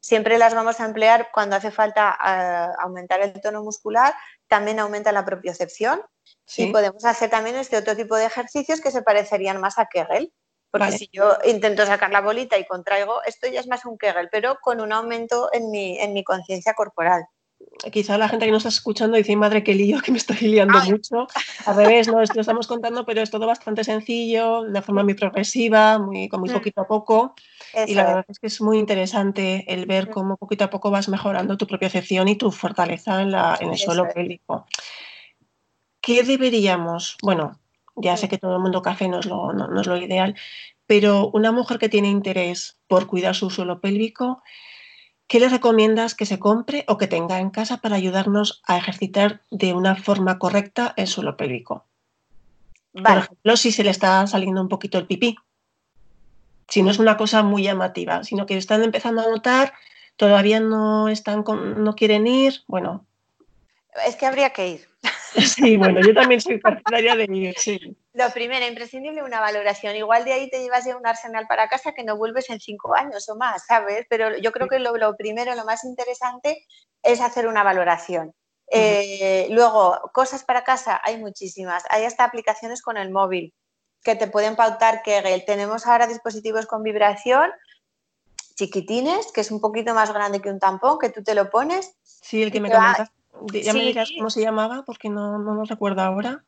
Siempre 0.00 0.36
las 0.36 0.54
vamos 0.54 0.80
a 0.80 0.84
emplear 0.84 1.30
cuando 1.32 1.56
hace 1.56 1.70
falta 1.70 2.18
eh, 2.24 2.74
aumentar 2.78 3.20
el 3.20 3.40
tono 3.40 3.62
muscular, 3.62 4.14
también 4.48 4.78
aumenta 4.78 5.12
la 5.12 5.24
propiocepción 5.24 6.02
y 6.56 6.70
podemos 6.70 7.04
hacer 7.04 7.30
también 7.30 7.56
este 7.56 7.78
otro 7.78 7.96
tipo 7.96 8.16
de 8.16 8.26
ejercicios 8.26 8.80
que 8.80 8.90
se 8.90 9.02
parecerían 9.02 9.60
más 9.60 9.78
a 9.78 9.86
Kegel. 9.86 10.32
Porque 10.70 10.98
si 10.98 11.08
yo 11.12 11.38
intento 11.44 11.86
sacar 11.86 12.10
la 12.10 12.20
bolita 12.20 12.58
y 12.58 12.66
contraigo, 12.66 13.22
esto 13.24 13.46
ya 13.46 13.60
es 13.60 13.68
más 13.68 13.84
un 13.84 13.96
Kegel, 13.96 14.28
pero 14.30 14.58
con 14.60 14.80
un 14.80 14.92
aumento 14.92 15.48
en 15.52 15.70
mi, 15.70 15.98
en 16.00 16.12
mi 16.12 16.24
conciencia 16.24 16.74
corporal 16.74 17.26
quizá 17.92 18.18
la 18.18 18.28
gente 18.28 18.46
que 18.46 18.52
nos 18.52 18.64
está 18.64 18.68
escuchando 18.68 19.16
dice, 19.16 19.36
madre, 19.36 19.62
qué 19.62 19.74
lío, 19.74 20.00
que 20.00 20.12
me 20.12 20.18
estoy 20.18 20.36
liando 20.48 20.78
mucho. 20.84 21.26
Al 21.66 21.76
revés, 21.76 22.08
no, 22.08 22.14
lo 22.14 22.40
estamos 22.40 22.66
contando, 22.66 23.04
pero 23.04 23.22
es 23.22 23.30
todo 23.30 23.46
bastante 23.46 23.84
sencillo, 23.84 24.62
de 24.62 24.70
una 24.70 24.82
forma 24.82 25.04
muy 25.04 25.14
progresiva, 25.14 25.98
muy, 25.98 26.28
muy 26.32 26.50
mm. 26.50 26.52
poquito 26.52 26.80
a 26.82 26.86
poco. 26.86 27.34
y 27.86 27.94
la 27.94 28.04
verdad 28.04 28.24
es 28.28 28.38
que 28.38 28.46
es 28.46 28.60
muy 28.60 28.78
interesante 28.78 29.64
el 29.72 29.86
ver 29.86 30.08
mm. 30.08 30.12
cómo 30.12 30.36
poquito 30.36 30.64
a 30.64 30.70
poco 30.70 30.90
vas 30.90 31.08
mejorando 31.08 31.56
tu 31.56 31.66
propia 31.66 31.86
excepción 31.86 32.28
y 32.28 32.36
tu 32.36 32.50
fortaleza 32.50 33.22
en, 33.22 33.32
la, 33.32 33.56
en 33.60 33.70
el 33.70 33.78
suelo 33.78 34.08
pélvico. 34.12 34.66
¿Qué 36.00 36.22
deberíamos? 36.22 37.16
Bueno, 37.22 37.58
ya 37.96 38.16
sé 38.16 38.28
que 38.28 38.38
todo 38.38 38.56
el 38.56 38.62
mundo 38.62 38.82
café 38.82 39.08
no 39.08 39.20
es, 39.20 39.26
lo, 39.26 39.52
no 39.52 39.80
es 39.80 39.86
lo 39.86 39.96
ideal, 39.96 40.34
pero 40.86 41.30
una 41.32 41.52
mujer 41.52 41.78
que 41.78 41.88
tiene 41.88 42.08
interés 42.08 42.78
por 42.86 43.06
cuidar 43.06 43.34
su 43.34 43.50
suelo 43.50 43.80
pélvico, 43.80 44.42
¿Qué 45.26 45.40
le 45.40 45.48
recomiendas 45.48 46.14
que 46.14 46.26
se 46.26 46.38
compre 46.38 46.84
o 46.86 46.98
que 46.98 47.06
tenga 47.06 47.40
en 47.40 47.50
casa 47.50 47.78
para 47.78 47.96
ayudarnos 47.96 48.62
a 48.66 48.76
ejercitar 48.76 49.40
de 49.50 49.72
una 49.72 49.96
forma 49.96 50.38
correcta 50.38 50.92
el 50.96 51.06
suelo 51.06 51.36
pélvico? 51.36 51.86
Por 52.92 53.18
ejemplo, 53.18 53.56
si 53.56 53.72
se 53.72 53.82
le 53.82 53.90
está 53.90 54.26
saliendo 54.26 54.60
un 54.60 54.68
poquito 54.68 54.98
el 54.98 55.06
pipí. 55.06 55.36
Si 56.68 56.82
no 56.82 56.90
es 56.90 56.98
una 56.98 57.16
cosa 57.16 57.42
muy 57.42 57.62
llamativa, 57.62 58.22
sino 58.22 58.46
que 58.46 58.56
están 58.56 58.82
empezando 58.82 59.22
a 59.22 59.28
notar, 59.28 59.72
todavía 60.16 60.60
no 60.60 61.08
están 61.08 61.44
no 61.46 61.94
quieren 61.94 62.26
ir, 62.26 62.62
bueno. 62.66 63.04
Es 64.06 64.16
que 64.16 64.26
habría 64.26 64.50
que 64.50 64.68
ir. 64.68 64.88
Sí, 65.34 65.76
bueno, 65.76 66.00
yo 66.00 66.14
también 66.14 66.40
soy 66.40 66.58
partidaria 66.58 67.16
de 67.16 67.24
ir, 67.24 67.54
sí. 67.58 67.96
Lo 68.14 68.30
primero, 68.30 68.64
imprescindible 68.64 69.24
una 69.24 69.40
valoración. 69.40 69.96
Igual 69.96 70.24
de 70.24 70.32
ahí 70.32 70.48
te 70.48 70.62
llevas 70.62 70.84
ya 70.84 70.96
un 70.96 71.04
arsenal 71.06 71.46
para 71.48 71.68
casa 71.68 71.92
que 71.92 72.04
no 72.04 72.16
vuelves 72.16 72.48
en 72.48 72.60
cinco 72.60 72.94
años 72.96 73.28
o 73.28 73.34
más, 73.34 73.66
¿sabes? 73.66 74.06
Pero 74.08 74.38
yo 74.38 74.52
creo 74.52 74.68
que 74.68 74.78
lo, 74.78 75.16
primero, 75.16 75.54
lo 75.56 75.64
más 75.64 75.82
interesante 75.82 76.64
es 77.02 77.20
hacer 77.20 77.48
una 77.48 77.64
valoración. 77.64 78.32
Eh, 78.70 79.48
luego, 79.50 79.98
cosas 80.12 80.44
para 80.44 80.62
casa, 80.62 81.00
hay 81.02 81.18
muchísimas. 81.18 81.82
Hay 81.90 82.04
hasta 82.04 82.22
aplicaciones 82.22 82.82
con 82.82 82.96
el 82.96 83.10
móvil 83.10 83.52
que 84.04 84.14
te 84.14 84.28
pueden 84.28 84.54
pautar 84.54 85.02
Kegel. 85.02 85.44
Tenemos 85.44 85.84
ahora 85.88 86.06
dispositivos 86.06 86.66
con 86.66 86.84
vibración 86.84 87.50
chiquitines, 88.54 89.32
que 89.32 89.40
es 89.40 89.50
un 89.50 89.60
poquito 89.60 89.92
más 89.92 90.12
grande 90.12 90.40
que 90.40 90.50
un 90.50 90.60
tampón, 90.60 91.00
que 91.00 91.10
tú 91.10 91.24
te 91.24 91.34
lo 91.34 91.50
pones. 91.50 91.96
Sí, 92.04 92.44
el 92.44 92.52
que 92.52 92.60
me 92.60 92.70
comentaste. 92.70 93.12
Ya 93.64 93.72
me 93.72 93.80
dirás 93.80 94.08
cómo 94.16 94.30
se 94.30 94.40
llamaba, 94.40 94.84
porque 94.86 95.08
no, 95.08 95.40
no 95.40 95.54
lo 95.54 95.64
recuerdo 95.64 96.02
ahora. 96.02 96.44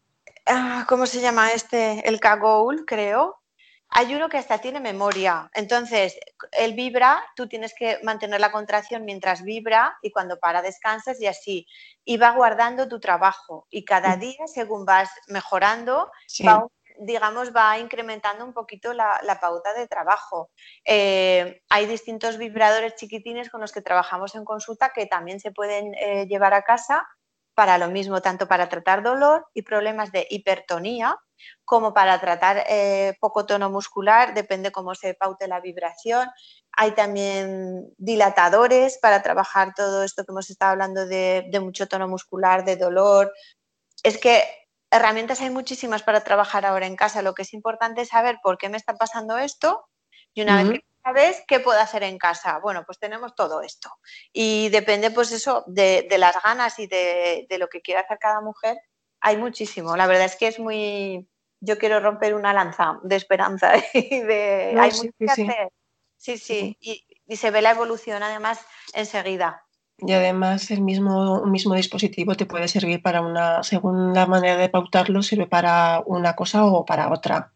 Ah, 0.47 0.85
¿Cómo 0.89 1.07
se 1.07 1.21
llama 1.21 1.53
este? 1.53 2.09
El 2.09 2.21
Kagoul, 2.21 2.85
creo. 2.87 3.43
Hay 3.89 4.15
uno 4.15 4.29
que 4.29 4.39
hasta 4.39 4.59
tiene 4.59 4.79
memoria. 4.79 5.51
Entonces, 5.55 6.17
él 6.53 6.75
vibra, 6.75 7.25
tú 7.35 7.49
tienes 7.49 7.75
que 7.77 7.99
mantener 8.05 8.41
la 8.41 8.53
contracción 8.53 9.05
mientras 9.05 9.43
vibra 9.43 9.97
y 10.03 10.13
cuando 10.13 10.39
para 10.39 10.63
descansas 10.63 11.21
y 11.21 11.27
así. 11.27 11.67
Y 12.05 12.17
va 12.17 12.31
guardando 12.31 12.89
tu 12.89 13.01
trabajo. 13.01 13.67
Y 13.71 13.85
cada 13.85 14.17
mm. 14.17 14.21
día, 14.21 14.47
según 14.47 14.85
vas 14.85 15.11
mejorando, 15.29 16.11
va 16.47 16.67
digamos, 16.99 17.55
va 17.55 17.79
incrementando 17.79 18.45
un 18.45 18.53
poquito 18.53 18.93
la, 18.93 19.39
pauta 19.41 19.75
de 19.75 19.87
trabajo. 19.87 20.51
Eh, 20.85 21.63
hay 21.69 21.87
distintos 21.87 22.39
vibradores 22.39 22.95
chiquitines 22.95 23.51
con 23.51 23.61
los 23.61 23.73
que 23.73 23.83
trabajamos 23.83 24.35
en 24.35 24.45
consulta 24.45 24.93
que 24.95 25.07
también 25.07 25.41
se 25.41 25.53
pueden 25.53 25.95
eh, 25.95 26.27
llevar 26.27 26.55
a 26.55 26.63
casa 26.63 27.07
para 27.57 27.79
lo 27.79 27.89
mismo, 27.89 28.21
tanto 28.21 28.47
para 28.47 28.69
tratar 28.69 29.03
dolor 29.03 29.47
y 29.55 29.63
problemas 29.63 30.13
de 30.13 30.27
hipertonía, 30.31 31.17
como 31.65 31.95
para 31.95 32.21
tratar 32.21 32.65
eh, 32.69 33.15
poco 33.19 33.47
tono 33.47 33.71
muscular, 33.71 34.35
depende 34.35 34.71
cómo 34.71 34.95
se 34.95 35.15
paute 35.15 35.49
la 35.49 35.61
vibración. 35.61 36.29
Hay 36.73 36.93
también 36.93 37.93
dilatadores 37.97 38.99
para 38.99 39.23
trabajar 39.23 39.73
todo 39.75 40.03
esto 40.03 40.25
que 40.25 40.33
hemos 40.33 40.51
estado 40.51 40.73
hablando 40.73 41.07
de, 41.07 41.49
de 41.51 41.61
mucho 41.61 41.89
tono 41.89 42.09
muscular, 42.09 42.65
de 42.65 42.77
dolor. 42.77 43.33
Es 44.03 44.19
que 44.19 44.45
herramientas 44.91 45.41
hay 45.41 45.51
muchísimas 45.51 46.03
para 46.03 46.23
trabajar 46.23 46.67
ahora 46.67 46.87
en 46.87 46.97
casa. 46.97 47.23
Lo 47.23 47.33
que 47.33 47.43
es 47.43 47.55
importante 47.55 48.03
es 48.03 48.09
saber 48.09 48.39
por 48.43 48.59
qué 48.59 48.69
me 48.69 48.77
está 48.77 48.95
pasando 48.97 49.39
esto 49.39 49.89
y 50.35 50.43
una 50.43 50.63
vez 50.63 50.73
que 50.73 50.87
sabes 51.07 51.45
qué 51.47 51.61
puedo 51.61 51.79
hacer 51.79 52.03
en 52.03 52.19
casa. 52.19 52.59
Bueno, 52.59 52.85
pues 52.85 52.99
tenemos 52.99 53.35
todo 53.35 53.63
esto. 53.63 53.91
Y 54.33 54.69
depende, 54.71 55.11
pues 55.13 55.31
eso, 55.31 55.63
de, 55.67 56.07
las 56.19 56.43
ganas 56.43 56.79
y 56.79 56.87
de, 56.89 57.47
lo 57.59 57.69
que 57.69 57.81
quiera 57.81 58.01
hacer 58.01 58.19
cada 58.19 58.41
mujer. 58.41 58.77
Hay 59.21 59.37
muchísimo. 59.37 59.97
La 59.97 60.07
verdad 60.07 60.25
es 60.25 60.37
que 60.37 60.49
es 60.49 60.59
muy. 60.59 61.29
Yo 61.61 61.79
quiero 61.79 62.01
romper 62.01 62.35
una 62.35 62.53
lanza 62.53 62.99
de 63.03 63.17
esperanza 63.17 63.73
y 63.95 64.21
de. 64.21 64.75
hay 64.79 64.91
mucho 64.91 65.11
que 65.19 65.31
hacer. 65.31 65.73
Sí, 66.17 66.39
sí. 66.39 66.77
Y, 66.81 67.07
y 67.27 67.37
se 67.37 67.51
ve 67.51 67.63
la 67.63 67.71
evolución 67.71 68.23
además 68.23 68.61
enseguida. 68.93 69.66
Y 69.99 70.13
además 70.13 70.71
el 70.71 70.83
mismo, 70.83 71.41
un 71.41 71.51
mismo 71.51 71.75
dispositivo 71.75 72.35
te 72.35 72.45
puede 72.45 72.69
servir 72.69 73.01
para 73.01 73.23
una, 73.23 73.63
según 73.63 74.13
la 74.13 74.27
manera 74.27 74.59
de 74.59 74.69
pautarlo, 74.69 75.23
sirve 75.23 75.47
para 75.47 76.03
una 76.05 76.35
cosa 76.35 76.67
o 76.67 76.85
para 76.85 77.11
otra. 77.11 77.53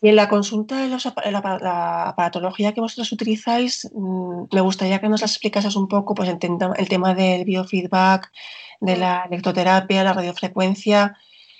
Y 0.00 0.08
en 0.08 0.16
la 0.16 0.28
consulta 0.28 0.82
de 0.82 0.88
la, 0.88 2.08
aparatología 2.08 2.74
que 2.74 2.80
vosotros 2.80 3.12
utilizáis, 3.12 3.88
mm, 3.94 4.46
me 4.52 4.60
gustaría 4.62 5.00
que 5.00 5.08
nos 5.08 5.22
explicases 5.22 5.76
un 5.76 5.86
poco 5.86 6.14
pues, 6.14 6.28
el, 6.28 6.38
el 6.76 6.88
tema 6.88 7.14
del 7.14 7.44
biofeedback, 7.44 8.32
de 8.80 8.96
la 8.96 9.24
electroterapia, 9.26 10.02
la 10.02 10.14
radiofrecuencia, 10.14 11.16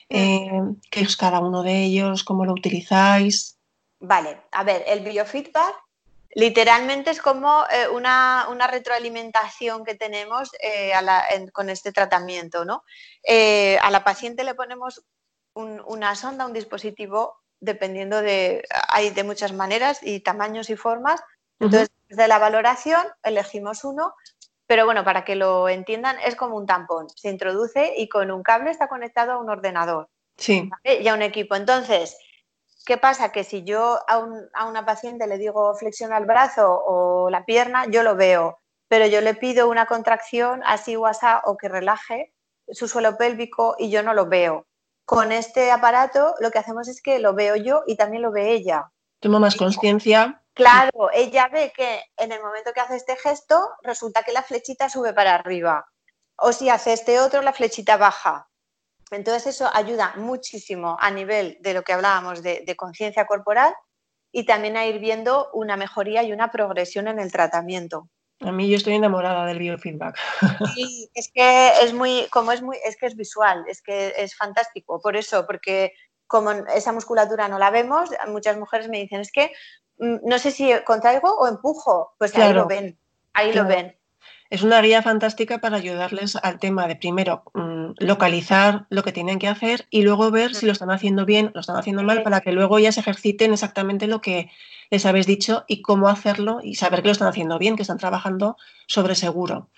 eh, 0.09 0.51
qué 0.91 1.01
es 1.03 1.17
cada 1.17 1.39
uno 1.39 1.63
de 1.63 1.85
ellos, 1.85 2.25
cómo 2.25 2.45
lo 2.45 2.53
utilizáis. 2.53 3.61
Vale, 4.01 4.43
a 4.51 4.65
ver, 4.65 4.83
el 4.89 5.05
biofeedback 5.05 5.75
Literalmente 6.35 7.11
es 7.11 7.21
como 7.21 7.65
eh, 7.71 7.89
una, 7.89 8.47
retroalimentación 8.71 9.85
que 9.85 9.95
tenemos 9.95 10.51
eh, 10.63 10.93
con 11.53 11.69
este 11.69 11.93
tratamiento. 11.93 12.65
¿no? 12.65 12.85
Eh, 13.23 13.79
a 13.83 13.91
la 13.91 14.03
paciente 14.03 14.45
le 14.45 14.55
ponemos 14.55 15.05
una 15.55 16.15
sonda, 16.15 16.47
un 16.47 16.55
dispositivo, 16.55 17.37
dependiendo 17.61 18.23
de, 18.23 18.65
hay 18.89 19.11
de 19.11 19.25
muchas 19.25 19.53
maneras 19.53 20.01
y 20.03 20.21
tamaños 20.21 20.71
y 20.71 20.77
formas. 20.77 21.23
Entonces, 21.61 21.91
de 22.09 22.29
la 22.29 22.39
valoración 22.39 23.03
elegimos 23.23 23.85
uno, 23.85 24.15
pero 24.67 24.87
bueno, 24.87 25.05
para 25.05 25.25
que 25.25 25.37
lo 25.37 25.69
entiendan, 25.69 26.17
es 26.25 26.35
como 26.35 26.57
un 26.57 26.67
tampón. 26.67 27.09
Se 27.11 27.29
introduce 27.29 27.93
y 27.99 28.09
con 28.09 28.31
un 28.31 28.43
cable 28.43 28.71
está 28.71 28.89
conectado 28.89 29.33
a 29.33 29.39
un 29.39 29.51
ordenador 29.51 30.09
sí. 30.39 30.71
y 30.83 31.07
a 31.07 31.15
un 31.15 31.23
equipo. 31.23 31.55
Entonces, 31.55 32.17
¿Qué 32.85 32.99
pasa? 32.99 33.31
Que 33.31 33.45
si 33.45 33.63
yo 33.63 34.01
a, 34.09 34.67
una 34.67 34.85
paciente 34.85 35.27
le 35.27 35.39
digo 35.39 35.75
flexiona 35.75 36.19
el 36.19 36.27
brazo 36.27 36.83
o 36.85 37.31
la 37.31 37.45
pierna, 37.45 37.87
yo 37.87 38.03
lo 38.03 38.17
veo, 38.17 38.59
pero 38.89 39.07
yo 39.07 39.21
le 39.21 39.35
pido 39.35 39.69
una 39.69 39.87
contracción 39.87 40.63
así 40.65 40.97
o 40.97 41.07
así 41.07 41.27
o 41.45 41.57
que 41.57 41.69
relaje 41.69 42.35
su 42.69 42.89
suelo 42.89 43.17
pélvico 43.17 43.77
y 43.79 43.91
yo 43.91 44.03
no 44.03 44.15
lo 44.15 44.27
veo. 44.27 44.67
Con 45.05 45.31
este 45.31 45.71
aparato 45.71 46.35
lo 46.41 46.51
que 46.51 46.59
hacemos 46.59 46.89
es 46.89 47.03
que 47.03 47.19
lo 47.19 47.35
veo 47.35 47.57
yo 47.57 47.83
y 47.87 47.97
también 47.97 48.23
lo 48.23 48.33
ve 48.33 48.53
ella. 48.53 48.91
Toma 49.21 49.39
más 49.39 49.57
conciencia. 49.57 50.43
Claro, 50.55 51.11
ella 51.13 51.49
ve 51.49 51.73
que 51.75 52.03
en 52.17 52.33
el 52.33 52.43
momento 52.43 52.73
que 52.73 52.81
hace 52.81 52.97
este 52.97 53.17
gesto 53.17 53.71
resulta 53.83 54.23
que 54.23 54.33
la 54.33 54.43
flechita 54.43 54.89
sube 54.89 55.13
para 55.15 55.35
arriba. 55.35 55.87
O 56.37 56.53
si 56.53 56.69
hace 56.69 56.93
este 56.93 57.21
otro, 57.21 57.41
la 57.43 57.53
flechita 57.53 57.97
baja. 57.97 58.51
Entonces 59.13 59.55
eso 59.55 59.71
ayuda 59.73 60.15
muchísimo 60.17 60.97
a 60.99 61.11
nivel 61.11 61.59
de 61.61 61.75
lo 61.75 61.83
que 61.83 61.93
hablábamos 61.93 62.43
de, 62.43 62.75
conciencia 62.77 63.27
corporal 63.27 63.75
y 64.33 64.45
también 64.45 64.77
a 64.77 64.87
ir 64.87 64.99
viendo 64.99 65.51
una 65.53 65.77
mejoría 65.77 66.23
y 66.23 66.33
una 66.33 66.51
progresión 66.51 67.09
en 67.09 67.19
el 67.19 67.31
tratamiento. 67.31 68.09
A 68.41 68.51
mí 68.51 68.69
yo 68.69 68.77
estoy 68.77 68.95
enamorada 68.95 69.47
del 69.47 69.59
biofeedback. 69.59 70.19
Sí, 70.75 71.11
es 71.15 71.31
que 71.33 71.69
es 71.83 71.93
muy, 71.93 72.27
como 72.31 72.53
es 72.53 72.63
muy, 72.63 72.79
es 72.85 72.97
que 72.97 73.07
es 73.07 73.15
visual, 73.15 73.65
es 73.69 73.83
que 73.83 74.15
es 74.17 74.35
fantástico. 74.35 75.01
Por 75.01 75.17
eso, 75.17 75.47
porque 75.47 75.93
como 76.27 76.51
esa 76.51 76.93
musculatura 76.93 77.47
no 77.49 77.59
la 77.59 77.71
vemos, 77.71 78.11
muchas 78.29 78.57
mujeres 78.57 78.89
me 78.89 78.99
dicen, 78.99 79.21
es 79.21 79.31
que 79.31 79.53
mm, 79.99 80.17
no 80.25 80.39
sé 80.39 80.51
si 80.51 80.73
contraigo 80.85 81.37
o 81.37 81.47
empujo. 81.47 82.15
Pues 82.19 82.37
ahí 82.37 82.53
lo 82.53 82.67
ven, 82.67 82.99
ahí 83.35 83.53
lo 83.53 83.67
ven 83.67 83.97
es 84.53 84.63
una 84.63 84.83
guía 84.83 85.01
fantástica 85.01 85.63
para 85.63 85.79
ayudarles 85.79 86.37
al 86.37 86.59
tema 86.59 86.87
de 86.87 86.95
primero 86.95 87.43
mm, 87.55 87.93
localizar 87.97 88.85
lo 88.91 89.03
que 89.03 89.11
tienen 89.11 89.39
que 89.39 89.49
hacer 89.49 89.87
y 89.89 90.03
luego 90.03 90.31
ver 90.31 90.55
si 90.55 90.67
lo 90.67 90.73
están 90.73 90.91
haciendo 90.91 91.25
bien, 91.25 91.53
lo 91.55 91.63
están 91.63 91.77
haciendo 91.77 92.03
mal, 92.03 92.23
para 92.23 92.43
que 92.43 92.53
luego 92.53 92.79
ya 92.79 92.93
se 92.93 93.01
ejerciten 93.01 93.55
exactamente 93.55 94.07
lo 94.07 94.21
que 94.21 94.51
les 94.91 95.07
habéis 95.07 95.27
dicho 95.27 95.65
y 95.69 95.81
cómo 95.81 96.07
hacerlo 96.07 96.59
y 96.63 96.75
saber 96.75 97.01
que 97.01 97.09
lo 97.09 97.13
están 97.13 97.29
haciendo 97.29 97.59
bien, 97.59 97.77
que 97.77 97.83
están 97.83 97.97
trabajando 97.97 98.59
sobre 98.87 99.15
seguro. 99.15 99.71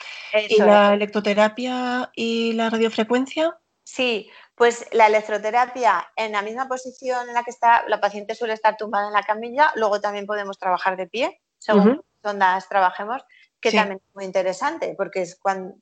¿Y 0.49 0.61
la 0.61 0.93
electroterapia 0.95 2.11
y 2.17 2.55
la 2.55 2.69
radiofrecuencia? 2.69 3.57
Sí, 3.85 4.29
pues 4.57 4.89
la 4.91 5.07
electroterapia 5.07 6.05
en 6.17 6.33
la 6.33 6.43
misma 6.43 6.67
posición 6.67 7.29
en 7.29 7.35
la 7.35 7.45
que 7.45 7.51
está, 7.51 7.85
la 7.87 8.01
paciente 8.01 8.35
suele 8.35 8.55
estar 8.55 8.77
tumbada 8.77 9.07
en 9.07 9.13
la 9.13 9.23
camilla, 9.23 9.71
luego 9.77 10.01
también 10.01 10.27
podemos 10.27 10.59
trabajar 10.59 10.97
de 10.97 11.07
pie, 11.07 11.41
según 11.59 12.03
donde 12.25 12.47
trabajemos 12.69 13.23
que 13.65 13.73
también 13.73 13.99
es 14.07 14.15
muy 14.15 14.25
interesante, 14.27 14.95
porque 14.95 15.23
es 15.23 15.37
cuando 15.37 15.77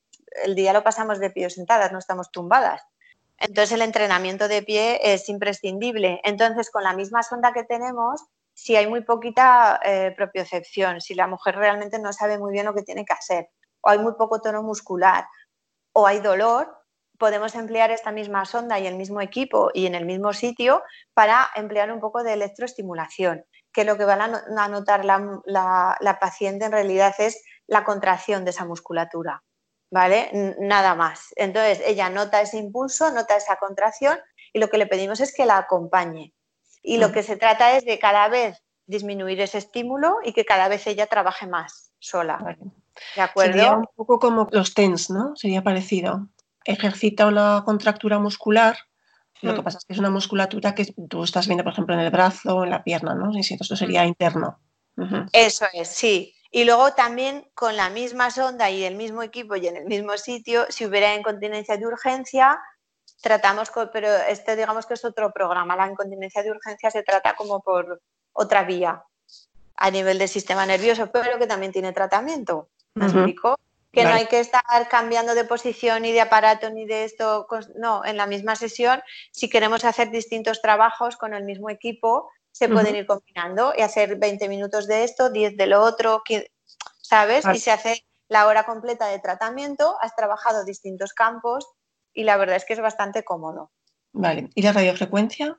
el 0.44 0.54
día 0.54 0.72
lo 0.72 0.84
pasamos 0.84 1.18
de 1.18 1.30
pie 1.30 1.50
sentadas, 1.50 1.90
no 1.90 1.98
estamos 1.98 2.30
tumbadas. 2.30 2.80
Entonces 3.38 3.72
el 3.72 3.82
entrenamiento 3.82 4.46
de 4.46 4.62
pie 4.62 5.00
es 5.02 5.28
imprescindible. 5.28 6.20
Entonces 6.22 6.70
con 6.70 6.84
la 6.84 6.92
misma 6.92 7.24
sonda 7.24 7.52
que 7.52 7.64
tenemos, 7.64 8.22
si 8.54 8.76
hay 8.76 8.86
muy 8.86 9.02
poquita 9.02 9.80
eh, 9.84 10.14
propiocepción, 10.16 11.00
si 11.00 11.16
la 11.16 11.26
mujer 11.26 11.56
realmente 11.56 11.98
no 11.98 12.12
sabe 12.12 12.38
muy 12.38 12.52
bien 12.52 12.66
lo 12.66 12.74
que 12.74 12.82
tiene 12.82 13.04
que 13.04 13.14
hacer, 13.14 13.48
o 13.80 13.90
hay 13.90 13.98
muy 13.98 14.12
poco 14.14 14.40
tono 14.40 14.62
muscular, 14.62 15.24
o 15.92 16.06
hay 16.06 16.20
dolor, 16.20 16.72
podemos 17.18 17.56
emplear 17.56 17.90
esta 17.90 18.12
misma 18.12 18.44
sonda 18.44 18.78
y 18.78 18.86
el 18.86 18.94
mismo 18.94 19.20
equipo 19.20 19.70
y 19.74 19.86
en 19.86 19.96
el 19.96 20.06
mismo 20.06 20.32
sitio 20.32 20.84
para 21.14 21.48
emplear 21.56 21.90
un 21.90 21.98
poco 21.98 22.22
de 22.22 22.34
electroestimulación, 22.34 23.44
que 23.72 23.84
lo 23.84 23.98
que 23.98 24.04
va 24.04 24.14
a 24.14 24.68
notar 24.68 25.04
la 25.04 26.18
paciente 26.20 26.66
en 26.66 26.72
realidad 26.72 27.14
es 27.18 27.42
la 27.72 27.84
contracción 27.84 28.44
de 28.44 28.50
esa 28.50 28.66
musculatura, 28.66 29.42
¿vale? 29.90 30.54
Nada 30.60 30.94
más. 30.94 31.32
Entonces, 31.36 31.80
ella 31.86 32.10
nota 32.10 32.42
ese 32.42 32.58
impulso, 32.58 33.10
nota 33.10 33.34
esa 33.34 33.56
contracción 33.56 34.18
y 34.52 34.58
lo 34.58 34.68
que 34.68 34.76
le 34.76 34.86
pedimos 34.86 35.20
es 35.20 35.34
que 35.34 35.46
la 35.46 35.56
acompañe. 35.56 36.34
Y 36.82 36.98
lo 36.98 37.12
que 37.12 37.22
se 37.22 37.36
trata 37.36 37.76
es 37.76 37.84
de 37.86 37.98
cada 37.98 38.28
vez 38.28 38.62
disminuir 38.86 39.40
ese 39.40 39.56
estímulo 39.56 40.18
y 40.22 40.34
que 40.34 40.44
cada 40.44 40.68
vez 40.68 40.86
ella 40.86 41.06
trabaje 41.06 41.46
más 41.46 41.94
sola. 41.98 42.58
¿De 43.16 43.22
acuerdo? 43.22 43.52
Sería 43.52 43.72
un 43.72 43.86
poco 43.96 44.18
como 44.18 44.48
los 44.50 44.74
TENS, 44.74 45.08
¿no? 45.10 45.34
Sería 45.34 45.62
parecido. 45.62 46.28
Ejercita 46.66 47.26
una 47.26 47.62
contractura 47.64 48.18
muscular. 48.18 48.76
Lo 49.40 49.54
que 49.54 49.62
mm. 49.62 49.64
pasa 49.64 49.78
es 49.78 49.84
que 49.86 49.94
es 49.94 49.98
una 49.98 50.10
musculatura 50.10 50.74
que 50.74 50.92
tú 51.08 51.22
estás 51.22 51.46
viendo, 51.46 51.64
por 51.64 51.72
ejemplo, 51.72 51.94
en 51.94 52.00
el 52.00 52.10
brazo 52.10 52.64
en 52.64 52.70
la 52.70 52.84
pierna, 52.84 53.14
¿no? 53.14 53.30
Y 53.32 53.40
esto 53.40 53.76
sería 53.76 54.02
mm. 54.02 54.08
interno. 54.08 54.58
Eso 55.32 55.64
es, 55.72 55.88
sí. 55.88 56.34
Y 56.54 56.64
luego 56.64 56.92
también 56.92 57.50
con 57.54 57.76
la 57.76 57.88
misma 57.88 58.30
sonda 58.30 58.68
y 58.68 58.84
el 58.84 58.94
mismo 58.94 59.22
equipo 59.22 59.56
y 59.56 59.66
en 59.66 59.78
el 59.78 59.86
mismo 59.86 60.18
sitio, 60.18 60.66
si 60.68 60.84
hubiera 60.84 61.14
incontinencia 61.14 61.78
de 61.78 61.86
urgencia, 61.86 62.60
tratamos, 63.22 63.70
con, 63.70 63.88
pero 63.90 64.08
este 64.28 64.54
digamos 64.54 64.84
que 64.84 64.92
es 64.92 65.04
otro 65.06 65.32
programa. 65.32 65.74
La 65.76 65.90
incontinencia 65.90 66.42
de 66.42 66.50
urgencia 66.50 66.90
se 66.90 67.02
trata 67.02 67.34
como 67.34 67.60
por 67.60 68.02
otra 68.34 68.64
vía 68.64 69.02
a 69.76 69.90
nivel 69.90 70.18
del 70.18 70.28
sistema 70.28 70.66
nervioso, 70.66 71.10
pero 71.10 71.38
que 71.38 71.46
también 71.46 71.72
tiene 71.72 71.94
tratamiento. 71.94 72.68
¿Me 72.94 73.06
explico? 73.06 73.58
Que 73.90 74.04
no 74.04 74.10
hay 74.10 74.26
que 74.26 74.40
estar 74.40 74.62
cambiando 74.90 75.34
de 75.34 75.44
posición 75.44 76.02
ni 76.02 76.12
de 76.12 76.20
aparato 76.20 76.68
ni 76.68 76.84
de 76.84 77.04
esto. 77.04 77.46
No, 77.76 78.04
en 78.04 78.18
la 78.18 78.26
misma 78.26 78.56
sesión, 78.56 79.02
si 79.30 79.48
queremos 79.48 79.86
hacer 79.86 80.10
distintos 80.10 80.60
trabajos 80.60 81.16
con 81.16 81.32
el 81.32 81.44
mismo 81.44 81.70
equipo, 81.70 82.30
se 82.52 82.68
pueden 82.68 82.94
ir 82.94 83.06
combinando 83.06 83.72
y 83.76 83.80
hacer 83.80 84.16
20 84.18 84.48
minutos 84.48 84.86
de 84.86 85.04
esto, 85.04 85.30
10 85.30 85.56
de 85.56 85.66
lo 85.66 85.82
otro, 85.82 86.22
¿sabes? 87.00 87.44
Y 87.52 87.58
se 87.58 87.70
hace 87.70 88.04
la 88.28 88.46
hora 88.46 88.64
completa 88.64 89.08
de 89.08 89.18
tratamiento, 89.18 89.96
has 90.00 90.14
trabajado 90.14 90.64
distintos 90.64 91.12
campos 91.12 91.66
y 92.12 92.24
la 92.24 92.36
verdad 92.36 92.56
es 92.56 92.64
que 92.64 92.74
es 92.74 92.80
bastante 92.80 93.24
cómodo. 93.24 93.72
Vale, 94.12 94.50
¿y 94.54 94.62
la 94.62 94.72
radiofrecuencia? 94.72 95.58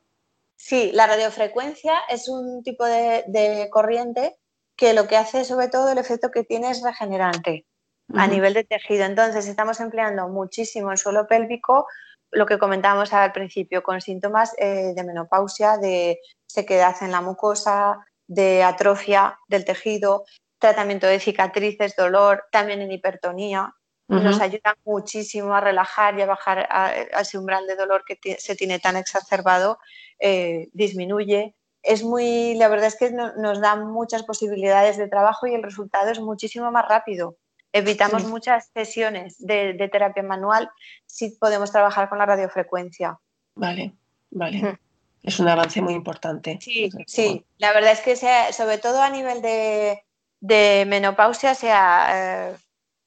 Sí, 0.55 0.91
la 0.93 1.07
radiofrecuencia 1.07 1.93
es 2.09 2.29
un 2.29 2.63
tipo 2.63 2.85
de, 2.85 3.67
corriente 3.71 4.37
que 4.75 4.93
lo 4.93 5.07
que 5.07 5.17
hace 5.17 5.45
sobre 5.45 5.67
todo 5.67 5.91
el 5.91 5.97
efecto 5.97 6.31
que 6.31 6.43
tiene 6.43 6.69
es 6.69 6.81
regenerante 6.81 7.65
a 8.13 8.27
nivel 8.27 8.53
de 8.53 8.63
tejido. 8.63 9.05
Entonces 9.05 9.47
estamos 9.47 9.79
empleando 9.79 10.27
muchísimo 10.29 10.91
el 10.91 10.97
suelo 10.97 11.27
pélvico 11.27 11.87
lo 12.33 12.45
que 12.45 12.57
comentábamos 12.57 13.13
al 13.13 13.31
principio, 13.31 13.83
con 13.83 14.01
síntomas 14.01 14.53
eh, 14.57 14.93
de 14.95 15.03
menopausia, 15.03 15.77
de 15.77 16.19
sequedad 16.45 16.95
en 17.01 17.11
la 17.11 17.21
mucosa, 17.21 18.05
de 18.27 18.63
atrofia 18.63 19.39
del 19.47 19.65
tejido, 19.65 20.25
tratamiento 20.59 21.07
de 21.07 21.19
cicatrices, 21.19 21.95
dolor, 21.95 22.45
también 22.51 22.81
en 22.81 22.91
hipertonía. 22.91 23.73
Nos 24.07 24.41
ayuda 24.41 24.75
muchísimo 24.85 25.55
a 25.55 25.61
relajar 25.61 26.19
y 26.19 26.21
a 26.21 26.27
bajar 26.27 26.67
a, 26.69 26.93
ese 27.19 27.39
umbral 27.39 27.65
de 27.65 27.75
dolor 27.75 28.03
que 28.05 28.37
se 28.37 28.55
tiene 28.55 28.77
tan 28.77 28.95
exacerbado, 28.95 29.79
eh, 30.19 30.67
disminuye. 30.71 31.55
Es 31.81 32.03
muy, 32.03 32.53
la 32.55 32.67
verdad 32.67 32.87
es 32.87 32.95
que 32.95 33.11
nos 33.11 33.59
da 33.59 33.75
muchas 33.75 34.21
posibilidades 34.21 34.97
de 34.97 35.07
trabajo 35.07 35.47
y 35.47 35.55
el 35.55 35.63
resultado 35.63 36.11
es 36.11 36.19
muchísimo 36.19 36.69
más 36.69 36.87
rápido. 36.87 37.37
Evitamos 37.73 38.25
muchas 38.25 38.69
sesiones 38.71 39.35
de, 39.39 39.89
terapia 39.91 40.21
manual 40.21 40.69
si 41.07 41.31
podemos 41.31 41.71
trabajar 41.71 42.07
con 42.07 42.19
la 42.19 42.25
radiofrecuencia. 42.27 43.19
Vale, 43.55 43.95
vale. 44.29 44.77
Es 45.23 45.39
un 45.39 45.47
avance 45.47 45.81
muy 45.81 45.93
importante. 45.93 46.59
Sí, 46.61 46.91
sí. 47.07 47.43
La 47.57 47.73
verdad 47.73 47.93
es 47.93 48.01
que 48.01 48.15
sobre 48.53 48.77
todo 48.77 49.01
a 49.01 49.09
nivel 49.09 49.41
de, 49.41 50.85
menopausia, 50.85 51.55
sea 51.55 52.51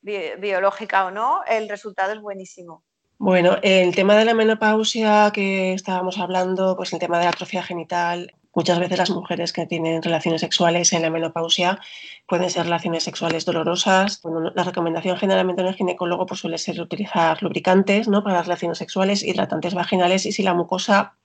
eh, 0.03 0.37
biológica 0.39 1.07
o 1.07 1.11
no, 1.13 1.43
el 1.47 1.69
resultado 1.69 2.13
es 2.13 2.21
buenísimo. 2.21 2.83
Bueno, 3.19 3.57
el 3.63 3.95
tema 3.95 4.17
de 4.17 4.25
la 4.25 4.35
menopausia 4.35 5.31
que 5.33 5.73
estábamos 5.73 6.19
hablando, 6.19 6.77
pues 6.77 6.93
el 6.93 6.99
tema 6.99 7.19
de 7.19 7.25
la 7.25 7.31
atrofia 7.31 7.63
genital, 7.63 8.35
Muchas 8.57 8.79
veces 8.79 8.97
las 8.97 9.11
mujeres 9.11 9.53
que 9.53 9.67
tienen 9.67 10.03
relaciones 10.03 10.41
sexuales 10.41 10.91
en 10.95 11.03
la 11.03 11.11
menopausia 11.11 11.79
pueden 12.27 12.49
ser 12.49 12.65
relaciones 12.65 13.03
sexuales 13.03 13.45
dolorosas. 13.45 14.23
la 14.55 14.63
recomendación 14.65 15.19
generalmente 15.19 15.61
en 15.61 15.69
el 15.69 15.75
ginecólogo 15.75 16.25
pues, 16.25 16.41
suele 16.41 16.57
ser 16.57 16.81
utilizar 16.81 17.43
lubricantes 17.43 18.09
¿no? 18.09 18.25
para 18.25 18.37
las 18.37 18.47
relaciones 18.47 18.79
sexuales, 18.79 19.23
hidratantes 19.23 19.75
vaginales 19.75 20.25
y 20.25 20.33
si 20.33 20.43
la 20.43 20.55
mucosa 20.55 21.19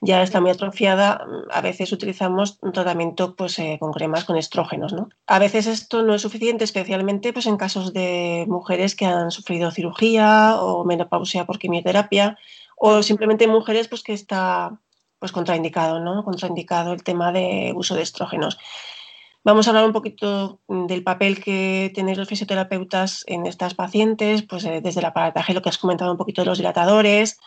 ya 0.00 0.22
está 0.22 0.40
muy 0.40 0.50
atrofiada, 0.50 1.22
a 1.50 1.60
veces 1.60 1.92
utilizamos 1.92 2.56
un 2.62 2.72
tratamiento 2.72 3.36
pues, 3.36 3.58
eh, 3.58 3.76
con 3.78 3.92
cremas 3.92 4.24
con 4.24 4.38
estrógenos. 4.38 4.94
¿no? 4.94 5.10
A 5.26 5.38
veces 5.38 5.66
esto 5.66 6.02
no 6.02 6.14
es 6.14 6.22
suficiente, 6.22 6.64
especialmente 6.64 7.34
pues, 7.34 7.44
en 7.44 7.58
casos 7.58 7.92
de 7.92 8.46
mujeres 8.48 8.96
que 8.96 9.04
han 9.04 9.30
sufrido 9.30 9.70
cirugía 9.70 10.56
o 10.58 10.86
menopausia 10.86 11.44
por 11.44 11.58
quimioterapia 11.58 12.38
o 12.76 13.02
simplemente 13.02 13.46
mujeres 13.46 13.86
pues, 13.86 14.02
que 14.02 14.14
está 14.14 14.80
pues 15.20 15.30
contraindicado, 15.30 16.00
¿no? 16.00 16.24
Contraindicado 16.24 16.92
el 16.92 17.04
tema 17.04 17.30
de 17.30 17.72
uso 17.76 17.94
de 17.94 18.02
estrógenos. 18.02 18.58
Vamos 19.44 19.66
a 19.66 19.70
hablar 19.70 19.84
un 19.84 19.92
poquito 19.92 20.60
del 20.68 21.02
papel 21.02 21.42
que 21.42 21.92
tenéis 21.94 22.18
los 22.18 22.28
fisioterapeutas 22.28 23.24
en 23.26 23.46
estas 23.46 23.74
pacientes, 23.74 24.42
pues 24.42 24.64
eh, 24.64 24.80
desde 24.82 25.00
el 25.00 25.06
aparataje, 25.06 25.54
lo 25.54 25.62
que 25.62 25.68
has 25.68 25.78
comentado 25.78 26.10
un 26.10 26.18
poquito 26.18 26.42
de 26.42 26.46
los 26.46 26.58
dilatadores 26.58 27.38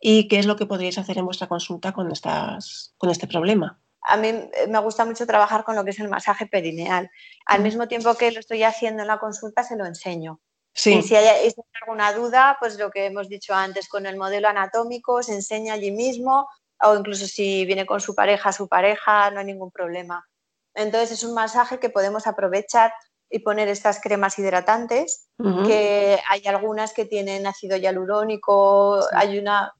y 0.00 0.28
qué 0.28 0.38
es 0.38 0.46
lo 0.46 0.56
que 0.56 0.66
podríais 0.66 0.98
hacer 0.98 1.18
en 1.18 1.24
vuestra 1.24 1.46
consulta 1.46 1.92
con, 1.92 2.10
estas, 2.10 2.94
con 2.96 3.10
este 3.10 3.26
problema. 3.26 3.80
A 4.08 4.16
mí 4.16 4.28
eh, 4.28 4.50
me 4.68 4.78
gusta 4.80 5.04
mucho 5.04 5.26
trabajar 5.26 5.64
con 5.64 5.76
lo 5.76 5.84
que 5.84 5.90
es 5.90 6.00
el 6.00 6.08
masaje 6.08 6.46
perineal. 6.46 7.10
Al 7.44 7.62
mismo 7.62 7.88
tiempo 7.88 8.14
que 8.14 8.32
lo 8.32 8.40
estoy 8.40 8.62
haciendo 8.62 9.02
en 9.02 9.08
la 9.08 9.18
consulta, 9.18 9.62
se 9.62 9.76
lo 9.76 9.84
enseño. 9.84 10.40
Sí. 10.72 10.94
Y 10.94 11.02
si 11.02 11.16
hay, 11.16 11.52
alguna 11.80 12.12
duda, 12.12 12.56
pues 12.60 12.78
lo 12.78 12.90
que 12.90 13.06
hemos 13.06 13.28
dicho 13.28 13.54
antes, 13.54 13.88
con 13.88 14.04
el 14.04 14.16
modelo 14.16 14.48
anatómico 14.48 15.22
se 15.22 15.34
enseña 15.34 15.74
allí 15.74 15.90
mismo, 15.90 16.48
o 16.82 16.94
incluso 16.94 17.26
si 17.26 17.64
viene 17.64 17.86
con 17.86 18.00
su 18.00 18.14
pareja, 18.14 18.52
su 18.52 18.68
pareja, 18.68 19.30
no 19.30 19.40
hay 19.40 19.46
ningún 19.46 19.70
problema. 19.70 20.26
Entonces 20.74 21.12
es 21.12 21.24
un 21.24 21.34
masaje 21.34 21.78
que 21.78 21.90
podemos 21.90 22.26
aprovechar 22.26 22.92
y 23.30 23.40
poner 23.40 23.68
estas 23.68 24.00
cremas 24.00 24.38
hidratantes, 24.38 25.28
que 25.66 26.20
hay 26.28 26.42
algunas 26.46 26.92
que 26.92 27.06
tienen 27.06 27.46
ácido 27.46 27.76
hialurónico, 27.76 29.00
hay 29.12 29.38
una, 29.38 29.74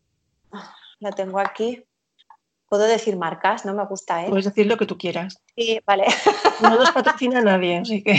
la 0.99 1.13
tengo 1.13 1.39
aquí, 1.39 1.85
puedo 2.69 2.85
decir 2.85 3.17
marcas, 3.17 3.65
no 3.65 3.75
me 3.75 3.85
gusta, 3.87 4.25
¿eh? 4.25 4.29
Puedes 4.29 4.47
decir 4.47 4.67
lo 4.67 4.77
que 4.77 4.87
tú 4.87 4.99
quieras. 4.99 5.43
Sí, 5.57 5.81
vale. 5.87 6.07
No 6.63 6.75
nos 6.75 6.91
patrocina 6.91 7.43
nadie, 7.43 7.79
así 7.79 8.03
que... 8.03 8.19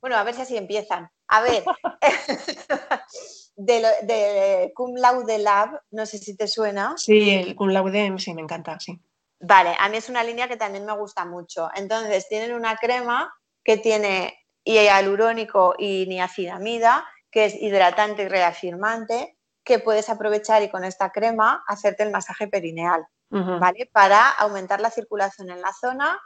Bueno, 0.00 0.16
a 0.16 0.24
ver 0.24 0.34
si 0.34 0.42
así 0.42 0.56
empiezan. 0.56 1.08
A 1.28 1.42
ver, 1.42 1.62
de, 3.56 3.86
de 4.02 4.72
Cum 4.74 4.96
Laude 4.96 5.38
Lab, 5.38 5.80
no 5.92 6.06
sé 6.06 6.18
si 6.18 6.36
te 6.36 6.48
suena. 6.48 6.94
Sí, 6.96 7.30
el 7.30 7.54
Cum 7.54 7.68
Laude, 7.68 8.14
sí, 8.18 8.34
me 8.34 8.42
encanta, 8.42 8.80
sí. 8.80 9.00
Vale, 9.40 9.76
a 9.78 9.88
mí 9.88 9.96
es 9.96 10.08
una 10.08 10.24
línea 10.24 10.48
que 10.48 10.56
también 10.56 10.84
me 10.84 10.96
gusta 10.96 11.24
mucho. 11.24 11.68
Entonces, 11.74 12.28
tienen 12.28 12.52
una 12.52 12.76
crema 12.76 13.32
que 13.62 13.76
tiene 13.76 14.36
hialurónico 14.64 15.74
y 15.78 16.06
niacinamida, 16.06 17.06
que 17.30 17.44
es 17.44 17.54
hidratante 17.54 18.24
y 18.24 18.28
reafirmante, 18.28 19.37
que 19.68 19.78
puedes 19.78 20.08
aprovechar 20.08 20.62
y 20.62 20.70
con 20.70 20.82
esta 20.82 21.10
crema 21.10 21.62
hacerte 21.68 22.02
el 22.02 22.10
masaje 22.10 22.48
perineal, 22.48 23.06
¿vale? 23.28 23.88
Para 23.92 24.30
aumentar 24.30 24.80
la 24.80 24.90
circulación 24.90 25.50
en 25.50 25.60
la 25.60 25.74
zona 25.78 26.18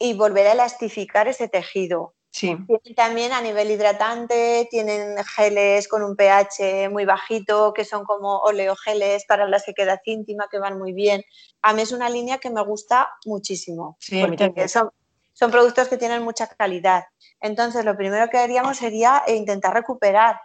y 0.00 0.14
volver 0.14 0.48
a 0.48 0.52
elastificar 0.52 1.28
ese 1.28 1.46
tejido. 1.46 2.14
Sí. 2.32 2.56
también 2.96 3.32
a 3.32 3.42
nivel 3.42 3.70
hidratante, 3.70 4.66
tienen 4.70 5.16
geles 5.36 5.86
con 5.86 6.02
un 6.02 6.16
pH 6.16 6.88
muy 6.90 7.04
bajito, 7.04 7.72
que 7.72 7.84
son 7.84 8.04
como 8.04 8.38
oleogeles 8.38 9.26
para 9.26 9.46
la 9.46 9.58
sequedad 9.58 10.00
íntima, 10.06 10.48
que 10.50 10.58
van 10.58 10.78
muy 10.78 10.92
bien. 10.92 11.22
A 11.60 11.74
mí 11.74 11.82
es 11.82 11.92
una 11.92 12.08
línea 12.08 12.38
que 12.38 12.50
me 12.50 12.64
gusta 12.64 13.10
muchísimo, 13.26 13.96
sí, 14.00 14.24
porque 14.24 14.66
son, 14.66 14.90
son 15.34 15.50
productos 15.50 15.88
que 15.88 15.98
tienen 15.98 16.22
mucha 16.22 16.46
calidad. 16.48 17.04
Entonces, 17.40 17.84
lo 17.84 17.96
primero 17.96 18.28
que 18.30 18.38
haríamos 18.38 18.78
sería 18.78 19.22
intentar 19.28 19.74
recuperar 19.74 20.40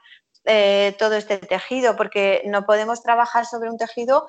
eh, 0.48 0.96
todo 0.98 1.16
este 1.16 1.38
tejido, 1.38 1.96
porque 1.96 2.42
no 2.46 2.66
podemos 2.66 3.04
trabajar 3.04 3.46
sobre 3.46 3.70
un 3.70 3.78
tejido 3.78 4.28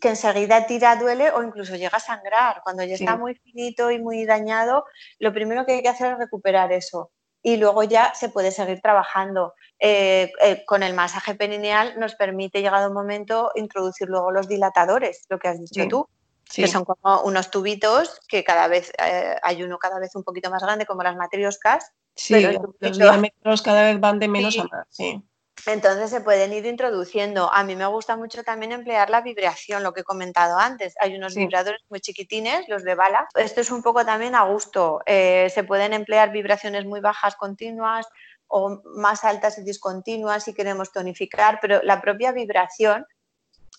que 0.00 0.08
enseguida 0.08 0.66
tira, 0.66 0.96
duele 0.96 1.30
o 1.30 1.42
incluso 1.42 1.76
llega 1.76 1.98
a 1.98 2.00
sangrar. 2.00 2.60
Cuando 2.64 2.82
ya 2.82 2.94
está 2.94 3.16
muy 3.16 3.34
finito 3.36 3.90
y 3.90 3.98
muy 3.98 4.24
dañado, 4.24 4.84
lo 5.18 5.32
primero 5.32 5.64
que 5.64 5.74
hay 5.74 5.82
que 5.82 5.88
hacer 5.88 6.12
es 6.12 6.18
recuperar 6.18 6.72
eso. 6.72 7.10
Y 7.42 7.58
luego 7.58 7.82
ya 7.84 8.14
se 8.14 8.28
puede 8.28 8.50
seguir 8.50 8.80
trabajando. 8.80 9.54
Eh, 9.78 10.32
eh, 10.40 10.64
con 10.64 10.82
el 10.82 10.94
masaje 10.94 11.34
perineal 11.34 11.98
nos 11.98 12.14
permite, 12.14 12.62
llegado 12.62 12.88
un 12.88 12.94
momento, 12.94 13.52
introducir 13.54 14.08
luego 14.08 14.30
los 14.30 14.48
dilatadores, 14.48 15.26
lo 15.28 15.38
que 15.38 15.48
has 15.48 15.60
dicho 15.60 15.86
tú, 15.88 16.08
que 16.52 16.66
son 16.68 16.84
como 16.84 17.22
unos 17.22 17.50
tubitos 17.50 18.20
que 18.28 18.44
cada 18.44 18.66
vez 18.68 18.92
eh, 18.98 19.36
hay 19.42 19.62
uno 19.62 19.78
cada 19.78 19.98
vez 19.98 20.14
un 20.16 20.24
poquito 20.24 20.50
más 20.50 20.62
grande, 20.62 20.86
como 20.86 21.02
las 21.02 21.16
matrioscas. 21.16 21.92
Sí, 22.16 22.46
los 22.80 22.98
diámetros 22.98 23.62
cada 23.62 23.84
vez 23.84 24.00
van 24.00 24.18
de 24.18 24.28
menos 24.28 24.58
a 24.58 24.64
más. 24.64 24.86
Sí. 24.88 25.22
Entonces 25.66 26.10
se 26.10 26.20
pueden 26.20 26.52
ir 26.52 26.66
introduciendo. 26.66 27.50
A 27.52 27.64
mí 27.64 27.74
me 27.76 27.86
gusta 27.86 28.16
mucho 28.16 28.42
también 28.42 28.72
emplear 28.72 29.08
la 29.10 29.22
vibración, 29.22 29.82
lo 29.82 29.92
que 29.92 30.00
he 30.00 30.04
comentado 30.04 30.58
antes. 30.58 30.94
Hay 31.00 31.16
unos 31.16 31.34
vibradores 31.34 31.80
muy 31.88 32.00
chiquitines, 32.00 32.68
los 32.68 32.84
de 32.84 32.94
bala. 32.94 33.26
Esto 33.34 33.60
es 33.60 33.70
un 33.70 33.82
poco 33.82 34.04
también 34.04 34.34
a 34.34 34.44
gusto. 34.44 35.00
Eh, 35.06 35.48
se 35.52 35.64
pueden 35.64 35.92
emplear 35.92 36.32
vibraciones 36.32 36.84
muy 36.84 37.00
bajas 37.00 37.36
continuas 37.36 38.06
o 38.46 38.82
más 38.96 39.24
altas 39.24 39.58
y 39.58 39.64
discontinuas 39.64 40.44
si 40.44 40.54
queremos 40.54 40.92
tonificar, 40.92 41.58
pero 41.62 41.80
la 41.82 42.00
propia 42.00 42.32
vibración 42.32 43.06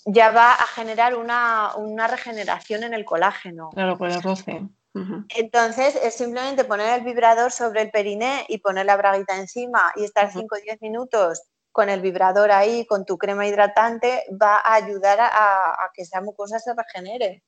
ya 0.05 0.31
va 0.31 0.53
a 0.53 0.67
generar 0.67 1.15
una, 1.15 1.71
regeneración 2.07 2.83
en 2.83 2.93
el 2.93 3.05
colágeno. 3.05 3.69
Claro, 3.73 3.97
por 3.97 4.09
el 4.09 4.21
roce. 4.21 4.67
Entonces 5.35 5.99
es 6.01 6.15
simplemente 6.15 6.63
poner 6.63 6.97
el 6.97 7.05
vibrador 7.05 7.51
sobre 7.51 7.81
el 7.81 7.91
periné 7.91 8.45
y 8.47 8.59
poner 8.59 8.85
la 8.85 8.95
braguita 8.95 9.35
encima 9.35 9.91
y 9.97 10.05
estar 10.05 10.31
5 10.31 10.55
o 10.55 10.61
10 10.61 10.81
minutos 10.81 11.41
con 11.75 11.89
el 11.89 11.99
vibrador 11.99 12.53
ahí, 12.53 12.85
con 12.85 13.03
tu 13.03 13.17
crema 13.17 13.45
hidratante, 13.45 14.23
va 14.41 14.55
a 14.63 14.75
ayudar 14.75 15.19
a, 15.19 15.91
que 15.93 16.03
esa 16.03 16.21
mucosa 16.21 16.57
se 16.57 16.73
regenere. 16.73 17.43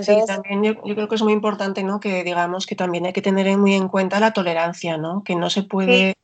sí, 0.00 0.16
también 0.26 0.64
yo, 0.64 0.80
creo 0.80 1.08
que 1.08 1.14
es 1.16 1.22
muy 1.22 1.34
importante, 1.34 1.82
¿no? 1.82 2.00
Que 2.00 2.24
digamos 2.24 2.64
que 2.64 2.74
también 2.74 3.04
hay 3.04 3.12
que 3.12 3.20
tener 3.20 3.54
muy 3.58 3.74
en 3.74 3.88
cuenta 3.88 4.18
la 4.18 4.32
tolerancia, 4.32 4.96
¿no? 4.96 5.22
Que 5.24 5.34
no 5.34 5.50
se 5.50 5.62
puede, 5.62 6.14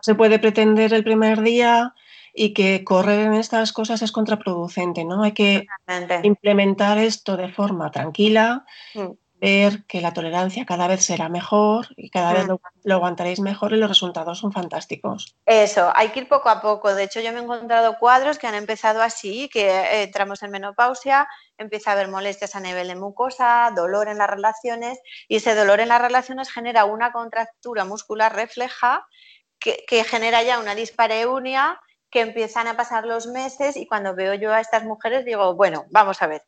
se 0.00 0.14
puede 0.14 0.38
pretender 0.38 0.94
el 0.94 1.04
primer 1.04 1.42
día 1.42 1.92
y 2.32 2.54
que 2.54 2.84
correr 2.84 3.20
en 3.20 3.34
estas 3.34 3.74
cosas 3.74 4.00
es 4.00 4.10
contraproducente, 4.10 5.04
¿no? 5.04 5.24
Hay 5.24 5.32
que 5.32 5.66
implementar 6.22 6.96
esto 6.96 7.36
de 7.36 7.52
forma 7.52 7.90
tranquila, 7.90 8.64
mm 8.94 9.27
ver 9.40 9.84
que 9.84 10.00
la 10.00 10.12
tolerancia 10.12 10.66
cada 10.66 10.88
vez 10.88 11.04
será 11.04 11.28
mejor 11.28 11.88
y 11.96 12.10
cada 12.10 12.32
vez 12.32 12.46
mm. 12.46 12.56
lo, 12.84 12.94
aguantaréis 12.94 13.40
mejor 13.40 13.72
y 13.72 13.76
los 13.76 13.88
resultados 13.88 14.38
son 14.38 14.52
fantásticos. 14.52 15.36
Eso, 15.46 15.92
hay 15.94 16.08
que 16.08 16.20
ir 16.20 16.28
poco 16.28 16.48
a 16.48 16.60
poco. 16.60 16.94
De 16.94 17.04
hecho, 17.04 17.20
yo 17.20 17.32
me 17.32 17.38
he 17.38 17.42
encontrado 17.42 17.98
cuadros 17.98 18.38
que 18.38 18.46
han 18.46 18.54
empezado 18.54 19.02
así, 19.02 19.48
que 19.48 19.68
eh, 19.68 20.02
entramos 20.04 20.42
en 20.42 20.50
menopausia, 20.50 21.28
empieza 21.56 21.90
a 21.90 21.92
haber 21.94 22.08
molestias 22.08 22.56
a 22.56 22.60
nivel 22.60 22.88
de 22.88 22.96
mucosa, 22.96 23.72
dolor 23.74 24.08
en 24.08 24.18
las 24.18 24.30
relaciones 24.30 24.98
y 25.28 25.36
ese 25.36 25.54
dolor 25.54 25.80
en 25.80 25.88
las 25.88 26.02
relaciones 26.02 26.50
genera 26.50 26.84
una 26.84 27.12
contractura 27.12 27.84
muscular 27.84 28.34
refleja 28.34 29.06
que, 29.58 29.84
que 29.86 30.04
genera 30.04 30.42
ya 30.42 30.58
una 30.58 30.74
dispareunia 30.74 31.80
que 32.10 32.20
empiezan 32.20 32.68
a 32.68 32.76
pasar 32.76 33.04
los 33.04 33.26
meses 33.26 33.76
y 33.76 33.86
cuando 33.86 34.14
veo 34.14 34.34
yo 34.34 34.52
a 34.52 34.60
estas 34.60 34.84
mujeres 34.84 35.24
digo, 35.24 35.54
bueno, 35.54 35.84
vamos 35.90 36.22
a 36.22 36.26
ver 36.26 36.42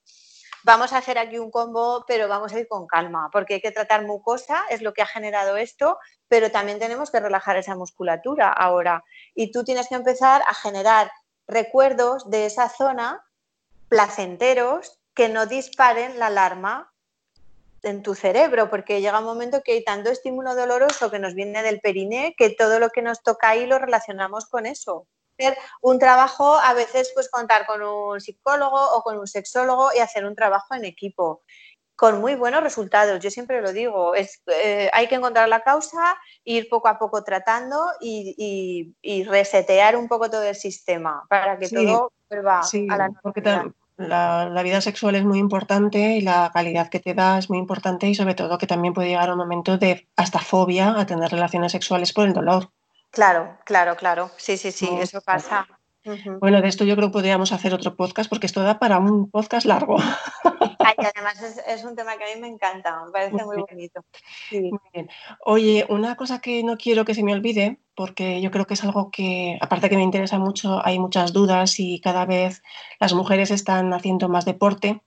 vamos 0.64 0.92
a 0.92 0.98
hacer 0.98 1.18
aquí 1.18 1.38
un 1.38 1.50
combo, 1.50 2.04
pero 2.06 2.28
vamos 2.28 2.52
a 2.52 2.61
ir 2.61 2.68
con 2.68 2.86
calma, 2.86 3.28
porque 3.32 3.54
hay 3.54 3.61
que 3.61 3.72
tratar 3.72 4.06
mucosa, 4.06 4.64
es 4.70 4.82
lo 4.82 4.92
que 4.92 5.02
ha 5.02 5.06
generado 5.06 5.56
esto, 5.56 5.98
pero 6.28 6.50
también 6.50 6.78
tenemos 6.78 7.11
que 7.11 7.20
relajar 7.20 7.56
esa 7.56 7.76
musculatura 7.76 8.48
ahora. 8.48 9.04
Y 9.34 9.50
tú 9.50 9.64
tienes 9.64 9.88
que 9.88 9.94
empezar 9.94 10.42
a 10.46 10.54
generar 10.54 11.11
recuerdos 11.46 12.30
de 12.30 12.46
esa 12.46 12.68
zona 12.68 13.24
placenteros 13.88 14.98
que 15.14 15.28
no 15.28 15.46
disparen 15.46 16.18
la 16.18 16.26
alarma 16.26 16.92
en 17.82 18.02
tu 18.02 18.14
cerebro, 18.14 18.68
porque 18.68 19.00
llega 19.00 19.18
un 19.18 19.24
momento 19.24 19.62
que 19.62 19.72
hay 19.72 19.84
tanto 19.84 20.11
estímulo 20.11 20.54
doloroso 20.54 21.11
que 21.11 21.18
nos 21.18 21.34
viene 21.34 21.62
del 21.62 21.80
periné 21.80 22.34
que 22.36 22.50
todo 22.50 22.78
lo 22.78 22.90
que 22.90 23.02
nos 23.02 23.22
toca 23.22 23.48
ahí 23.48 23.66
lo 23.66 23.78
relacionamos 23.78 24.46
con 24.46 24.66
eso 24.66 25.06
un 25.82 25.99
trabajo, 25.99 26.55
a 26.55 26.74
veces 26.74 27.11
pues 27.14 27.28
contar 27.28 27.66
con 27.66 27.82
un 27.82 28.20
psicólogo 28.20 28.78
o 28.95 29.03
con 29.03 29.18
un 29.18 29.26
sexólogo 29.26 29.91
y 29.95 29.99
hacer 29.99 30.24
un 30.24 30.34
trabajo 30.34 30.74
en 30.74 30.84
equipo 30.84 31.43
con 32.01 32.18
muy 32.18 32.34
buenos 32.34 32.62
resultados. 32.62 33.20
Yo 33.20 33.30
siempre 33.30 33.61
lo 33.61 33.74
digo, 33.74 34.14
es, 34.14 34.41
eh, 34.47 34.88
hay 34.95 35.07
que 35.07 35.16
encontrar 35.16 35.51
la 35.51 35.61
causa, 35.61 36.16
ir 36.45 36.66
poco 36.70 36.88
a 36.88 36.99
poco 36.99 37.22
tratando 37.22 37.76
y, 38.01 38.95
resetear 39.28 39.97
un 39.97 40.09
poco 40.09 40.30
todo 40.30 40.45
el 40.45 40.55
sistema 40.55 41.24
para 41.28 41.59
que 41.59 41.68
todo 41.68 42.11
vuelva 42.30 42.61
a 42.61 42.97
la 42.97 43.11
porque 43.22 43.43
la, 43.99 44.62
vida 44.62 44.80
sexual 44.80 45.14
es 45.14 45.26
muy 45.26 45.38
importante 45.38 46.16
y 46.16 46.22
la 46.22 46.51
calidad 46.55 46.88
que 46.88 47.01
te 47.01 47.12
da 47.12 47.36
es 47.36 47.51
muy 47.51 47.59
importante 47.59 48.09
y 48.09 48.14
sobre 48.14 48.34
todo 48.34 48.57
que 48.57 48.66
también 48.66 48.95
puede 48.95 49.09
llegar 49.09 49.30
un 49.30 49.36
momento 49.36 49.76
de 49.76 50.09
hasta 50.16 50.38
fobia 50.38 50.99
a 50.99 51.05
tener 51.05 51.30
relaciones 51.30 51.72
sexuales 51.72 52.14
por 52.14 52.26
el 52.26 52.32
dolor. 52.32 52.70
Claro, 53.11 53.58
claro, 53.64 53.96
claro. 53.96 54.30
Sí, 54.36 54.56
sí, 54.56 54.72
sí, 54.72 54.88
eso 55.00 55.20
pasa. 55.20 55.66
Bueno, 56.40 56.62
de 56.62 56.68
esto 56.68 56.84
yo 56.84 56.96
creo 56.96 57.08
que 57.08 57.12
podríamos 57.12 57.52
hacer 57.52 57.74
otro 57.74 57.94
podcast 57.94 58.30
porque 58.30 58.46
esto 58.46 58.62
da 58.62 58.78
para 58.78 58.98
un 58.98 59.30
podcast 59.30 59.66
largo. 59.66 59.96
además 61.06 61.62
es, 61.66 61.84
un 61.84 61.94
tema 61.94 62.16
que 62.16 62.24
a 62.24 62.34
mí 62.34 62.40
me 62.40 62.48
encanta, 62.48 63.04
me 63.04 63.12
parece 63.12 63.44
muy, 63.44 63.62
bonito. 63.68 64.04
Oye, 65.44 65.86
una 65.88 66.16
cosa 66.16 66.40
que 66.40 66.62
no 66.62 66.76
quiero 66.76 67.04
que 67.04 67.14
se 67.14 67.22
me 67.22 67.32
olvide, 67.32 67.78
porque 67.94 68.40
yo 68.40 68.50
creo 68.50 68.66
que 68.66 68.74
es 68.74 68.84
algo 68.84 69.11
que, 69.11 69.58
aparte 69.61 69.88
que 69.88 69.96
me 69.96 70.02
interesa 70.02 70.38
mucho, 70.38 70.84
hay 70.84 70.98
muchas 70.98 71.32
dudas 71.32 71.78
y 71.78 72.00
cada 72.00 72.26
vez 72.26 72.62
las 72.98 73.12
mujeres 73.12 73.50
están 73.50 73.92
haciendo 73.92 74.28
más 74.28 74.44
deporte, 74.44 75.02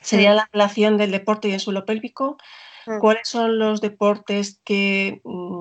sería 0.00 0.34
la 0.34 0.48
relación 0.52 0.96
del 0.96 1.10
deporte 1.10 1.48
y 1.48 1.52
el 1.52 1.60
suelo 1.60 1.84
pélvico. 1.84 2.36
Mm. 2.86 3.00
¿Cuáles 3.00 3.28
son 3.28 3.58
los 3.58 3.80
deportes 3.80 4.60
que 4.64 5.20
mm, 5.24 5.57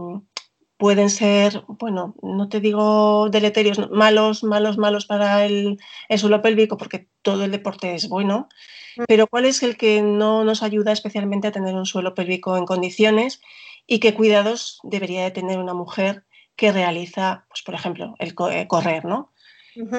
pueden 0.78 1.09
ser, 1.09 1.63
bueno, 1.67 2.15
no 2.21 2.49
te 2.49 2.59
digo 2.59 3.30
deleterios, 3.30 3.89
malos, 3.89 4.43
malos, 4.43 4.78
malos 4.78 5.05
para 5.05 5.45
el, 5.45 5.80
suelo 6.17 6.41
pélvico, 6.41 6.78
porque 6.78 7.09
todo 7.23 7.43
el 7.43 7.51
deporte 7.51 7.95
es 7.95 8.07
bueno, 8.07 8.47
mm. 8.95 9.03
pero 9.07 9.28
¿cuál 9.28 9.45
es 9.45 9.63
el 9.63 9.75
que 9.75 10.01
no 10.01 10.43
nos 10.43 10.63
ayuda 10.63 10.91
especialmente 10.91 11.47
a 11.47 11.51
tener 11.51 11.75
un 11.75 11.86
suelo 11.86 12.13
pélvico 12.13 12.57
en 12.57 12.65
condiciones 12.65 13.41
y 13.88 13.99
qué 13.99 14.13
cuidados 14.13 14.80
debería 14.84 15.23
de 15.23 15.32
tener 15.32 15.57
una 15.57 15.73
mujer 15.73 16.25
que 16.55 16.71
realiza, 16.71 17.45
pues, 17.49 17.63
por 17.63 17.75
ejemplo, 17.75 18.15
el 18.19 18.36
eh, 18.51 18.67
correr, 18.67 19.05
¿no? 19.05 19.32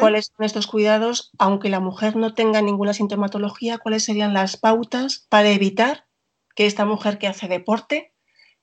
¿Cuáles 0.01 0.33
son 0.35 0.45
estos 0.45 0.67
cuidados? 0.67 1.31
Aunque 1.39 1.69
la 1.69 1.79
mujer 1.79 2.17
no 2.17 2.35
tenga 2.35 2.61
ninguna 2.61 2.95
sintomatología, 2.95 3.79
¿cuáles 3.79 4.05
serían 4.05 4.35
las 4.35 4.57
pautas 4.57 5.27
para 5.29 5.51
evitar 5.51 6.09
que 6.57 6.67
esta 6.67 6.85
mujer 6.85 7.19
que 7.19 7.29
hace 7.29 7.47
deporte 7.47 8.13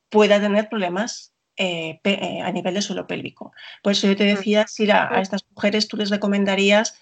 pueda 0.10 0.42
tener 0.42 0.68
problemas 0.68 1.35
eh, 1.58 2.00
eh, 2.04 2.42
a 2.42 2.52
nivel 2.52 2.74
de 2.74 2.82
suelo 2.82 3.08
pélvico. 3.08 3.54
Por 3.82 3.94
eso 3.94 4.08
yo 4.08 4.16
te 4.16 4.26
decía, 4.26 4.68
si 4.68 4.90
a 4.92 5.22
estas 5.22 5.46
mujeres 5.52 5.88
tú 5.88 5.98
les 5.98 6.10
recomendarías 6.10 7.00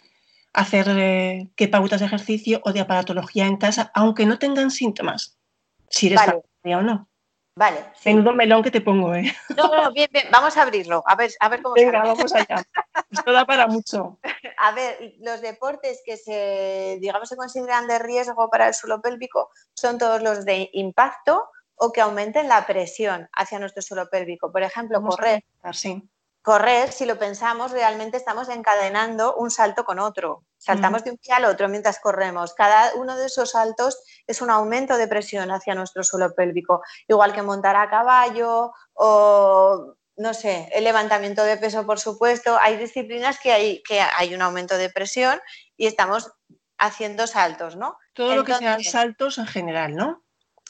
hacer 0.53 0.87
eh, 0.89 1.49
qué 1.55 1.67
pautas 1.67 1.99
de 1.99 2.05
ejercicio 2.05 2.61
o 2.63 2.71
de 2.71 2.81
aparatología 2.81 3.47
en 3.47 3.57
casa, 3.57 3.91
aunque 3.95 4.25
no 4.25 4.39
tengan 4.39 4.71
síntomas, 4.71 5.37
si 5.89 6.07
eres 6.07 6.19
vale. 6.25 6.43
o 6.75 6.81
no. 6.81 7.09
Vale. 7.55 7.85
Sí. 7.95 8.09
Menudo 8.09 8.33
melón 8.33 8.63
que 8.63 8.71
te 8.71 8.81
pongo, 8.81 9.13
¿eh? 9.13 9.31
No, 9.55 9.67
no, 9.67 9.91
bien, 9.91 10.09
bien, 10.11 10.27
vamos 10.31 10.57
a 10.57 10.63
abrirlo, 10.63 11.03
a 11.05 11.15
ver, 11.15 11.31
a 11.39 11.49
ver 11.49 11.61
cómo 11.61 11.75
Venga, 11.75 12.01
vamos 12.01 12.33
allá. 12.33 12.63
Esto 13.11 13.31
da 13.31 13.45
para 13.45 13.67
mucho. 13.67 14.19
A 14.57 14.71
ver, 14.71 15.15
los 15.19 15.41
deportes 15.41 16.01
que 16.05 16.15
se, 16.15 16.97
digamos, 17.01 17.27
se 17.27 17.35
consideran 17.35 17.85
de 17.85 17.99
riesgo 17.99 18.49
para 18.49 18.69
el 18.69 18.73
suelo 18.73 19.01
pélvico 19.01 19.49
son 19.73 19.97
todos 19.97 20.23
los 20.23 20.45
de 20.45 20.69
impacto, 20.73 21.49
o 21.75 21.91
que 21.91 22.01
aumenten 22.01 22.47
la 22.47 22.65
presión 22.65 23.29
hacia 23.33 23.59
nuestro 23.59 23.81
suelo 23.81 24.09
pélvico. 24.09 24.51
Por 24.51 24.63
ejemplo, 24.63 25.01
correr. 25.01 25.43
Correr, 26.43 26.91
si 26.91 27.05
lo 27.05 27.17
pensamos, 27.17 27.71
realmente 27.71 28.17
estamos 28.17 28.49
encadenando 28.49 29.33
un 29.37 29.49
salto 29.49 29.85
con 29.85 29.97
otro. 29.97 30.43
Saltamos 30.57 31.05
de 31.05 31.11
un 31.11 31.17
pie 31.17 31.33
al 31.33 31.45
otro 31.45 31.69
mientras 31.69 32.01
corremos. 32.01 32.53
Cada 32.53 32.93
uno 32.95 33.15
de 33.15 33.27
esos 33.27 33.51
saltos 33.51 34.03
es 34.27 34.41
un 34.41 34.49
aumento 34.49 34.97
de 34.97 35.07
presión 35.07 35.51
hacia 35.51 35.73
nuestro 35.73 36.03
suelo 36.03 36.35
pélvico. 36.35 36.81
Igual 37.07 37.31
que 37.31 37.41
montar 37.41 37.77
a 37.77 37.89
caballo 37.89 38.73
o, 38.91 39.95
no 40.17 40.33
sé, 40.33 40.69
el 40.73 40.83
levantamiento 40.83 41.45
de 41.45 41.55
peso, 41.55 41.85
por 41.85 42.01
supuesto. 42.01 42.57
Hay 42.59 42.75
disciplinas 42.75 43.39
que 43.39 43.53
hay, 43.53 43.83
que 43.83 44.01
hay 44.01 44.35
un 44.35 44.41
aumento 44.41 44.77
de 44.77 44.89
presión 44.89 45.39
y 45.77 45.87
estamos 45.87 46.29
haciendo 46.77 47.25
saltos, 47.25 47.77
¿no? 47.77 47.97
Todo 48.11 48.35
lo 48.35 48.43
que 48.43 48.55
sean 48.55 48.83
saltos 48.83 49.37
en 49.37 49.47
general, 49.47 49.95
¿no? 49.95 50.25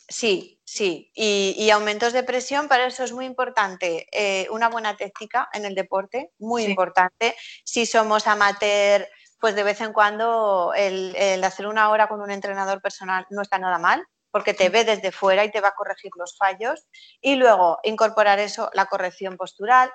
Sí, 0.08 0.53
sí. 0.66 1.12
Y, 1.14 1.70
aumentos 1.70 2.14
de 2.14 2.24
presión, 2.24 2.68
para 2.68 2.86
eso 2.86 3.04
es 3.04 3.12
muy 3.12 3.26
importante 3.26 4.08
eh, 4.12 4.48
una 4.52 4.70
buena 4.70 4.96
técnica 4.98 5.50
en 5.54 5.66
el 5.66 5.76
deporte, 5.76 6.32
muy 6.40 6.64
importante. 6.64 7.36
Si 7.64 7.86
somos 7.86 8.28
amateur, 8.28 9.08
pues 9.40 9.56
de 9.56 9.64
vez 9.64 9.82
en 9.82 9.94
cuando 9.94 10.74
el, 10.76 11.44
hacer 11.44 11.68
una 11.68 11.90
hora 11.90 12.08
con 12.08 12.22
un 12.22 12.32
entrenador 12.32 12.82
personal 12.82 13.26
no 13.30 13.42
está 13.42 13.60
nada 13.60 13.78
mal, 13.78 14.06
porque 14.32 14.54
te 14.54 14.70
ve 14.70 14.84
desde 14.84 15.12
fuera 15.12 15.46
y 15.46 15.52
te 15.52 15.62
va 15.62 15.70
a 15.70 15.76
corregir 15.76 16.12
los 16.18 16.38
fallos. 16.38 16.88
Y 17.22 17.36
luego 17.36 17.80
incorporar 17.84 18.40
eso, 18.40 18.70
la 18.74 18.86
corrección 18.86 19.38
postural, 19.38 19.92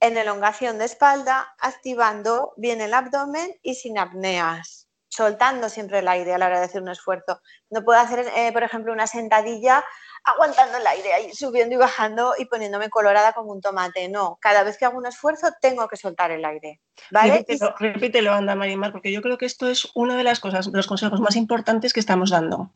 en 0.00 0.16
elongación 0.16 0.78
de 0.78 0.86
espalda, 0.86 1.54
activando 1.58 2.54
bien 2.56 2.80
el 2.80 2.94
abdomen 2.94 3.58
y 3.62 3.74
sin 3.74 3.98
apneas 3.98 4.89
soltando 5.20 5.68
siempre 5.68 5.98
el 5.98 6.08
aire 6.08 6.32
a 6.32 6.38
la 6.38 6.46
hora 6.46 6.60
de 6.60 6.64
hacer 6.64 6.80
un 6.80 6.88
esfuerzo. 6.88 7.42
No 7.68 7.84
puedo 7.84 8.00
hacer, 8.00 8.26
eh, 8.34 8.52
por 8.54 8.62
ejemplo, 8.62 8.90
una 8.90 9.06
sentadilla 9.06 9.84
aguantando 10.24 10.78
el 10.78 10.86
aire 10.86 11.12
ahí, 11.12 11.34
subiendo 11.34 11.74
y 11.74 11.78
bajando 11.78 12.32
y 12.38 12.46
poniéndome 12.46 12.88
colorada 12.88 13.34
como 13.34 13.52
un 13.52 13.60
tomate. 13.60 14.08
No, 14.08 14.38
cada 14.40 14.62
vez 14.62 14.78
que 14.78 14.86
hago 14.86 14.96
un 14.96 15.04
esfuerzo 15.04 15.48
tengo 15.60 15.86
que 15.88 15.98
soltar 15.98 16.30
el 16.30 16.42
aire. 16.42 16.80
¿vale? 17.10 17.44
Repítelo, 17.78 18.32
anda 18.32 18.54
Marimar, 18.54 18.92
porque 18.92 19.12
yo 19.12 19.20
creo 19.20 19.36
que 19.36 19.44
esto 19.44 19.68
es 19.68 19.90
una 19.94 20.16
de 20.16 20.24
las 20.24 20.40
cosas, 20.40 20.68
los 20.72 20.86
consejos 20.86 21.20
más 21.20 21.36
importantes 21.36 21.92
que 21.92 22.00
estamos 22.00 22.30
dando. 22.30 22.72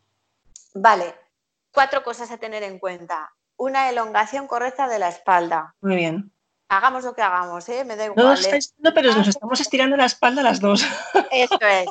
Vale, 0.75 1.15
cuatro 1.73 2.05
cosas 2.05 2.31
a 2.31 2.37
tener 2.37 2.63
en 2.63 2.79
cuenta. 2.79 3.33
Una 3.57 3.89
elongación 3.89 4.47
correcta 4.47 4.87
de 4.87 4.99
la 4.99 5.09
espalda. 5.09 5.75
Muy 5.81 5.97
bien. 5.97 6.31
Hagamos 6.69 7.05
lo 7.05 7.15
que 7.15 7.23
hagamos, 7.23 7.67
¿eh? 7.71 7.85
me 7.85 7.97
da 7.97 8.05
igual. 8.05 8.27
No, 8.27 8.35
¿eh? 8.35 8.59
no 8.79 8.93
pero 8.93 9.15
nos 9.15 9.29
estamos 9.29 9.61
estirando 9.61 9.97
la 9.97 10.05
espalda 10.05 10.43
las 10.43 10.61
dos. 10.61 10.85
Eso 11.31 11.59
es. 11.63 11.87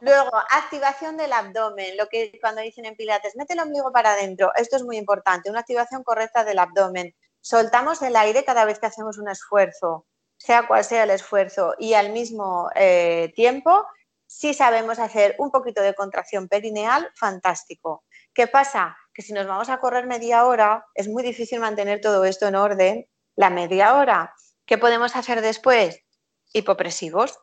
Luego, 0.00 0.30
activación 0.50 1.16
del 1.16 1.32
abdomen, 1.32 1.96
lo 1.96 2.06
que 2.06 2.38
cuando 2.40 2.60
dicen 2.60 2.84
en 2.84 2.96
pilates, 2.96 3.36
mete 3.36 3.54
el 3.54 3.60
ombligo 3.60 3.92
para 3.92 4.12
adentro, 4.12 4.52
esto 4.56 4.76
es 4.76 4.84
muy 4.84 4.96
importante, 4.96 5.50
una 5.50 5.60
activación 5.60 6.02
correcta 6.04 6.44
del 6.44 6.58
abdomen. 6.58 7.14
Soltamos 7.40 8.02
el 8.02 8.16
aire 8.16 8.44
cada 8.44 8.64
vez 8.64 8.78
que 8.78 8.86
hacemos 8.86 9.18
un 9.18 9.28
esfuerzo, 9.28 10.06
sea 10.36 10.66
cual 10.66 10.84
sea 10.84 11.04
el 11.04 11.10
esfuerzo, 11.10 11.74
y 11.78 11.94
al 11.94 12.12
mismo 12.12 12.70
eh, 12.74 13.32
tiempo, 13.34 13.86
si 14.26 14.54
sabemos 14.54 14.98
hacer 14.98 15.34
un 15.38 15.50
poquito 15.50 15.82
de 15.82 15.94
contracción 15.94 16.48
perineal, 16.48 17.10
fantástico. 17.16 18.04
¿Qué 18.34 18.46
pasa? 18.46 18.96
Que 19.14 19.22
si 19.22 19.32
nos 19.32 19.46
vamos 19.46 19.68
a 19.68 19.80
correr 19.80 20.06
media 20.06 20.44
hora, 20.44 20.84
es 20.94 21.08
muy 21.08 21.22
difícil 21.22 21.60
mantener 21.60 22.00
todo 22.00 22.24
esto 22.24 22.46
en 22.46 22.56
orden 22.56 23.06
la 23.36 23.50
media 23.50 23.94
hora. 23.94 24.34
¿Qué 24.66 24.78
podemos 24.78 25.16
hacer 25.16 25.40
después? 25.40 26.04
Hipopresivos 26.52 27.38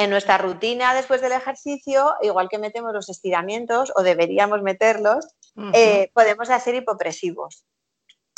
en 0.00 0.10
nuestra 0.10 0.38
rutina 0.38 0.94
después 0.94 1.20
del 1.20 1.32
ejercicio, 1.32 2.14
igual 2.22 2.48
que 2.48 2.58
metemos 2.58 2.92
los 2.94 3.10
estiramientos 3.10 3.92
o 3.94 4.02
deberíamos 4.02 4.62
meterlos, 4.62 5.26
eh, 5.74 6.10
podemos 6.14 6.48
hacer 6.48 6.74
hipopresivos. 6.74 7.66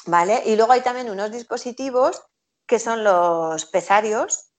¿Vale? 0.05 0.43
Y 0.47 0.57
luego 0.57 0.73
hay 0.73 0.81
también 0.81 1.09
unos 1.09 1.31
dispositivos 1.31 2.21
que 2.67 2.81
son 2.81 3.05
los 3.05 3.65
pesarios, 3.67 4.51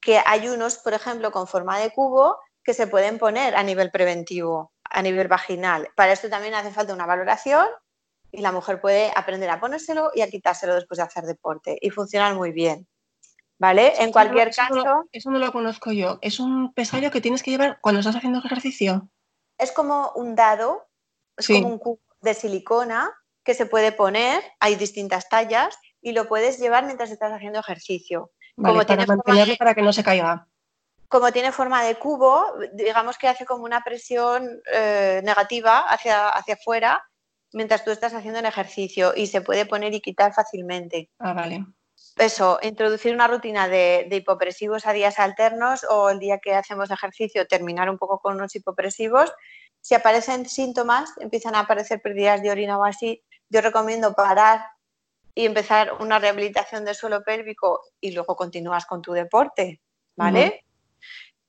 que 0.00 0.20
hay 0.24 0.48
unos, 0.48 0.78
por 0.78 0.92
ejemplo, 0.92 1.30
con 1.30 1.46
forma 1.46 1.78
de 1.78 1.92
cubo 1.92 2.38
que 2.64 2.74
se 2.74 2.88
pueden 2.88 3.18
poner 3.18 3.54
a 3.54 3.62
nivel 3.62 3.92
preventivo, 3.92 4.72
a 4.82 5.02
nivel 5.02 5.28
vaginal. 5.28 5.88
Para 5.94 6.12
esto 6.12 6.28
también 6.28 6.54
hace 6.54 6.72
falta 6.72 6.94
una 6.94 7.06
valoración 7.06 7.66
y 8.32 8.40
la 8.40 8.50
mujer 8.50 8.80
puede 8.80 9.12
aprender 9.14 9.50
a 9.50 9.60
ponérselo 9.60 10.10
y 10.14 10.22
a 10.22 10.28
quitárselo 10.28 10.74
después 10.74 10.98
de 10.98 11.04
hacer 11.04 11.24
deporte 11.24 11.78
y 11.80 11.90
funcionan 11.90 12.36
muy 12.36 12.50
bien. 12.50 12.88
¿Vale? 13.60 13.92
En 14.02 14.10
cualquier 14.10 14.54
caso. 14.54 15.04
Eso 15.12 15.30
no, 15.30 15.38
lo 15.38 15.52
conozco 15.52 15.92
yo. 15.92 16.18
Es 16.22 16.40
un 16.40 16.72
pesario 16.72 17.10
que 17.10 17.20
tienes 17.20 17.42
que 17.42 17.50
llevar 17.50 17.78
cuando 17.82 18.00
estás 18.00 18.16
haciendo 18.16 18.38
ejercicio. 18.38 19.10
Es 19.58 19.70
como 19.70 20.12
un 20.16 20.34
dado, 20.34 20.88
es 21.36 21.46
como 21.46 21.68
un 21.68 21.78
cubo 21.78 22.00
de 22.22 22.32
silicona 22.32 23.12
que 23.44 23.52
se 23.52 23.66
puede 23.66 23.92
poner, 23.92 24.42
hay 24.60 24.76
distintas 24.76 25.28
tallas 25.28 25.78
y 26.00 26.12
lo 26.12 26.26
puedes 26.26 26.58
llevar 26.58 26.86
mientras 26.86 27.10
estás 27.10 27.32
haciendo 27.32 27.60
ejercicio. 27.60 28.30
como 28.56 28.82
para 28.82 29.04
mantenerlo 29.04 29.56
para 29.58 29.74
que 29.74 29.82
no 29.82 29.92
se 29.92 30.02
caiga. 30.02 30.46
Como 31.08 31.30
tiene 31.30 31.52
forma 31.52 31.84
de 31.84 31.96
cubo, 31.96 32.46
digamos 32.72 33.18
que 33.18 33.28
hace 33.28 33.44
como 33.44 33.64
una 33.64 33.82
presión 33.84 34.62
eh, 34.72 35.20
negativa 35.22 35.80
hacia, 35.80 36.30
hacia 36.30 36.54
afuera 36.54 37.04
mientras 37.52 37.84
tú 37.84 37.90
estás 37.90 38.14
haciendo 38.14 38.38
el 38.38 38.46
ejercicio 38.46 39.12
y 39.14 39.26
se 39.26 39.42
puede 39.42 39.66
poner 39.66 39.92
y 39.92 40.00
quitar 40.00 40.32
fácilmente. 40.32 41.10
Ah, 41.18 41.34
vale 41.34 41.66
eso, 42.20 42.58
introducir 42.62 43.14
una 43.14 43.26
rutina 43.26 43.68
de, 43.68 44.06
hipopresivos 44.10 44.86
a 44.86 44.92
días 44.92 45.18
alternos 45.18 45.84
o 45.88 46.10
el 46.10 46.18
día 46.18 46.38
que 46.38 46.54
hacemos 46.54 46.90
ejercicio 46.90 47.46
terminar 47.46 47.90
un 47.90 47.98
poco 47.98 48.20
con 48.20 48.36
unos 48.36 48.54
hipopresivos. 48.54 49.32
Si 49.80 49.94
aparecen 49.94 50.48
síntomas, 50.48 51.12
empiezan 51.18 51.54
a 51.54 51.60
aparecer 51.60 52.00
pérdidas 52.00 52.42
de 52.42 52.50
orina 52.50 52.78
o 52.78 52.84
así, 52.84 53.22
yo 53.48 53.60
recomiendo 53.60 54.14
parar 54.14 54.62
y 55.34 55.46
empezar 55.46 55.94
una 56.00 56.18
rehabilitación 56.18 56.84
del 56.84 56.94
suelo 56.94 57.22
pélvico 57.24 57.80
y 58.00 58.12
luego 58.12 58.36
continúas 58.36 58.86
con 58.86 59.00
tu 59.00 59.12
deporte, 59.12 59.80
¿vale? 60.16 60.64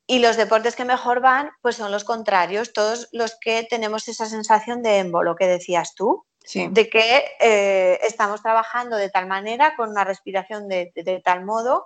Y 0.07 0.19
los 0.19 0.37
deportes 0.37 0.75
que 0.75 0.85
mejor 0.85 1.21
van, 1.21 1.51
pues 1.61 1.75
son 1.75 1.91
los 1.91 2.03
contrarios, 2.03 2.73
todos 2.73 3.09
los 3.11 3.37
que 3.39 3.67
tenemos 3.69 4.07
esa 4.07 4.25
sensación 4.25 4.81
de 4.81 4.99
émbolo 4.99 5.35
que 5.35 5.47
decías 5.47 5.93
tú 5.95 6.25
de 6.53 6.89
que 6.89 7.23
eh, 7.39 7.99
estamos 8.03 8.41
trabajando 8.41 8.97
de 8.97 9.09
tal 9.09 9.27
manera, 9.27 9.75
con 9.75 9.89
una 9.89 10.03
respiración 10.03 10.67
de, 10.67 11.21
tal 11.23 11.45
modo, 11.45 11.85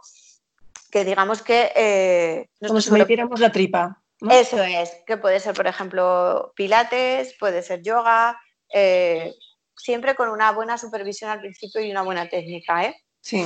que 0.91 1.03
digamos 1.03 1.41
que... 1.41 1.71
Eh, 1.75 2.49
Como 2.67 2.81
si 2.81 2.91
metiéramos 2.91 3.39
la 3.39 3.51
tripa. 3.51 4.01
Eso 4.31 4.63
es, 4.63 4.91
que 5.05 5.17
puede 5.17 5.39
ser, 5.39 5.53
por 5.53 5.67
ejemplo, 5.67 6.53
pilates, 6.55 7.35
puede 7.37 7.61
ser 7.61 7.81
yoga, 7.83 8.39
eh, 8.73 9.35
siempre 9.75 10.15
con 10.15 10.29
una 10.29 10.51
buena 10.51 10.77
supervisión 10.77 11.29
al 11.29 11.41
principio 11.41 11.81
y 11.81 11.91
una 11.91 12.01
buena 12.01 12.29
técnica. 12.29 12.85
¿eh? 12.85 12.95
Sí. 13.21 13.45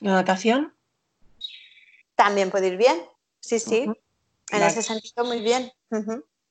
¿La 0.00 0.12
natación? 0.12 0.74
También 2.14 2.50
puede 2.50 2.68
ir 2.68 2.76
bien, 2.76 3.02
sí, 3.40 3.58
sí. 3.58 3.88
En 4.50 4.62
ese 4.62 4.82
sentido, 4.82 5.24
muy 5.24 5.40
bien. 5.40 5.72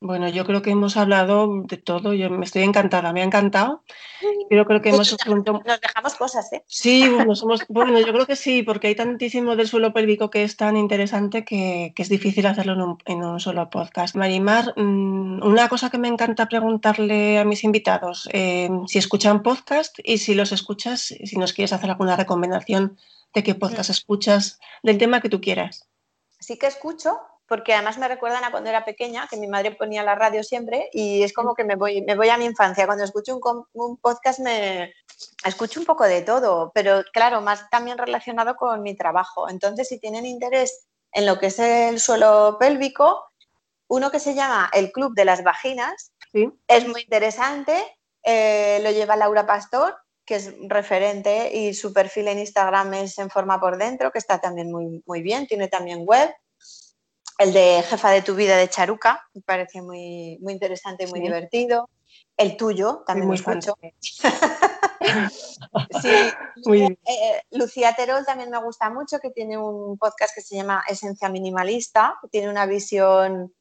Bueno, 0.04 0.28
yo 0.30 0.46
creo 0.46 0.64
que 0.64 0.72
hemos 0.72 0.98
hablado 0.98 1.62
de 1.68 1.78
todo. 1.78 2.16
Yo 2.16 2.28
me 2.32 2.44
estoy 2.44 2.64
encantada, 2.64 3.14
me 3.14 3.22
ha 3.22 3.24
encantado. 3.24 3.84
Pero 4.50 4.66
creo 4.66 4.82
que 4.82 4.90
hemos 4.90 5.16
Nos 5.28 5.80
dejamos 5.80 6.16
cosas, 6.16 6.52
¿eh? 6.54 6.64
Sí, 6.66 7.08
bueno, 7.08 7.36
somos... 7.36 7.64
bueno, 7.70 8.00
yo 8.00 8.12
creo 8.12 8.26
que 8.26 8.36
sí, 8.36 8.64
porque 8.64 8.88
hay 8.88 8.96
tantísimo 8.96 9.56
del 9.56 9.68
suelo 9.68 9.94
pélvico 9.94 10.32
que 10.32 10.42
es 10.42 10.58
tan 10.58 10.76
interesante 10.76 11.46
que, 11.46 11.94
es 11.96 12.10
difícil 12.10 12.48
hacerlo 12.48 12.98
en 13.06 13.24
un, 13.24 13.40
solo 13.40 13.70
podcast. 13.70 14.16
Marimar, 14.16 14.74
mm, 14.76 15.44
una 15.44 15.70
cosa 15.70 15.92
que 15.92 16.00
me 16.00 16.08
encanta 16.08 16.50
preguntarle 16.50 17.38
a 17.38 17.46
mis 17.46 17.64
invitados, 17.64 18.28
eh, 18.34 18.72
si 18.88 18.98
escuchan 18.98 19.44
podcast 19.44 20.00
y 20.04 20.18
si 20.18 20.34
los 20.34 20.52
escuchas, 20.52 21.14
si 21.24 21.38
nos 21.38 21.54
quieres 21.54 21.74
hacer 21.74 21.92
alguna 21.92 22.16
recomendación 22.16 22.98
de 23.36 23.44
qué 23.44 23.54
podcast 23.54 23.92
mm. 23.92 23.94
escuchas, 23.94 24.60
del 24.82 24.98
tema 24.98 25.22
que 25.22 25.30
tú 25.30 25.40
quieras. 25.40 25.88
Sí 26.40 26.58
que 26.58 26.66
escucho, 26.66 27.20
porque 27.52 27.74
además 27.74 27.98
me 27.98 28.08
recuerdan 28.08 28.46
a 28.46 28.52
cuando 28.52 28.70
era 28.70 28.86
pequeña, 28.86 29.28
que 29.30 29.36
mi 29.36 29.46
madre 29.46 29.72
ponía 29.72 30.04
la 30.04 30.16
radio 30.16 30.42
siempre 30.42 30.88
y 30.94 31.22
es 31.22 31.34
como 31.34 31.54
que 31.54 31.66
me 31.66 31.76
voy, 31.76 32.02
me 32.02 32.16
voy 32.16 32.30
a 32.30 32.38
mi 32.38 32.46
infancia. 32.46 32.86
Cuando 32.86 33.04
escucho 33.04 33.38
un, 33.74 33.98
podcast 33.98 34.40
me 34.40 34.94
escucho 35.44 35.82
un 35.82 35.86
poco 35.86 36.06
de 36.06 36.22
todo, 36.22 36.72
pero 36.74 37.04
claro, 37.12 37.42
más 37.42 37.70
también 37.70 37.98
relacionado 37.98 38.56
con 38.56 38.82
mi 38.82 38.96
trabajo. 38.96 39.50
Entonces, 39.50 39.90
si 39.90 40.00
tienen 40.00 40.26
interés 40.26 40.88
en 41.12 41.26
lo 41.26 41.40
que 41.40 41.48
es 41.48 41.60
el 41.60 42.00
suelo 42.00 42.56
pélvico, 42.58 43.22
uno 43.90 44.12
que 44.12 44.22
se 44.22 44.34
llama 44.34 44.70
el 44.72 44.94
Club 44.94 45.14
de 45.14 45.26
las 45.26 45.44
Vaginas, 45.44 46.14
es 46.32 46.88
muy 46.88 47.02
interesante, 47.02 47.84
eh, 48.24 48.80
lo 48.82 48.92
lleva 48.92 49.18
Laura 49.18 49.46
Pastor, 49.46 49.98
que 50.24 50.36
es 50.36 50.54
referente 50.70 51.54
y 51.54 51.74
su 51.74 51.92
perfil 51.92 52.30
en 52.30 52.40
Instagram 52.40 52.94
es 52.94 53.18
en 53.18 53.30
forma 53.30 53.60
por 53.60 53.76
dentro, 53.76 54.10
que 54.10 54.20
está 54.20 54.40
también 54.40 54.72
muy, 54.72 55.04
muy 55.06 55.22
bien, 55.22 55.48
tiene 55.48 55.68
también 55.68 56.06
web 56.06 56.34
el 57.42 57.54
de 57.54 57.84
Jefa 57.84 58.12
de 58.12 58.22
tu 58.22 58.36
vida 58.36 58.58
de 58.58 58.70
Charuca, 58.70 59.28
me 59.34 59.42
parece 59.42 59.82
muy, 59.82 60.38
muy 60.42 60.54
interesante 60.54 61.06
y 61.06 61.08
muy 61.08 61.20
divertido. 61.20 61.90
El 62.38 62.58
tuyo, 62.58 63.04
también 63.06 63.28
muy 63.28 63.36
escucho. 63.36 63.76
sí, 66.02 66.10
eh, 67.06 67.42
Lucía 67.52 67.94
Terol 67.96 68.26
también 68.26 68.50
me 68.50 68.62
gusta 68.62 68.90
mucho, 68.90 69.20
que 69.20 69.32
tiene 69.32 69.58
un 69.58 69.98
podcast 69.98 70.36
que 70.36 70.42
se 70.42 70.56
llama 70.56 70.84
Esencia 70.88 71.30
Minimalista, 71.30 72.18
tiene 72.32 72.50
una 72.50 72.66
visión 72.66 73.54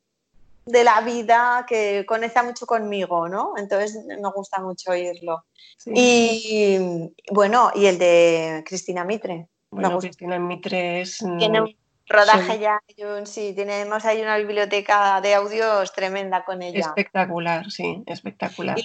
de 0.66 0.84
la 0.84 1.00
vida 1.00 1.64
que 1.66 2.04
conecta 2.06 2.42
mucho 2.42 2.66
conmigo, 2.66 3.28
¿no? 3.28 3.54
Entonces 3.56 4.04
me 4.04 4.30
gusta 4.30 4.60
mucho 4.60 4.92
oírlo. 4.92 5.44
Y 5.86 7.10
bueno, 7.30 7.70
y 7.74 7.86
el 7.86 7.98
de 7.98 8.62
Cristina 8.66 9.04
Mitre. 9.04 9.48
Bueno, 9.70 9.98
Cristina 9.98 10.38
Mitre 10.38 11.02
es... 11.02 11.24
Tiene 11.38 11.76
Rodaje 12.11 12.58
ya, 12.58 12.82
sí, 13.24 13.52
tenemos 13.54 14.04
ahí 14.04 14.20
una 14.20 14.36
biblioteca 14.36 15.20
de 15.20 15.34
audios 15.34 15.92
tremenda 15.92 16.44
con 16.44 16.61
ella. 16.61 16.80
Espectacular, 16.80 17.70
sí, 17.70 18.02
espectacular. 18.06 18.76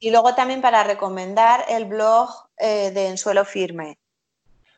Y, 0.00 0.10
luego 0.10 0.34
también 0.34 0.60
para 0.60 0.82
recomendar 0.82 1.64
el 1.68 1.84
blog 1.84 2.28
eh, 2.58 2.90
de 2.90 3.08
Ensuelo 3.08 3.44
Firme. 3.44 3.98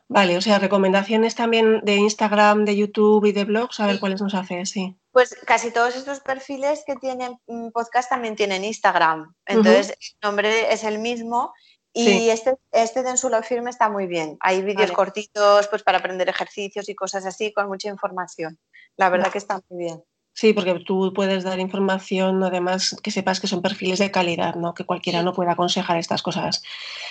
Vale, 0.07 0.37
o 0.37 0.41
sea, 0.41 0.59
recomendaciones 0.59 1.33
también 1.33 1.79
de 1.83 1.95
Instagram, 1.95 2.65
de 2.65 2.75
YouTube 2.75 3.25
y 3.25 3.31
de 3.31 3.45
blogs, 3.45 3.79
a 3.79 3.87
ver 3.87 3.99
cuáles 3.99 4.21
nos 4.21 4.35
hace, 4.35 4.65
sí. 4.65 4.95
Pues 5.11 5.35
casi 5.45 5.71
todos 5.71 5.95
estos 5.95 6.19
perfiles 6.19 6.83
que 6.85 6.97
tienen 6.97 7.39
mm, 7.47 7.69
podcast 7.69 8.09
también 8.09 8.35
tienen 8.35 8.63
Instagram. 8.63 9.33
Entonces, 9.45 9.91
el 9.91 10.17
nombre 10.21 10.71
es 10.71 10.83
el 10.83 10.99
mismo 10.99 11.53
y 11.93 12.29
este, 12.29 12.55
este 12.71 13.03
de 13.03 13.09
Ensuelo 13.09 13.41
Firme 13.43 13.69
está 13.69 13.89
muy 13.89 14.07
bien. 14.07 14.37
Hay 14.39 14.61
vídeos 14.61 14.91
cortitos 14.91 15.67
pues, 15.67 15.83
para 15.83 15.97
aprender 15.97 16.29
ejercicios 16.29 16.87
y 16.89 16.95
cosas 16.95 17.25
así 17.25 17.51
con 17.51 17.67
mucha 17.67 17.89
información. 17.89 18.57
La 18.97 19.09
verdad 19.09 19.31
que 19.31 19.37
está 19.37 19.61
muy 19.69 19.85
bien. 19.85 20.03
Sí, 20.33 20.53
porque 20.53 20.79
tú 20.85 21.11
puedes 21.13 21.43
dar 21.43 21.59
información, 21.59 22.41
además 22.43 22.95
que 23.03 23.11
sepas 23.11 23.41
que 23.41 23.47
son 23.47 23.61
perfiles 23.61 23.99
de 23.99 24.11
calidad, 24.11 24.55
¿no? 24.55 24.73
que 24.73 24.85
cualquiera 24.85 25.23
no 25.23 25.33
puede 25.33 25.51
aconsejar 25.51 25.97
estas 25.97 26.21
cosas. 26.21 26.63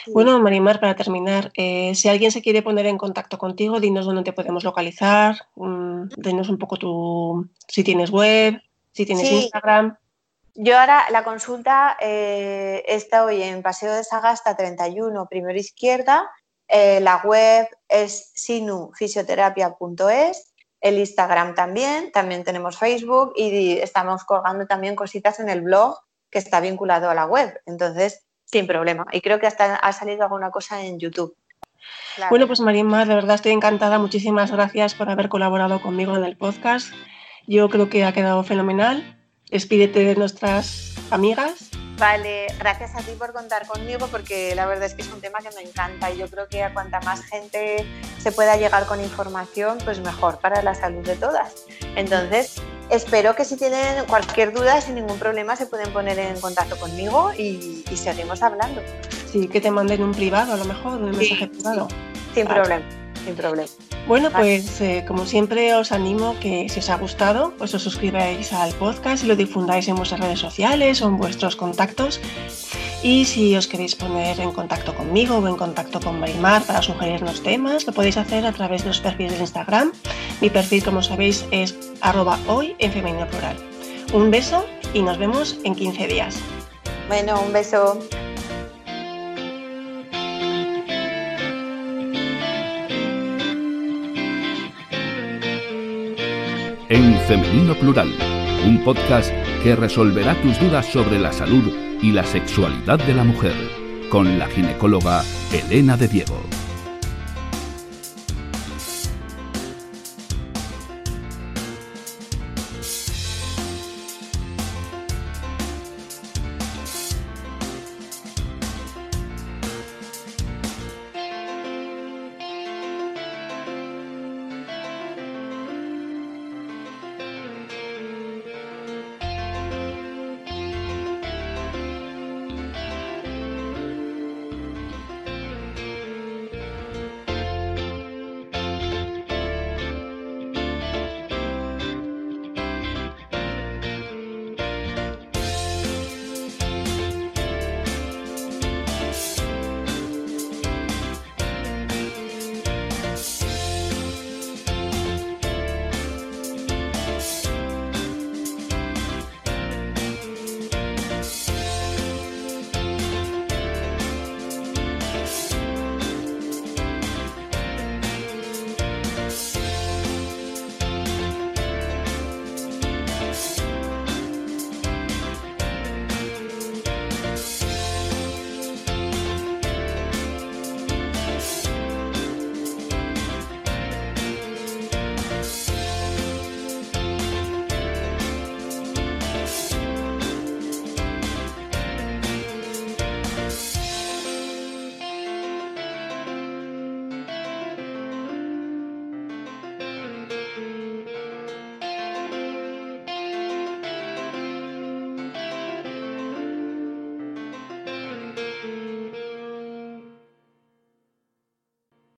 Bueno, 0.07 0.41
Marimar, 0.41 0.81
para 0.81 0.97
terminar, 0.97 1.53
eh, 1.55 1.95
si 1.95 2.09
alguien 2.09 2.33
se 2.33 2.41
quiere 2.41 2.62
poner 2.62 2.87
en 2.87 2.97
contacto 2.97 3.37
contigo, 3.37 3.78
dinos 3.78 4.07
dónde 4.07 4.22
te 4.22 4.33
podemos 4.33 4.64
localizar, 4.64 5.37
um, 5.55 6.09
dinos 6.16 6.49
un 6.49 6.57
poco 6.57 6.78
tu, 6.78 7.47
si 7.68 7.85
tienes 7.85 8.11
web, 8.11 8.59
si 8.93 9.05
tienes 9.05 9.31
Instagram. 9.31 9.97
Yo 10.63 10.79
ahora 10.79 11.07
la 11.11 11.25
consulta 11.25 11.97
eh, 12.01 12.85
está 12.87 13.25
hoy 13.25 13.43
en 13.43 13.63
Paseo 13.63 13.95
de 13.95 14.05
Sagasta 14.05 14.55
31, 14.55 15.27
primero 15.27 15.59
izquierda. 15.59 16.31
Eh, 16.69 17.01
la 17.01 17.23
web 17.25 17.67
es 17.89 18.31
sinufisioterapia.es, 18.35 20.53
el 20.83 20.99
Instagram 20.99 21.55
también, 21.55 22.13
también 22.13 22.45
tenemos 22.45 22.77
Facebook 22.77 23.33
y 23.37 23.79
estamos 23.79 24.25
colgando 24.25 24.67
también 24.67 24.97
cositas 24.97 25.41
en 25.41 25.49
el 25.49 25.63
blog 25.63 25.97
que 26.29 26.41
está 26.41 26.61
vinculado 26.61 27.09
a 27.09 27.15
la 27.15 27.25
web. 27.25 27.59
Entonces, 27.65 28.27
sin 28.45 28.67
problema. 28.67 29.07
Y 29.13 29.23
creo 29.23 29.41
que 29.41 29.47
hasta 29.47 29.77
ha 29.77 29.93
salido 29.95 30.25
alguna 30.25 30.51
cosa 30.51 30.83
en 30.83 31.01
YouTube. 31.01 31.35
Bueno, 32.29 32.47
pues 32.47 32.61
Marimar, 32.61 33.09
de 33.09 33.15
verdad 33.15 33.37
estoy 33.37 33.53
encantada. 33.53 33.99
Muchísimas 33.99 34.51
gracias 34.51 34.95
por 34.95 35.09
haber 35.09 35.31
colaborado 35.31 35.81
conmigo 35.81 36.19
en 36.19 36.25
el 36.25 36.37
podcast. 36.37 36.93
Yo 37.47 37.71
creo 37.71 37.89
que 37.89 38.05
ha 38.05 38.13
quedado 38.13 38.45
fenomenal 38.45 39.17
Despídete 39.51 40.05
de 40.05 40.15
nuestras 40.15 40.95
amigas. 41.11 41.71
Vale, 41.99 42.47
gracias 42.59 42.95
a 42.95 43.01
ti 43.01 43.11
por 43.19 43.33
contar 43.35 43.67
conmigo 43.67 44.07
porque 44.11 44.55
la 44.55 44.65
verdad 44.65 44.87
es 44.87 44.95
que 44.95 45.03
es 45.03 45.13
un 45.13 45.21
tema 45.21 45.41
que 45.41 45.55
me 45.55 45.69
encanta 45.69 46.11
y 46.11 46.17
yo 46.17 46.29
creo 46.29 46.49
que 46.49 46.63
a 46.63 46.73
cuanta 46.73 46.99
más 47.01 47.23
gente 47.25 47.85
se 48.19 48.33
pueda 48.33 48.57
llegar 48.57 48.87
con 48.87 49.03
información, 49.03 49.77
pues 49.85 50.01
mejor 50.01 50.39
para 50.39 50.63
la 50.63 50.75
salud 50.75 51.05
de 51.05 51.17
todas. 51.17 51.67
Entonces, 51.97 52.63
espero 52.89 53.35
que 53.35 53.45
si 53.45 53.57
tienen 53.57 54.07
cualquier 54.07 54.55
duda, 54.55 54.81
sin 54.81 54.95
ningún 54.95 55.19
problema, 55.19 55.57
se 55.57 55.67
pueden 55.67 55.93
poner 55.93 56.19
en 56.19 56.41
contacto 56.41 56.79
conmigo 56.79 57.33
y, 57.37 57.85
seguimos 57.95 58.43
hablando. 58.43 58.81
Sí, 59.31 59.47
que 59.49 59.61
te 59.61 59.71
manden 59.71 60.03
un 60.03 60.13
privado 60.13 60.55
a 60.55 60.57
lo 60.57 60.65
mejor, 60.65 61.03
un 61.03 61.11
mensaje 61.11 61.49
privado. 61.49 61.89
sin 62.35 62.47
problema, 62.47 62.85
sin 63.27 63.35
problema. 63.35 63.71
Bueno, 64.07 64.31
pues 64.33 64.81
eh, 64.81 65.05
como 65.07 65.25
siempre 65.25 65.75
os 65.75 65.93
animo 65.93 66.37
que 66.41 66.69
si 66.69 66.81
os 66.81 66.91
ha 66.91 66.97
gustado, 66.97 67.55
pues 67.57 67.73
os 67.75 67.83
suscribáis 67.83 68.53
al 68.53 68.73
podcast 68.73 69.23
y 69.23 69.27
lo 69.27 69.37
difundáis 69.37 69.87
en 69.89 69.95
vuestras 69.95 70.21
redes 70.21 70.41
sociales 70.41 71.01
o 71.03 71.09
en 71.09 71.17
vuestros 71.17 71.55
contactos. 71.55 72.21
Y 73.03 73.25
si 73.25 73.57
os 73.57 73.67
queréis 73.67 73.95
poner 73.95 74.41
en 74.41 74.53
contacto 74.53 74.95
conmigo 74.95 75.39
o 75.39 75.49
en 75.49 75.57
contacto 75.57 76.01
con 76.01 76.21
Marimar 76.21 76.63
para 76.65 76.83
sugerirnos 76.83 77.43
temas, 77.43 77.87
lo 77.87 77.93
podéis 77.93 78.17
hacer 78.19 78.45
a 78.45 78.53
través 78.53 78.83
de 78.83 78.89
los 78.89 79.01
perfiles 79.01 79.35
de 79.35 79.41
Instagram. 79.41 79.93
Mi 80.41 80.51
perfil, 80.51 80.85
como 80.85 81.03
sabéis, 81.03 81.47
es 81.51 81.75
arroba 82.01 82.39
hoy 82.47 82.77
en 82.79 82.93
femenino 82.93 83.27
plural. 83.27 83.57
Un 84.13 84.31
beso 84.31 84.67
y 84.93 85.03
nos 85.03 85.19
vemos 85.19 85.57
en 85.65 85.75
15 85.75 86.09
días. 86.09 86.37
Bueno, 87.09 87.41
un 87.41 87.53
beso. 87.53 87.99
En 96.91 97.16
Femenino 97.20 97.74
Plural, 97.76 98.12
un 98.66 98.82
podcast 98.82 99.30
que 99.62 99.76
resolverá 99.76 100.34
tus 100.43 100.59
dudas 100.59 100.86
sobre 100.86 101.20
la 101.20 101.32
salud 101.32 101.72
y 102.03 102.11
la 102.11 102.24
sexualidad 102.24 102.99
de 102.99 103.14
la 103.14 103.22
mujer, 103.22 103.55
con 104.11 104.38
la 104.41 104.49
ginecóloga 104.49 105.22
Elena 105.53 105.97
de 105.97 106.09
Diego. 106.09 106.60